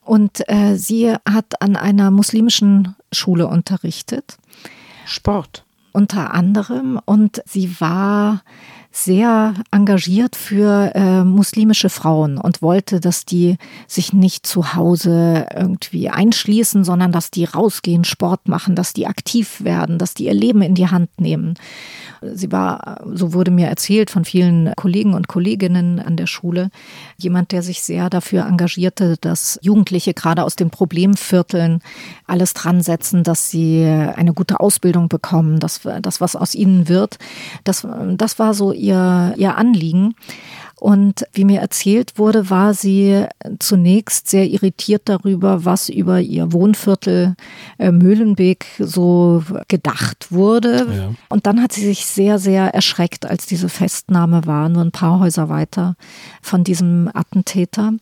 Und 0.00 0.42
äh, 0.48 0.76
sie 0.76 1.14
hat 1.28 1.62
an 1.62 1.76
einer 1.76 2.10
muslimischen 2.10 2.94
Schule 3.12 3.46
unterrichtet. 3.46 4.36
Sport. 5.06 5.64
Unter 5.92 6.34
anderem. 6.34 7.00
Und 7.04 7.42
sie 7.46 7.80
war 7.80 8.42
sehr 8.96 9.54
engagiert 9.72 10.36
für 10.36 10.92
äh, 10.94 11.24
muslimische 11.24 11.88
Frauen 11.88 12.38
und 12.38 12.62
wollte, 12.62 13.00
dass 13.00 13.24
die 13.24 13.56
sich 13.88 14.12
nicht 14.12 14.46
zu 14.46 14.74
Hause 14.74 15.48
irgendwie 15.52 16.10
einschließen, 16.10 16.84
sondern 16.84 17.10
dass 17.10 17.32
die 17.32 17.44
rausgehen, 17.44 18.04
Sport 18.04 18.46
machen, 18.46 18.76
dass 18.76 18.92
die 18.92 19.08
aktiv 19.08 19.64
werden, 19.64 19.98
dass 19.98 20.14
die 20.14 20.26
ihr 20.26 20.34
Leben 20.34 20.62
in 20.62 20.76
die 20.76 20.86
Hand 20.86 21.10
nehmen. 21.20 21.54
Sie 22.22 22.52
war, 22.52 23.02
so 23.12 23.32
wurde 23.32 23.50
mir 23.50 23.66
erzählt 23.66 24.10
von 24.10 24.24
vielen 24.24 24.72
Kollegen 24.76 25.14
und 25.14 25.26
Kolleginnen 25.26 25.98
an 25.98 26.16
der 26.16 26.28
Schule, 26.28 26.70
jemand, 27.16 27.50
der 27.50 27.62
sich 27.64 27.82
sehr 27.82 28.08
dafür 28.10 28.46
engagierte, 28.46 29.16
dass 29.20 29.58
Jugendliche 29.60 30.14
gerade 30.14 30.44
aus 30.44 30.54
den 30.54 30.70
Problemvierteln 30.70 31.80
alles 32.28 32.54
dran 32.54 32.80
setzen, 32.80 33.24
dass 33.24 33.50
sie 33.50 33.84
eine 33.84 34.32
gute 34.32 34.60
Ausbildung 34.60 35.08
bekommen, 35.08 35.58
dass 35.58 35.80
das, 36.00 36.20
was 36.20 36.36
aus 36.36 36.54
ihnen 36.54 36.88
wird. 36.88 37.18
Das, 37.64 37.86
das 38.16 38.38
war 38.38 38.54
so 38.54 38.72
ihr, 38.84 39.34
ihr 39.36 39.56
Anliegen. 39.56 40.14
Und 40.84 41.24
wie 41.32 41.46
mir 41.46 41.60
erzählt 41.60 42.18
wurde, 42.18 42.50
war 42.50 42.74
sie 42.74 43.24
zunächst 43.58 44.28
sehr 44.28 44.46
irritiert 44.46 45.02
darüber, 45.06 45.64
was 45.64 45.88
über 45.88 46.20
ihr 46.20 46.52
Wohnviertel 46.52 47.36
äh, 47.78 47.90
Mühlenbeek 47.90 48.66
so 48.78 49.42
gedacht 49.68 50.30
wurde. 50.30 50.86
Ja. 50.94 51.14
Und 51.30 51.46
dann 51.46 51.62
hat 51.62 51.72
sie 51.72 51.80
sich 51.80 52.04
sehr, 52.04 52.38
sehr 52.38 52.74
erschreckt, 52.74 53.24
als 53.24 53.46
diese 53.46 53.70
Festnahme 53.70 54.44
war, 54.44 54.68
nur 54.68 54.82
ein 54.82 54.92
paar 54.92 55.20
Häuser 55.20 55.48
weiter 55.48 55.96
von 56.42 56.64
diesem 56.64 57.10
Attentäter. 57.14 57.94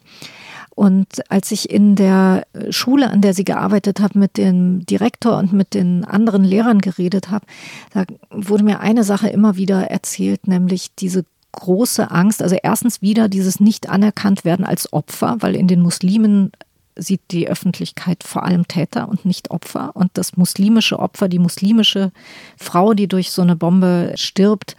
Und 0.75 1.31
als 1.31 1.51
ich 1.53 1.71
in 1.71 1.97
der 1.97 2.47
Schule, 2.71 3.11
an 3.11 3.21
der 3.21 3.35
sie 3.35 3.45
gearbeitet 3.45 4.01
hat, 4.01 4.15
mit 4.15 4.39
dem 4.39 4.87
Direktor 4.87 5.37
und 5.37 5.53
mit 5.53 5.75
den 5.75 6.05
anderen 6.05 6.45
Lehrern 6.45 6.81
geredet 6.81 7.31
habe, 7.31 7.45
da 7.93 8.05
wurde 8.31 8.65
mir 8.65 8.81
eine 8.81 9.05
Sache 9.05 9.29
immer 9.29 9.57
wieder 9.57 9.91
erzählt, 9.91 10.49
nämlich 10.49 10.95
diese 10.95 11.25
große 11.53 12.11
Angst. 12.11 12.43
Also 12.43 12.57
erstens 12.63 13.03
wieder 13.03 13.29
dieses 13.29 13.61
nicht 13.61 13.89
anerkannt 13.89 14.45
werden 14.45 14.65
als 14.65 14.93
Opfer, 14.93 15.37
weil 15.41 15.55
in 15.55 15.69
den 15.69 15.83
Muslimen 15.83 16.53
sieht 16.97 17.21
die 17.31 17.49
Öffentlichkeit 17.49 18.23
vor 18.23 18.45
allem 18.45 18.69
Täter 18.69 19.09
und 19.09 19.25
nicht 19.25 19.51
Opfer. 19.51 19.95
Und 19.95 20.11
das 20.15 20.37
muslimische 20.37 20.99
Opfer, 20.99 21.29
die 21.29 21.39
muslimische 21.39 22.13
Frau, 22.57 22.95
die 22.95 23.09
durch 23.09 23.31
so 23.31 23.43
eine 23.43 23.57
Bombe 23.57 24.13
stirbt, 24.17 24.77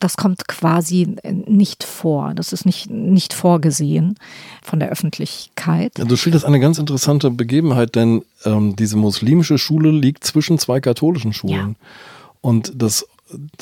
das 0.00 0.16
kommt 0.16 0.48
quasi 0.48 1.16
nicht 1.24 1.84
vor. 1.84 2.32
Das 2.34 2.52
ist 2.52 2.64
nicht, 2.64 2.90
nicht 2.90 3.34
vorgesehen 3.34 4.16
von 4.62 4.80
der 4.80 4.90
Öffentlichkeit. 4.90 5.98
Ja, 5.98 6.04
du 6.04 6.16
schilderst 6.16 6.44
eine 6.44 6.60
ganz 6.60 6.78
interessante 6.78 7.30
Begebenheit, 7.30 7.94
denn 7.94 8.22
ähm, 8.44 8.76
diese 8.76 8.96
muslimische 8.96 9.58
Schule 9.58 9.90
liegt 9.90 10.24
zwischen 10.24 10.58
zwei 10.58 10.80
katholischen 10.80 11.32
Schulen. 11.32 11.76
Ja. 11.80 11.88
Und 12.42 12.72
das 12.74 13.06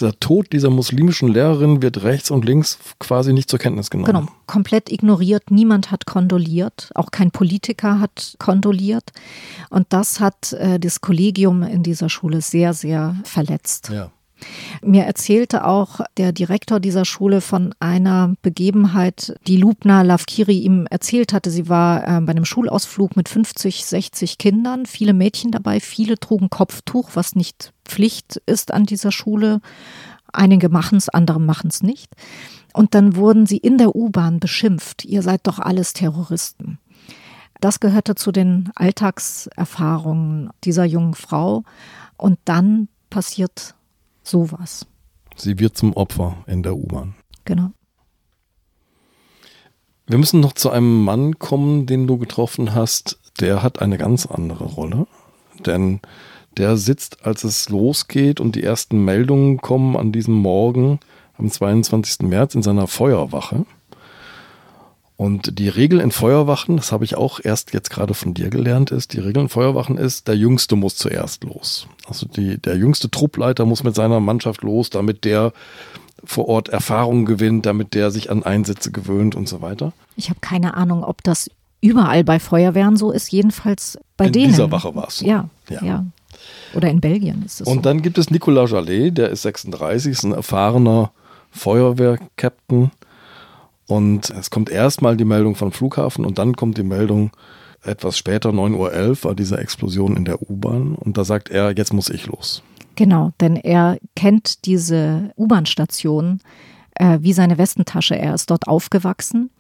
der 0.01 0.19
Tod 0.21 0.53
dieser 0.53 0.71
muslimischen 0.71 1.29
Lehrerin 1.29 1.83
wird 1.83 2.03
rechts 2.03 2.31
und 2.31 2.45
links 2.45 2.79
quasi 2.99 3.33
nicht 3.33 3.51
zur 3.51 3.59
Kenntnis 3.59 3.91
genommen. 3.91 4.13
Genau, 4.13 4.33
komplett 4.47 4.91
ignoriert. 4.91 5.51
Niemand 5.51 5.91
hat 5.91 6.07
kondoliert, 6.07 6.91
auch 6.95 7.11
kein 7.11 7.31
Politiker 7.31 8.01
hat 8.01 8.37
kondoliert. 8.39 9.13
Und 9.71 9.87
das 9.91 10.21
hat 10.21 10.53
äh, 10.55 10.79
das 10.79 11.01
Kollegium 11.01 11.63
in 11.63 11.83
dieser 11.83 12.09
Schule 12.09 12.41
sehr, 12.41 12.75
sehr 12.75 13.17
verletzt. 13.25 13.91
Ja. 13.93 14.11
Mir 14.83 15.05
erzählte 15.05 15.65
auch 15.65 16.01
der 16.17 16.33
Direktor 16.33 16.81
dieser 16.81 17.05
Schule 17.05 17.41
von 17.41 17.75
einer 17.81 18.35
Begebenheit, 18.43 19.37
die 19.47 19.57
Lubna 19.57 20.03
Lavkiri 20.03 20.59
ihm 20.59 20.87
erzählt 20.87 21.33
hatte. 21.33 21.51
Sie 21.51 21.69
war 21.69 22.03
äh, 22.03 22.21
bei 22.21 22.33
einem 22.33 22.45
Schulausflug 22.45 23.17
mit 23.17 23.29
50, 23.29 23.85
60 23.85 24.39
Kindern, 24.39 24.87
viele 24.87 25.13
Mädchen 25.13 25.51
dabei, 25.51 25.81
viele 25.81 26.19
trugen 26.19 26.51
Kopftuch, 26.51 27.11
was 27.15 27.35
nicht 27.35 27.73
Pflicht 27.85 28.41
ist 28.47 28.73
an 28.73 28.85
dieser 28.85 29.13
Schule. 29.13 29.61
Einige 30.33 30.69
machen 30.69 30.99
es, 30.99 31.09
andere 31.09 31.41
machen 31.41 31.71
es 31.71 31.83
nicht. 31.83 32.15
Und 32.75 32.95
dann 32.95 33.17
wurden 33.17 33.47
sie 33.47 33.57
in 33.57 33.79
der 33.79 33.97
U-Bahn 33.97 34.41
beschimpft. 34.41 35.05
Ihr 35.05 35.23
seid 35.23 35.47
doch 35.47 35.59
alles 35.59 35.95
Terroristen. 35.95 36.79
Das 37.61 37.81
gehörte 37.81 38.15
zu 38.15 38.31
den 38.31 38.71
Alltagserfahrungen 38.77 40.51
dieser 40.65 40.85
jungen 40.85 41.15
Frau. 41.15 41.65
Und 42.17 42.39
dann 42.45 42.89
passiert 43.11 43.75
sowas. 44.29 44.87
Sie 45.37 45.59
wird 45.59 45.77
zum 45.77 45.93
Opfer 45.93 46.37
in 46.47 46.63
der 46.63 46.77
U-Bahn. 46.77 47.15
Genau. 47.45 47.71
Wir 50.07 50.19
müssen 50.19 50.41
noch 50.41 50.55
zu 50.55 50.71
einem 50.71 51.05
Mann 51.05 51.39
kommen, 51.39 51.87
den 51.87 52.07
du 52.07 52.17
getroffen 52.19 52.75
hast. 52.75 53.19
Der 53.41 53.63
hat 53.63 53.81
eine 53.81 53.99
ganz 53.99 54.27
andere 54.27 54.65
Rolle. 54.65 55.07
Denn 55.67 56.01
der 56.57 56.77
sitzt, 56.77 57.25
als 57.27 57.45
es 57.45 57.69
losgeht 57.69 58.41
und 58.41 58.57
die 58.57 58.63
ersten 58.63 59.05
Meldungen 59.05 59.59
kommen 59.59 59.97
an 59.97 60.13
diesem 60.13 60.35
Morgen 60.35 60.99
am 61.37 61.51
22. 61.51 62.27
März 62.29 62.55
in 62.55 62.63
seiner 62.63 62.87
Feuerwache. 62.87 63.65
Und 65.19 65.59
die 65.59 65.69
Regel 65.69 65.99
in 65.99 66.13
Feuerwachen, 66.13 66.77
das 66.77 66.93
habe 66.93 67.05
ich 67.05 67.17
auch 67.17 67.41
erst 67.43 67.75
jetzt 67.75 67.91
gerade 67.91 68.15
von 68.15 68.35
dir 68.35 68.51
gelernt, 68.51 68.93
ist, 68.93 69.15
die 69.15 69.19
Regel 69.19 69.43
in 69.43 69.49
Feuerwachen 69.49 69.99
ist, 69.99 70.29
der 70.29 70.37
Jüngste 70.37 70.77
muss 70.77 70.95
zuerst 70.95 71.43
los. 71.43 71.89
Also 72.07 72.27
die, 72.29 72.57
der 72.57 72.77
jüngste 72.77 73.11
Truppleiter 73.11 73.67
muss 73.67 73.83
mit 73.83 73.97
seiner 73.97 74.21
Mannschaft 74.21 74.63
los, 74.63 74.91
damit 74.91 75.25
der 75.25 75.53
vor 76.23 76.49
Ort 76.49 76.69
Erfahrungen 76.69 77.27
gewinnt, 77.27 77.67
damit 77.67 77.95
der 77.95 78.13
sich 78.13 78.31
an 78.31 78.45
Einsätze 78.45 78.93
gewöhnt 78.93 79.35
und 79.35 79.49
so 79.49 79.61
weiter. 79.61 79.93
Ich 80.15 80.31
habe 80.31 80.39
keine 80.39 80.75
Ahnung, 80.75 81.03
ob 81.03 81.25
das 81.25 81.51
überall 81.81 82.23
bei 82.23 82.39
Feuerwehren 82.39 82.97
so 82.97 83.11
ist, 83.11 83.33
jedenfalls 83.33 83.99
bei 84.17 84.27
in 84.27 84.33
denen. 84.33 84.45
In 84.45 84.51
dieser 84.53 84.71
Wache 84.71 84.95
war 84.95 85.09
es 85.09 85.19
so. 85.19 85.27
Ja, 85.27 85.49
ja, 85.69 85.83
ja. 85.83 86.07
Oder 86.75 86.91
in 86.91 87.01
Belgien 87.01 87.43
ist 87.45 87.61
es 87.61 87.67
Und 87.67 87.79
so. 87.79 87.81
dann 87.81 88.03
gibt 88.03 88.19
es 88.19 88.31
Nicolas 88.31 88.71
Jallet, 88.71 89.19
der 89.19 89.31
ist 89.31 89.43
36, 89.43 90.13
ist 90.13 90.23
ein 90.23 90.33
erfahrener 90.33 91.11
Feuerwehrkapitän 91.51 92.93
und 93.89 94.31
es 94.31 94.51
kommt 94.51 94.71
erstmal 94.71 95.17
die 95.17 95.25
Meldung 95.25 95.55
vom 95.55 95.73
Flughafen 95.73 96.25
und 96.25 96.39
dann 96.39 96.55
kommt 96.55 96.77
die 96.77 96.85
Meldung 96.85 97.31
etwas 97.83 98.19
später, 98.19 98.51
9.11 98.51 98.75
Uhr, 98.75 99.25
war 99.25 99.35
diese 99.35 99.59
Explosion 99.59 100.17
in 100.17 100.25
der 100.25 100.43
U-Bahn. 100.43 100.95
Und 100.95 101.17
da 101.17 101.25
sagt 101.25 101.49
er, 101.49 101.75
jetzt 101.75 101.95
muss 101.95 102.11
ich 102.11 102.27
los. 102.27 102.63
Genau, 102.97 103.33
denn 103.41 103.57
er 103.57 103.99
kennt 104.15 104.67
diese 104.67 105.33
U-Bahn-Station 105.37 106.41
äh, 106.97 107.19
wie 107.23 107.33
seine 107.33 107.57
Westentasche. 107.57 108.17
Er 108.17 108.35
ist 108.35 108.51
dort 108.51 108.69
aufgewachsen. 108.69 109.51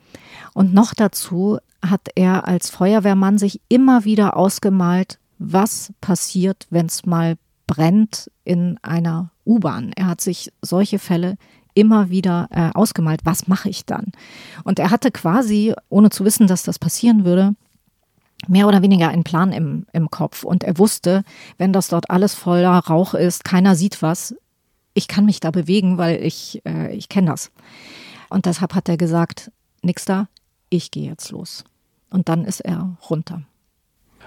Und 0.52 0.74
noch 0.74 0.92
dazu 0.92 1.58
hat 1.80 2.08
er 2.14 2.46
als 2.46 2.68
Feuerwehrmann 2.68 3.38
sich 3.38 3.60
immer 3.68 4.04
wieder 4.04 4.36
ausgemalt, 4.36 5.18
was 5.38 5.92
passiert, 6.00 6.66
wenn 6.68 6.86
es 6.86 7.06
mal 7.06 7.36
brennt 7.66 8.30
in 8.44 8.78
einer 8.82 9.30
U-Bahn. 9.46 9.92
Er 9.94 10.08
hat 10.08 10.20
sich 10.20 10.52
solche 10.60 10.98
Fälle 10.98 11.36
immer 11.78 12.10
wieder 12.10 12.48
äh, 12.50 12.70
ausgemalt, 12.74 13.20
was 13.24 13.46
mache 13.46 13.68
ich 13.68 13.86
dann? 13.86 14.10
Und 14.64 14.80
er 14.80 14.90
hatte 14.90 15.12
quasi, 15.12 15.74
ohne 15.88 16.10
zu 16.10 16.24
wissen, 16.24 16.48
dass 16.48 16.64
das 16.64 16.80
passieren 16.80 17.24
würde, 17.24 17.54
mehr 18.48 18.66
oder 18.66 18.82
weniger 18.82 19.08
einen 19.08 19.22
Plan 19.22 19.52
im, 19.52 19.86
im 19.92 20.10
Kopf. 20.10 20.42
Und 20.42 20.64
er 20.64 20.76
wusste, 20.78 21.22
wenn 21.56 21.72
das 21.72 21.88
dort 21.88 22.10
alles 22.10 22.34
voller 22.34 22.76
Rauch 22.78 23.14
ist, 23.14 23.44
keiner 23.44 23.76
sieht 23.76 24.02
was, 24.02 24.34
ich 24.94 25.06
kann 25.06 25.24
mich 25.24 25.38
da 25.38 25.52
bewegen, 25.52 25.98
weil 25.98 26.20
ich, 26.24 26.60
äh, 26.66 26.92
ich 26.92 27.08
kenne 27.08 27.30
das. 27.30 27.52
Und 28.28 28.46
deshalb 28.46 28.74
hat 28.74 28.88
er 28.88 28.96
gesagt, 28.96 29.52
nix 29.82 30.04
da, 30.04 30.26
ich 30.70 30.90
gehe 30.90 31.08
jetzt 31.08 31.30
los. 31.30 31.64
Und 32.10 32.28
dann 32.28 32.44
ist 32.44 32.60
er 32.60 32.96
runter. 33.08 33.42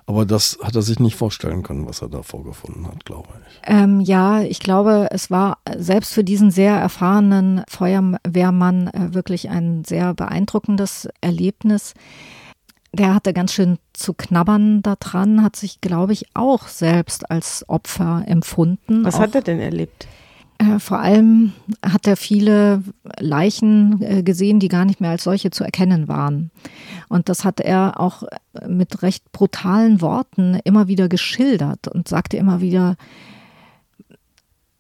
Aber 0.06 0.26
das 0.26 0.58
hat 0.62 0.76
er 0.76 0.82
sich 0.82 1.00
nicht 1.00 1.16
vorstellen 1.16 1.64
können, 1.64 1.88
was 1.88 2.02
er 2.02 2.10
da 2.10 2.22
vorgefunden 2.24 2.88
hat, 2.88 3.06
glaube 3.06 3.30
ich. 3.48 3.60
Ähm, 3.66 4.02
ja, 4.02 4.42
ich 4.42 4.60
glaube, 4.60 5.08
es 5.12 5.32
war 5.32 5.60
selbst 5.78 6.14
für 6.14 6.24
diesen 6.24 6.52
sehr 6.52 6.76
erfahrenen 6.76 7.64
Feuerwehrmann 7.70 8.88
äh, 8.88 9.14
wirklich 9.14 9.50
ein 9.50 9.84
sehr 9.86 10.14
beeindruckendes 10.14 11.08
Erlebnis. 11.22 11.94
Der 12.94 13.16
hatte 13.16 13.32
ganz 13.32 13.54
schön 13.54 13.78
zu 13.94 14.14
knabbern 14.14 14.82
daran, 14.82 15.44
hat 15.44 15.56
sich, 15.56 15.80
glaube 15.80 16.12
ich, 16.14 16.26
auch 16.34 16.68
selbst 16.68 17.32
als 17.32 17.64
Opfer 17.70 18.24
empfunden. 18.28 19.06
Was 19.06 19.16
auch, 19.16 19.22
hat 19.22 19.36
er 19.36 19.42
denn 19.42 19.60
erlebt? 19.60 20.08
Äh, 20.62 20.80
vor 20.80 21.00
allem 21.00 21.54
hat 21.84 22.08
er 22.08 22.16
viele 22.16 22.84
Leichen 23.20 24.02
äh, 24.02 24.24
gesehen, 24.24 24.60
die 24.60 24.68
gar 24.68 24.86
nicht 24.86 25.02
mehr 25.02 25.12
als 25.12 25.24
solche 25.24 25.50
zu 25.50 25.64
erkennen 25.64 26.08
waren. 26.08 26.52
Und 27.10 27.30
das 27.30 27.44
hat 27.44 27.60
er 27.60 28.00
auch 28.00 28.24
mit 28.68 29.02
recht 29.02 29.32
brutalen 29.32 30.02
Worten 30.02 30.60
immer 30.64 30.88
wieder 30.88 31.10
geschildert 31.10 31.88
und 31.88 32.08
sagte 32.08 32.38
immer 32.38 32.62
wieder, 32.62 32.96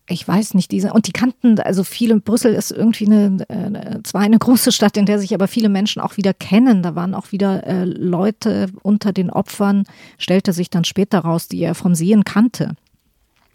ich 0.08 0.28
weiß 0.28 0.56
nicht, 0.56 0.72
diese, 0.72 0.92
und 0.92 1.08
die 1.08 1.14
kannten, 1.14 1.58
also 1.60 1.86
viele, 1.86 2.20
Brüssel 2.20 2.54
ist 2.54 2.72
irgendwie 2.72 3.06
eine, 3.06 3.46
äh, 3.48 4.04
zwar 4.04 4.22
eine 4.22 4.40
große 4.40 4.74
Stadt, 4.74 4.98
in 4.98 5.06
der 5.06 5.20
sich 5.20 5.34
aber 5.34 5.48
viele 5.48 5.70
Menschen 5.70 6.02
auch 6.02 6.18
wieder 6.18 6.34
kennen. 6.34 6.84
Da 6.84 6.96
waren 6.96 7.16
auch 7.16 7.32
wieder 7.32 7.86
Leute 7.86 8.68
unter 8.84 9.14
den 9.14 9.30
Opfern, 9.30 9.86
stellte 10.18 10.52
sich 10.52 10.70
dann 10.70 10.84
später 10.84 11.20
raus, 11.20 11.48
die 11.48 11.62
er 11.62 11.76
vom 11.76 11.96
Sehen 11.96 12.26
kannte. 12.26 12.76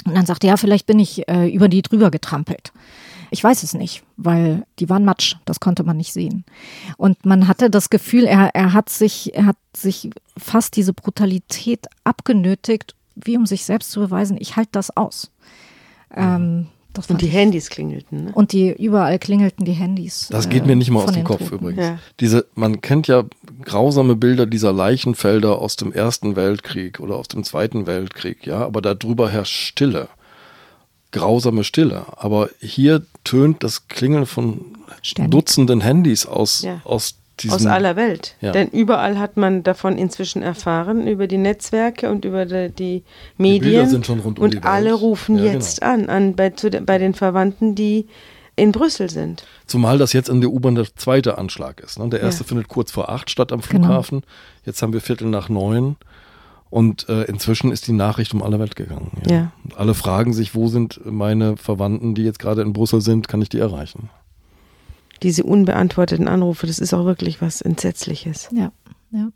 Und 0.05 0.15
dann 0.15 0.27
sagte 0.27 0.47
er, 0.47 0.53
ja, 0.53 0.57
vielleicht 0.57 0.87
bin 0.87 0.99
ich 0.99 1.29
äh, 1.29 1.49
über 1.49 1.69
die 1.69 1.83
drüber 1.83 2.11
getrampelt. 2.11 2.73
Ich 3.31 3.43
weiß 3.43 3.65
es 3.65 3.75
nicht, 3.75 4.05
weil 4.17 4.65
die 4.79 4.89
waren 4.89 5.05
matsch, 5.05 5.37
das 5.45 5.59
konnte 5.59 5.83
man 5.83 5.97
nicht 5.97 6.13
sehen. 6.13 6.45
Und 6.97 7.25
man 7.25 7.49
hatte 7.49 7.71
das 7.71 7.91
Gefühl, 7.91 8.25
er, 8.25 8.55
er 8.55 8.73
hat 8.73 8.89
sich, 8.89 9.35
er 9.35 9.47
hat 9.47 9.57
sich 9.75 10.11
fast 10.37 10.77
diese 10.77 10.93
Brutalität 10.93 11.87
abgenötigt, 12.05 12.95
wie 13.17 13.37
um 13.37 13.47
sich 13.47 13.65
selbst 13.65 13.91
zu 13.91 14.01
beweisen, 14.01 14.37
ich 14.39 14.57
halte 14.57 14.73
das 14.73 14.97
aus. 14.97 15.33
Ähm, 16.15 16.69
das 16.97 17.07
Und 17.09 17.21
die 17.21 17.27
Handys 17.29 17.71
klingelten. 17.71 18.25
Ne? 18.27 18.31
Und 18.35 18.53
die 18.53 18.71
überall 18.73 19.19
klingelten 19.19 19.65
die 19.65 19.73
Handys. 19.73 20.29
Das 20.31 20.47
äh, 20.47 20.49
geht 20.51 20.67
mir 20.67 20.77
nicht 20.77 20.91
mal 20.91 21.05
aus 21.05 21.13
dem 21.13 21.25
Kopf 21.25 21.41
Toten. 21.41 21.55
übrigens. 21.55 21.85
Ja. 21.85 21.99
Diese, 22.21 22.47
man 22.55 22.81
kennt 22.81 23.07
ja 23.09 23.25
grausame 23.63 24.17
Bilder 24.17 24.47
dieser 24.47 24.73
Leichenfelder 24.73 25.59
aus 25.61 25.77
dem 25.77 25.93
Ersten 25.93 26.37
Weltkrieg 26.37 27.01
oder 27.01 27.17
aus 27.17 27.29
dem 27.29 27.45
Zweiten 27.45 27.87
Weltkrieg, 27.87 28.47
ja, 28.47 28.65
aber 28.65 28.81
darüber 28.83 29.29
herrscht 29.31 29.55
Stille. 29.55 30.09
Grausame 31.13 31.65
Stille. 31.65 32.05
Aber 32.17 32.51
hier 32.61 33.03
tönt 33.25 33.63
das 33.63 33.89
Klingeln 33.89 34.27
von 34.27 34.61
Ständig. 35.03 35.31
Dutzenden 35.31 35.81
Handys 35.81 36.27
aus, 36.27 36.63
Ja. 36.63 36.81
aus. 36.85 37.15
Aus 37.51 37.67
aller 37.67 37.97
Welt. 37.97 38.35
Ja. 38.41 38.53
Denn 38.53 38.69
überall 38.69 39.19
hat 39.19 39.37
man 39.37 39.63
davon 39.63 39.99
inzwischen 39.99 40.43
erfahren, 40.43 41.07
über 41.07 41.27
die 41.27 41.37
Netzwerke 41.39 42.11
und 42.11 42.25
über 42.25 42.47
die, 42.47 42.71
die 42.71 43.05
Medien. 43.37 44.03
Schon 44.05 44.21
rund 44.21 44.39
um 44.39 44.45
und 44.47 44.55
die 44.55 44.63
alle 44.63 44.95
rufen 44.95 45.37
Ja, 45.39 45.53
jetzt 45.53 45.81
genau. 45.81 45.93
an, 45.93 46.09
an 46.09 46.35
bei, 46.37 46.51
zu, 46.51 46.71
den- 46.71 46.87
bei 46.87 46.99
den 46.99 47.13
Verwandten, 47.15 47.75
die 47.75 48.07
in 48.57 48.73
Brüssel 48.73 49.11
sind. 49.11 49.45
Zumal 49.67 49.99
das 49.99 50.15
jetzt 50.15 50.31
in 50.31 50.41
der 50.41 50.51
U-Bahn 50.51 50.77
der 50.77 50.87
zweite 50.97 51.37
Anschlag 51.37 51.81
ist. 51.81 51.99
Ne? 51.99 52.09
Der 52.09 52.21
erste 52.21 52.43
Ja. 52.45 52.49
findet 52.49 52.69
kurz 52.69 52.91
vor 52.91 53.11
acht 53.11 53.29
statt 53.31 53.53
am 53.53 53.61
Genau. 53.61 53.85
Flughafen. 53.87 54.23
Jetzt 54.65 54.81
haben 54.81 54.95
wir 54.95 55.03
Viertel 55.03 55.29
nach 55.29 55.51
neun. 55.51 55.97
Und 56.71 57.09
äh, 57.09 57.25
inzwischen 57.25 57.71
ist 57.71 57.87
die 57.87 57.93
Nachricht 57.93 58.35
um 58.35 58.43
alle 58.43 58.59
Welt 58.59 58.75
gegangen. 58.77 59.13
Ja. 59.29 59.53
Und 59.63 59.77
alle 59.79 59.95
fragen 59.95 60.33
sich, 60.33 60.55
wo 60.55 60.69
sind 60.69 61.01
meine 61.05 61.57
Verwandten, 61.59 62.15
die 62.15 62.25
jetzt 62.25 62.39
gerade 62.39 62.63
in 62.63 62.73
Brüssel 62.73 63.01
sind, 63.03 63.29
kann 63.29 63.41
ich 63.41 63.49
die 63.51 63.59
erreichen? 63.61 64.09
Diese 65.23 65.45
unbeantworteten 65.45 66.29
Anrufe, 66.29 66.67
das 66.67 66.79
ist 66.79 66.93
auch 66.93 67.05
wirklich 67.05 67.41
was 67.41 67.61
Entsetzliches. 67.61 68.49
Ja, 68.53 68.73
ja. 69.11 69.29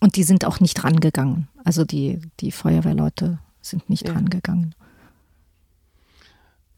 Und 0.00 0.16
die 0.16 0.22
sind 0.24 0.44
auch 0.44 0.60
nicht 0.60 0.82
rangegangen. 0.84 1.48
Also 1.64 1.84
die, 1.84 2.20
die 2.40 2.52
Feuerwehrleute 2.52 3.38
sind 3.60 3.88
nicht 3.88 4.08
Ja. 4.08 4.14
rangegangen. 4.14 4.74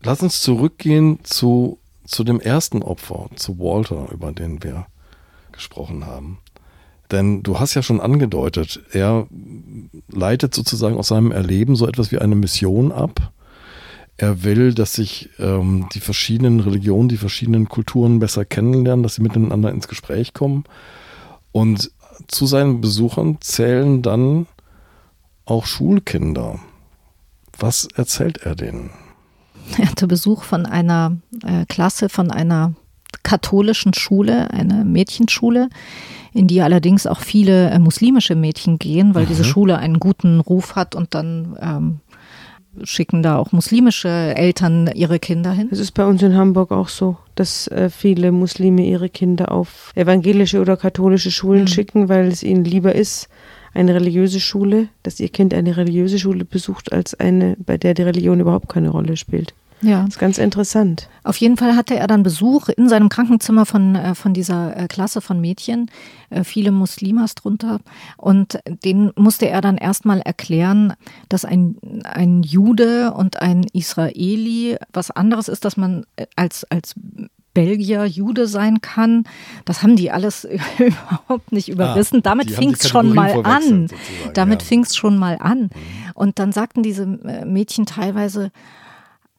Lass 0.03 0.22
uns 0.22 0.43
zurückgehen 0.43 1.20
zu, 1.24 1.78
zu 2.05 2.24
dem 2.24 2.41
ersten 2.41 2.82
Opfer, 2.82 3.30
zu 3.37 3.59
Walter, 3.59 4.11
über 4.12 4.32
den 4.32 4.62
wir 4.62 4.87
gesprochen 5.53 6.05
haben. 6.05 6.39
Denn 7.11 7.43
du 7.43 7.59
hast 7.59 7.74
ja 7.74 7.82
schon 7.82 8.01
angedeutet, 8.01 8.82
er 8.93 9.26
leitet 10.11 10.55
sozusagen 10.55 10.97
aus 10.97 11.09
seinem 11.09 11.32
Erleben 11.32 11.76
so 11.76 11.87
etwas 11.87 12.12
wie 12.12 12.18
eine 12.18 12.35
Mission 12.35 12.93
ab. 12.93 13.32
Er 14.17 14.45
will, 14.45 14.75
dass 14.75 14.93
sich 14.93 15.31
ähm, 15.39 15.89
die 15.93 16.01
verschiedenen 16.01 16.61
Religionen, 16.61 17.09
die 17.09 17.17
verschiedenen 17.17 17.69
Kulturen 17.69 18.21
besser 18.21 18.45
kennenlernen, 18.45 19.03
dass 19.03 19.17
sie 19.17 19.23
miteinander 19.23 19.71
ins 19.71 19.89
Gespräch 19.89 20.35
kommen. 20.35 20.65
Und 21.51 21.91
zu 22.29 22.47
seinen 22.47 22.81
Besuchern 22.81 23.39
zählen 23.41 24.03
dann 24.03 24.47
auch 25.47 25.67
Schulkinder. 25.67 26.61
Was 27.59 27.89
erzählt 27.95 28.39
er 28.39 28.55
denen? 28.55 28.91
Er 29.79 29.91
hatte 29.91 30.07
Besuch 30.07 30.45
von 30.45 30.67
einer 30.67 31.17
äh, 31.43 31.65
Klasse 31.67 32.09
von 32.09 32.31
einer 32.31 32.75
katholischen 33.23 33.95
Schule, 33.95 34.51
eine 34.51 34.85
Mädchenschule, 34.85 35.71
in 36.33 36.47
die 36.47 36.61
allerdings 36.61 37.07
auch 37.07 37.21
viele 37.21 37.71
äh, 37.71 37.79
muslimische 37.79 38.35
Mädchen 38.35 38.79
gehen, 38.79 39.15
weil 39.15 39.27
diese 39.27 39.45
Schule 39.45 39.79
einen 39.79 39.99
guten 39.99 40.41
Ruf 40.41 40.77
hat 40.77 40.95
und 40.95 41.15
dann 41.15 41.57
ähm, 41.61 42.01
schicken 42.83 43.22
da 43.22 43.37
auch 43.39 43.53
muslimische 43.53 44.09
Eltern 44.09 44.91
ihre 44.95 45.18
Kinder 45.18 45.53
hin. 45.53 45.68
Es 45.70 45.79
ist 45.79 45.93
bei 45.93 46.05
uns 46.05 46.22
in 46.22 46.35
Hamburg 46.35 46.72
auch 46.72 46.89
so, 46.89 47.16
dass 47.35 47.68
äh, 47.68 47.89
viele 47.91 48.33
Muslime 48.33 48.85
ihre 48.85 49.09
Kinder 49.09 49.53
auf 49.53 49.93
evangelische 49.95 50.61
oder 50.61 50.77
katholische 50.77 51.31
Schulen 51.31 51.62
Mhm. 51.62 51.68
schicken, 51.68 52.09
weil 52.09 52.27
es 52.29 52.43
ihnen 52.43 52.64
lieber 52.64 52.95
ist, 52.95 53.29
eine 53.75 53.95
religiöse 53.95 54.39
Schule, 54.41 54.89
dass 55.03 55.18
ihr 55.18 55.29
Kind 55.29 55.53
eine 55.53 55.77
religiöse 55.77 56.18
Schule 56.18 56.45
besucht, 56.45 56.93
als 56.93 57.14
eine, 57.18 57.57
bei 57.59 57.77
der 57.77 57.95
die 57.95 58.03
Religion 58.03 58.39
überhaupt 58.41 58.68
keine 58.68 58.91
Rolle 58.91 59.16
spielt. 59.16 59.53
Ja. 59.81 60.01
Das 60.01 60.14
ist 60.14 60.18
ganz 60.18 60.39
interessant. 60.39 61.09
Auf 61.25 61.37
jeden 61.37 61.57
Fall 61.57 61.77
hatte 61.77 61.97
er 61.97 62.07
dann 62.07 62.22
Besuch 62.22 62.68
in 62.68 62.89
seinem 62.89 63.09
Krankenzimmer 63.09 63.66
von, 63.66 63.95
äh, 63.95 64.14
von 64.14 64.33
dieser 64.33 64.77
äh, 64.77 64.89
Klasse 64.89 65.20
von 65.20 65.41
Mädchen, 65.41 65.91
äh, 66.31 66.45
viele 66.45 66.72
Muslimas 66.72 67.35
drunter. 67.35 67.81
Und 68.16 68.59
den 68.85 69.12
musste 69.16 69.49
er 69.49 69.61
dann 69.61 69.77
erstmal 69.77 70.20
erklären, 70.20 70.95
dass 71.29 71.45
ein, 71.45 71.77
ein 72.05 72.43
Jude 72.43 73.12
und 73.12 73.41
ein 73.43 73.64
Israeli 73.72 74.77
was 74.93 75.11
anderes 75.11 75.49
ist, 75.49 75.64
dass 75.64 75.77
man 75.77 76.05
als, 76.37 76.64
als 76.70 76.95
Belgier 77.53 78.05
Jude 78.05 78.49
sein 78.49 78.81
kann. 78.81 79.25
Das 79.64 79.83
haben 79.83 79.97
die 79.97 80.11
alles 80.11 80.45
überhaupt 80.79 81.53
nicht 81.53 81.68
überrissen. 81.68 82.22
Damit 82.22 82.51
die 82.51 82.57
haben 82.57 82.62
fing 82.62 82.75
es 82.75 82.89
schon 82.89 83.14
mal 83.14 83.43
an. 83.45 83.89
Damit 84.35 84.62
ja. 84.62 84.68
fing 84.68 84.83
es 84.83 84.97
schon 84.97 85.16
mal 85.16 85.39
an. 85.41 85.70
Und 86.14 86.39
dann 86.39 86.53
sagten 86.53 86.83
diese 86.83 87.07
Mädchen 87.07 87.87
teilweise, 87.87 88.51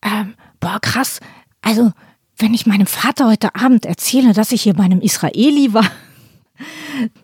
ähm, 0.05 0.35
boah, 0.59 0.79
krass. 0.79 1.19
Also, 1.61 1.91
wenn 2.37 2.53
ich 2.53 2.65
meinem 2.65 2.87
Vater 2.87 3.27
heute 3.27 3.55
Abend 3.55 3.85
erzähle, 3.85 4.33
dass 4.33 4.51
ich 4.51 4.61
hier 4.61 4.75
bei 4.75 4.83
einem 4.83 5.01
Israeli 5.01 5.73
war. 5.73 5.89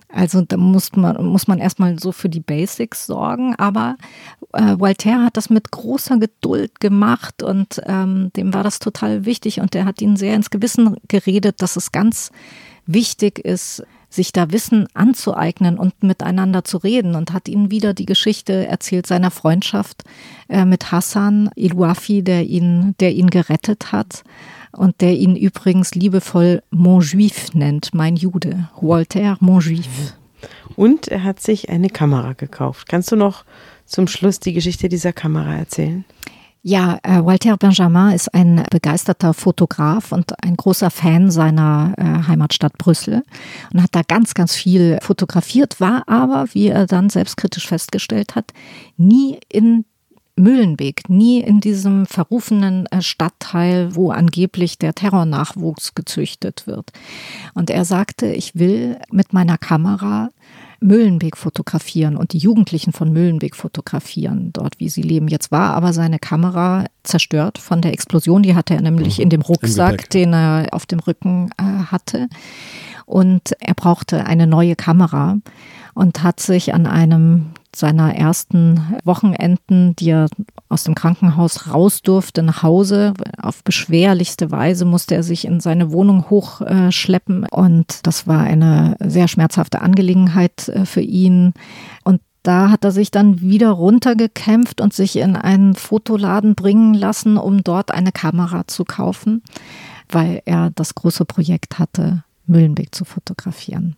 Also 0.09 0.41
da 0.41 0.57
muss 0.57 0.91
man, 0.93 1.25
muss 1.25 1.47
man 1.47 1.59
erstmal 1.59 1.97
so 1.97 2.11
für 2.11 2.27
die 2.27 2.41
Basics 2.41 3.05
sorgen, 3.05 3.55
aber 3.55 3.95
äh, 4.51 4.77
Voltaire 4.77 5.23
hat 5.23 5.37
das 5.37 5.49
mit 5.49 5.71
großer 5.71 6.17
Geduld 6.17 6.81
gemacht 6.81 7.41
und 7.41 7.81
ähm, 7.85 8.31
dem 8.35 8.53
war 8.53 8.63
das 8.63 8.79
total 8.79 9.23
wichtig 9.23 9.61
und 9.61 9.73
der 9.73 9.85
hat 9.85 10.01
ihnen 10.01 10.17
sehr 10.17 10.35
ins 10.35 10.49
Gewissen 10.49 10.97
geredet, 11.07 11.61
dass 11.61 11.77
es 11.77 11.93
ganz 11.93 12.31
wichtig 12.85 13.39
ist, 13.39 13.83
sich 14.11 14.33
da 14.33 14.51
Wissen 14.51 14.87
anzueignen 14.93 15.79
und 15.79 16.03
miteinander 16.03 16.63
zu 16.63 16.77
reden 16.77 17.15
und 17.15 17.33
hat 17.33 17.47
ihnen 17.47 17.71
wieder 17.71 17.93
die 17.93 18.05
Geschichte 18.05 18.67
erzählt 18.67 19.07
seiner 19.07 19.31
Freundschaft 19.31 20.03
äh, 20.49 20.65
mit 20.65 20.91
Hassan 20.91 21.49
Iluafi, 21.55 22.21
der 22.21 22.43
ihn, 22.43 22.93
der 22.99 23.13
ihn 23.13 23.29
gerettet 23.29 23.91
hat 23.91 24.23
und 24.73 24.99
der 25.01 25.13
ihn 25.13 25.35
übrigens 25.35 25.95
liebevoll 25.95 26.61
Mon 26.71 27.01
Juif 27.01 27.53
nennt, 27.53 27.93
mein 27.93 28.17
Jude. 28.17 28.69
Voltaire 28.79 29.37
Mon 29.39 29.61
Juif. 29.61 30.13
Und 30.75 31.07
er 31.07 31.23
hat 31.23 31.39
sich 31.39 31.69
eine 31.69 31.89
Kamera 31.89 32.33
gekauft. 32.33 32.89
Kannst 32.89 33.11
du 33.11 33.15
noch 33.15 33.45
zum 33.85 34.07
Schluss 34.07 34.39
die 34.39 34.53
Geschichte 34.53 34.89
dieser 34.89 35.13
Kamera 35.13 35.55
erzählen? 35.55 36.05
Ja, 36.63 36.99
äh, 37.01 37.25
Walter 37.25 37.57
Benjamin 37.57 38.13
ist 38.13 38.31
ein 38.35 38.63
begeisterter 38.69 39.33
Fotograf 39.33 40.11
und 40.11 40.31
ein 40.43 40.55
großer 40.55 40.91
Fan 40.91 41.31
seiner 41.31 41.95
äh, 41.97 42.27
Heimatstadt 42.27 42.77
Brüssel 42.77 43.23
und 43.73 43.81
hat 43.81 43.95
da 43.95 44.03
ganz, 44.07 44.35
ganz 44.35 44.53
viel 44.53 44.99
fotografiert, 45.01 45.79
war 45.79 46.07
aber, 46.07 46.45
wie 46.53 46.67
er 46.67 46.85
dann 46.85 47.09
selbstkritisch 47.09 47.67
festgestellt 47.67 48.35
hat, 48.35 48.51
nie 48.95 49.39
in 49.49 49.85
Mühlenbeek, 50.35 51.09
nie 51.09 51.41
in 51.41 51.61
diesem 51.61 52.05
verrufenen 52.05 52.85
äh, 52.87 53.01
Stadtteil, 53.01 53.95
wo 53.95 54.11
angeblich 54.11 54.77
der 54.77 54.93
Terrornachwuchs 54.93 55.95
gezüchtet 55.95 56.67
wird. 56.67 56.91
Und 57.55 57.71
er 57.71 57.85
sagte, 57.85 58.27
ich 58.27 58.53
will 58.53 58.99
mit 59.11 59.33
meiner 59.33 59.57
Kamera 59.57 60.29
Mühlenbeek 60.81 61.37
fotografieren 61.37 62.17
und 62.17 62.33
die 62.33 62.39
Jugendlichen 62.39 62.91
von 62.91 63.13
Mühlenbeek 63.13 63.55
fotografieren, 63.55 64.49
dort 64.51 64.79
wie 64.79 64.89
sie 64.89 65.03
leben. 65.03 65.27
Jetzt 65.27 65.51
war 65.51 65.73
aber 65.75 65.93
seine 65.93 66.17
Kamera 66.17 66.85
zerstört 67.03 67.59
von 67.59 67.81
der 67.81 67.93
Explosion, 67.93 68.41
die 68.41 68.55
hatte 68.55 68.73
er 68.73 68.81
nämlich 68.81 69.19
in 69.19 69.29
dem 69.29 69.41
Rucksack, 69.41 70.09
den 70.09 70.33
er 70.33 70.69
auf 70.71 70.87
dem 70.87 70.99
Rücken 70.99 71.51
äh, 71.57 71.63
hatte. 71.63 72.27
Und 73.05 73.53
er 73.59 73.75
brauchte 73.75 74.25
eine 74.25 74.47
neue 74.47 74.75
Kamera 74.75 75.37
und 75.93 76.23
hat 76.23 76.39
sich 76.39 76.73
an 76.73 76.87
einem 76.87 77.51
seiner 77.75 78.15
ersten 78.15 78.95
Wochenenden, 79.03 79.95
die 79.95 80.09
er 80.09 80.27
aus 80.71 80.83
dem 80.83 80.95
Krankenhaus 80.95 81.71
raus 81.71 82.01
durfte, 82.01 82.41
nach 82.43 82.63
Hause. 82.63 83.13
Auf 83.41 83.63
beschwerlichste 83.63 84.51
Weise 84.51 84.85
musste 84.85 85.15
er 85.15 85.23
sich 85.23 85.45
in 85.45 85.59
seine 85.59 85.91
Wohnung 85.91 86.29
hochschleppen. 86.29 87.45
Und 87.51 88.07
das 88.07 88.25
war 88.27 88.41
eine 88.41 88.95
sehr 88.99 89.27
schmerzhafte 89.27 89.81
Angelegenheit 89.81 90.69
äh, 90.69 90.85
für 90.85 91.01
ihn. 91.01 91.53
Und 92.03 92.21
da 92.43 92.71
hat 92.71 92.83
er 92.83 92.91
sich 92.91 93.11
dann 93.11 93.41
wieder 93.41 93.69
runtergekämpft 93.69 94.81
und 94.81 94.93
sich 94.93 95.17
in 95.17 95.35
einen 95.35 95.75
Fotoladen 95.75 96.55
bringen 96.55 96.93
lassen, 96.93 97.37
um 97.37 97.63
dort 97.63 97.91
eine 97.91 98.11
Kamera 98.11 98.65
zu 98.67 98.83
kaufen, 98.83 99.43
weil 100.09 100.41
er 100.45 100.71
das 100.71 100.95
große 100.95 101.25
Projekt 101.25 101.77
hatte, 101.77 102.23
Mühlenbeek 102.47 102.95
zu 102.95 103.05
fotografieren. 103.05 103.95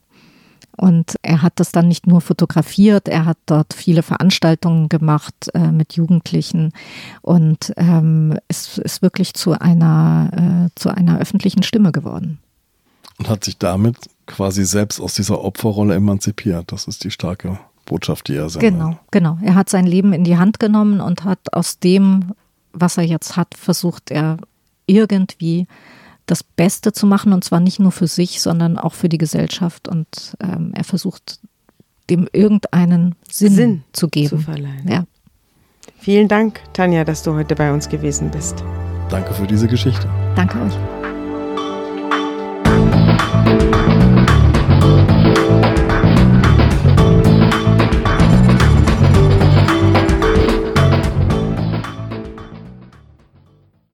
Und 0.75 1.15
er 1.21 1.41
hat 1.41 1.53
das 1.57 1.71
dann 1.71 1.87
nicht 1.87 2.07
nur 2.07 2.21
fotografiert, 2.21 3.07
er 3.07 3.25
hat 3.25 3.37
dort 3.45 3.73
viele 3.73 4.01
Veranstaltungen 4.01 4.89
gemacht 4.89 5.49
äh, 5.53 5.71
mit 5.71 5.93
Jugendlichen 5.93 6.73
und 7.21 7.73
ähm, 7.77 8.37
ist, 8.47 8.79
ist 8.79 9.03
wirklich 9.03 9.35
zu 9.35 9.59
einer, 9.59 10.31
äh, 10.65 10.69
zu 10.75 10.89
einer 10.89 11.19
öffentlichen 11.19 11.61
Stimme 11.61 11.91
geworden. 11.91 12.39
Und 13.19 13.29
hat 13.29 13.43
sich 13.43 13.57
damit 13.59 13.97
quasi 14.25 14.65
selbst 14.65 14.99
aus 14.99 15.13
dieser 15.13 15.43
Opferrolle 15.43 15.93
emanzipiert. 15.93 16.71
Das 16.71 16.87
ist 16.87 17.03
die 17.03 17.11
starke 17.11 17.59
Botschaft, 17.85 18.27
die 18.27 18.35
er 18.35 18.49
sendet. 18.49 18.71
Genau, 18.71 18.97
genau. 19.11 19.37
Er 19.43 19.55
hat 19.55 19.69
sein 19.69 19.85
Leben 19.85 20.13
in 20.13 20.23
die 20.23 20.37
Hand 20.37 20.59
genommen 20.59 21.01
und 21.01 21.23
hat 21.23 21.53
aus 21.53 21.79
dem, 21.79 22.31
was 22.71 22.97
er 22.97 23.03
jetzt 23.03 23.35
hat, 23.37 23.53
versucht 23.55 24.09
er 24.09 24.37
irgendwie 24.87 25.67
das 26.25 26.43
Beste 26.43 26.93
zu 26.93 27.05
machen 27.05 27.33
und 27.33 27.43
zwar 27.43 27.59
nicht 27.59 27.79
nur 27.79 27.91
für 27.91 28.07
sich, 28.07 28.41
sondern 28.41 28.77
auch 28.77 28.93
für 28.93 29.09
die 29.09 29.17
Gesellschaft. 29.17 29.87
Und 29.87 30.35
ähm, 30.39 30.71
er 30.73 30.83
versucht 30.83 31.39
dem 32.09 32.27
irgendeinen 32.31 33.15
Sinn, 33.29 33.53
Sinn 33.53 33.83
zu 33.91 34.07
geben. 34.07 34.29
Zu 34.29 34.37
verleihen. 34.39 34.87
Ja. 34.87 35.05
Vielen 35.99 36.27
Dank, 36.27 36.61
Tanja, 36.73 37.03
dass 37.03 37.23
du 37.23 37.33
heute 37.33 37.55
bei 37.55 37.71
uns 37.71 37.87
gewesen 37.87 38.29
bist. 38.31 38.63
Danke 39.09 39.33
für 39.33 39.47
diese 39.47 39.67
Geschichte. 39.67 40.09
Danke 40.35 40.59
euch. 40.61 41.02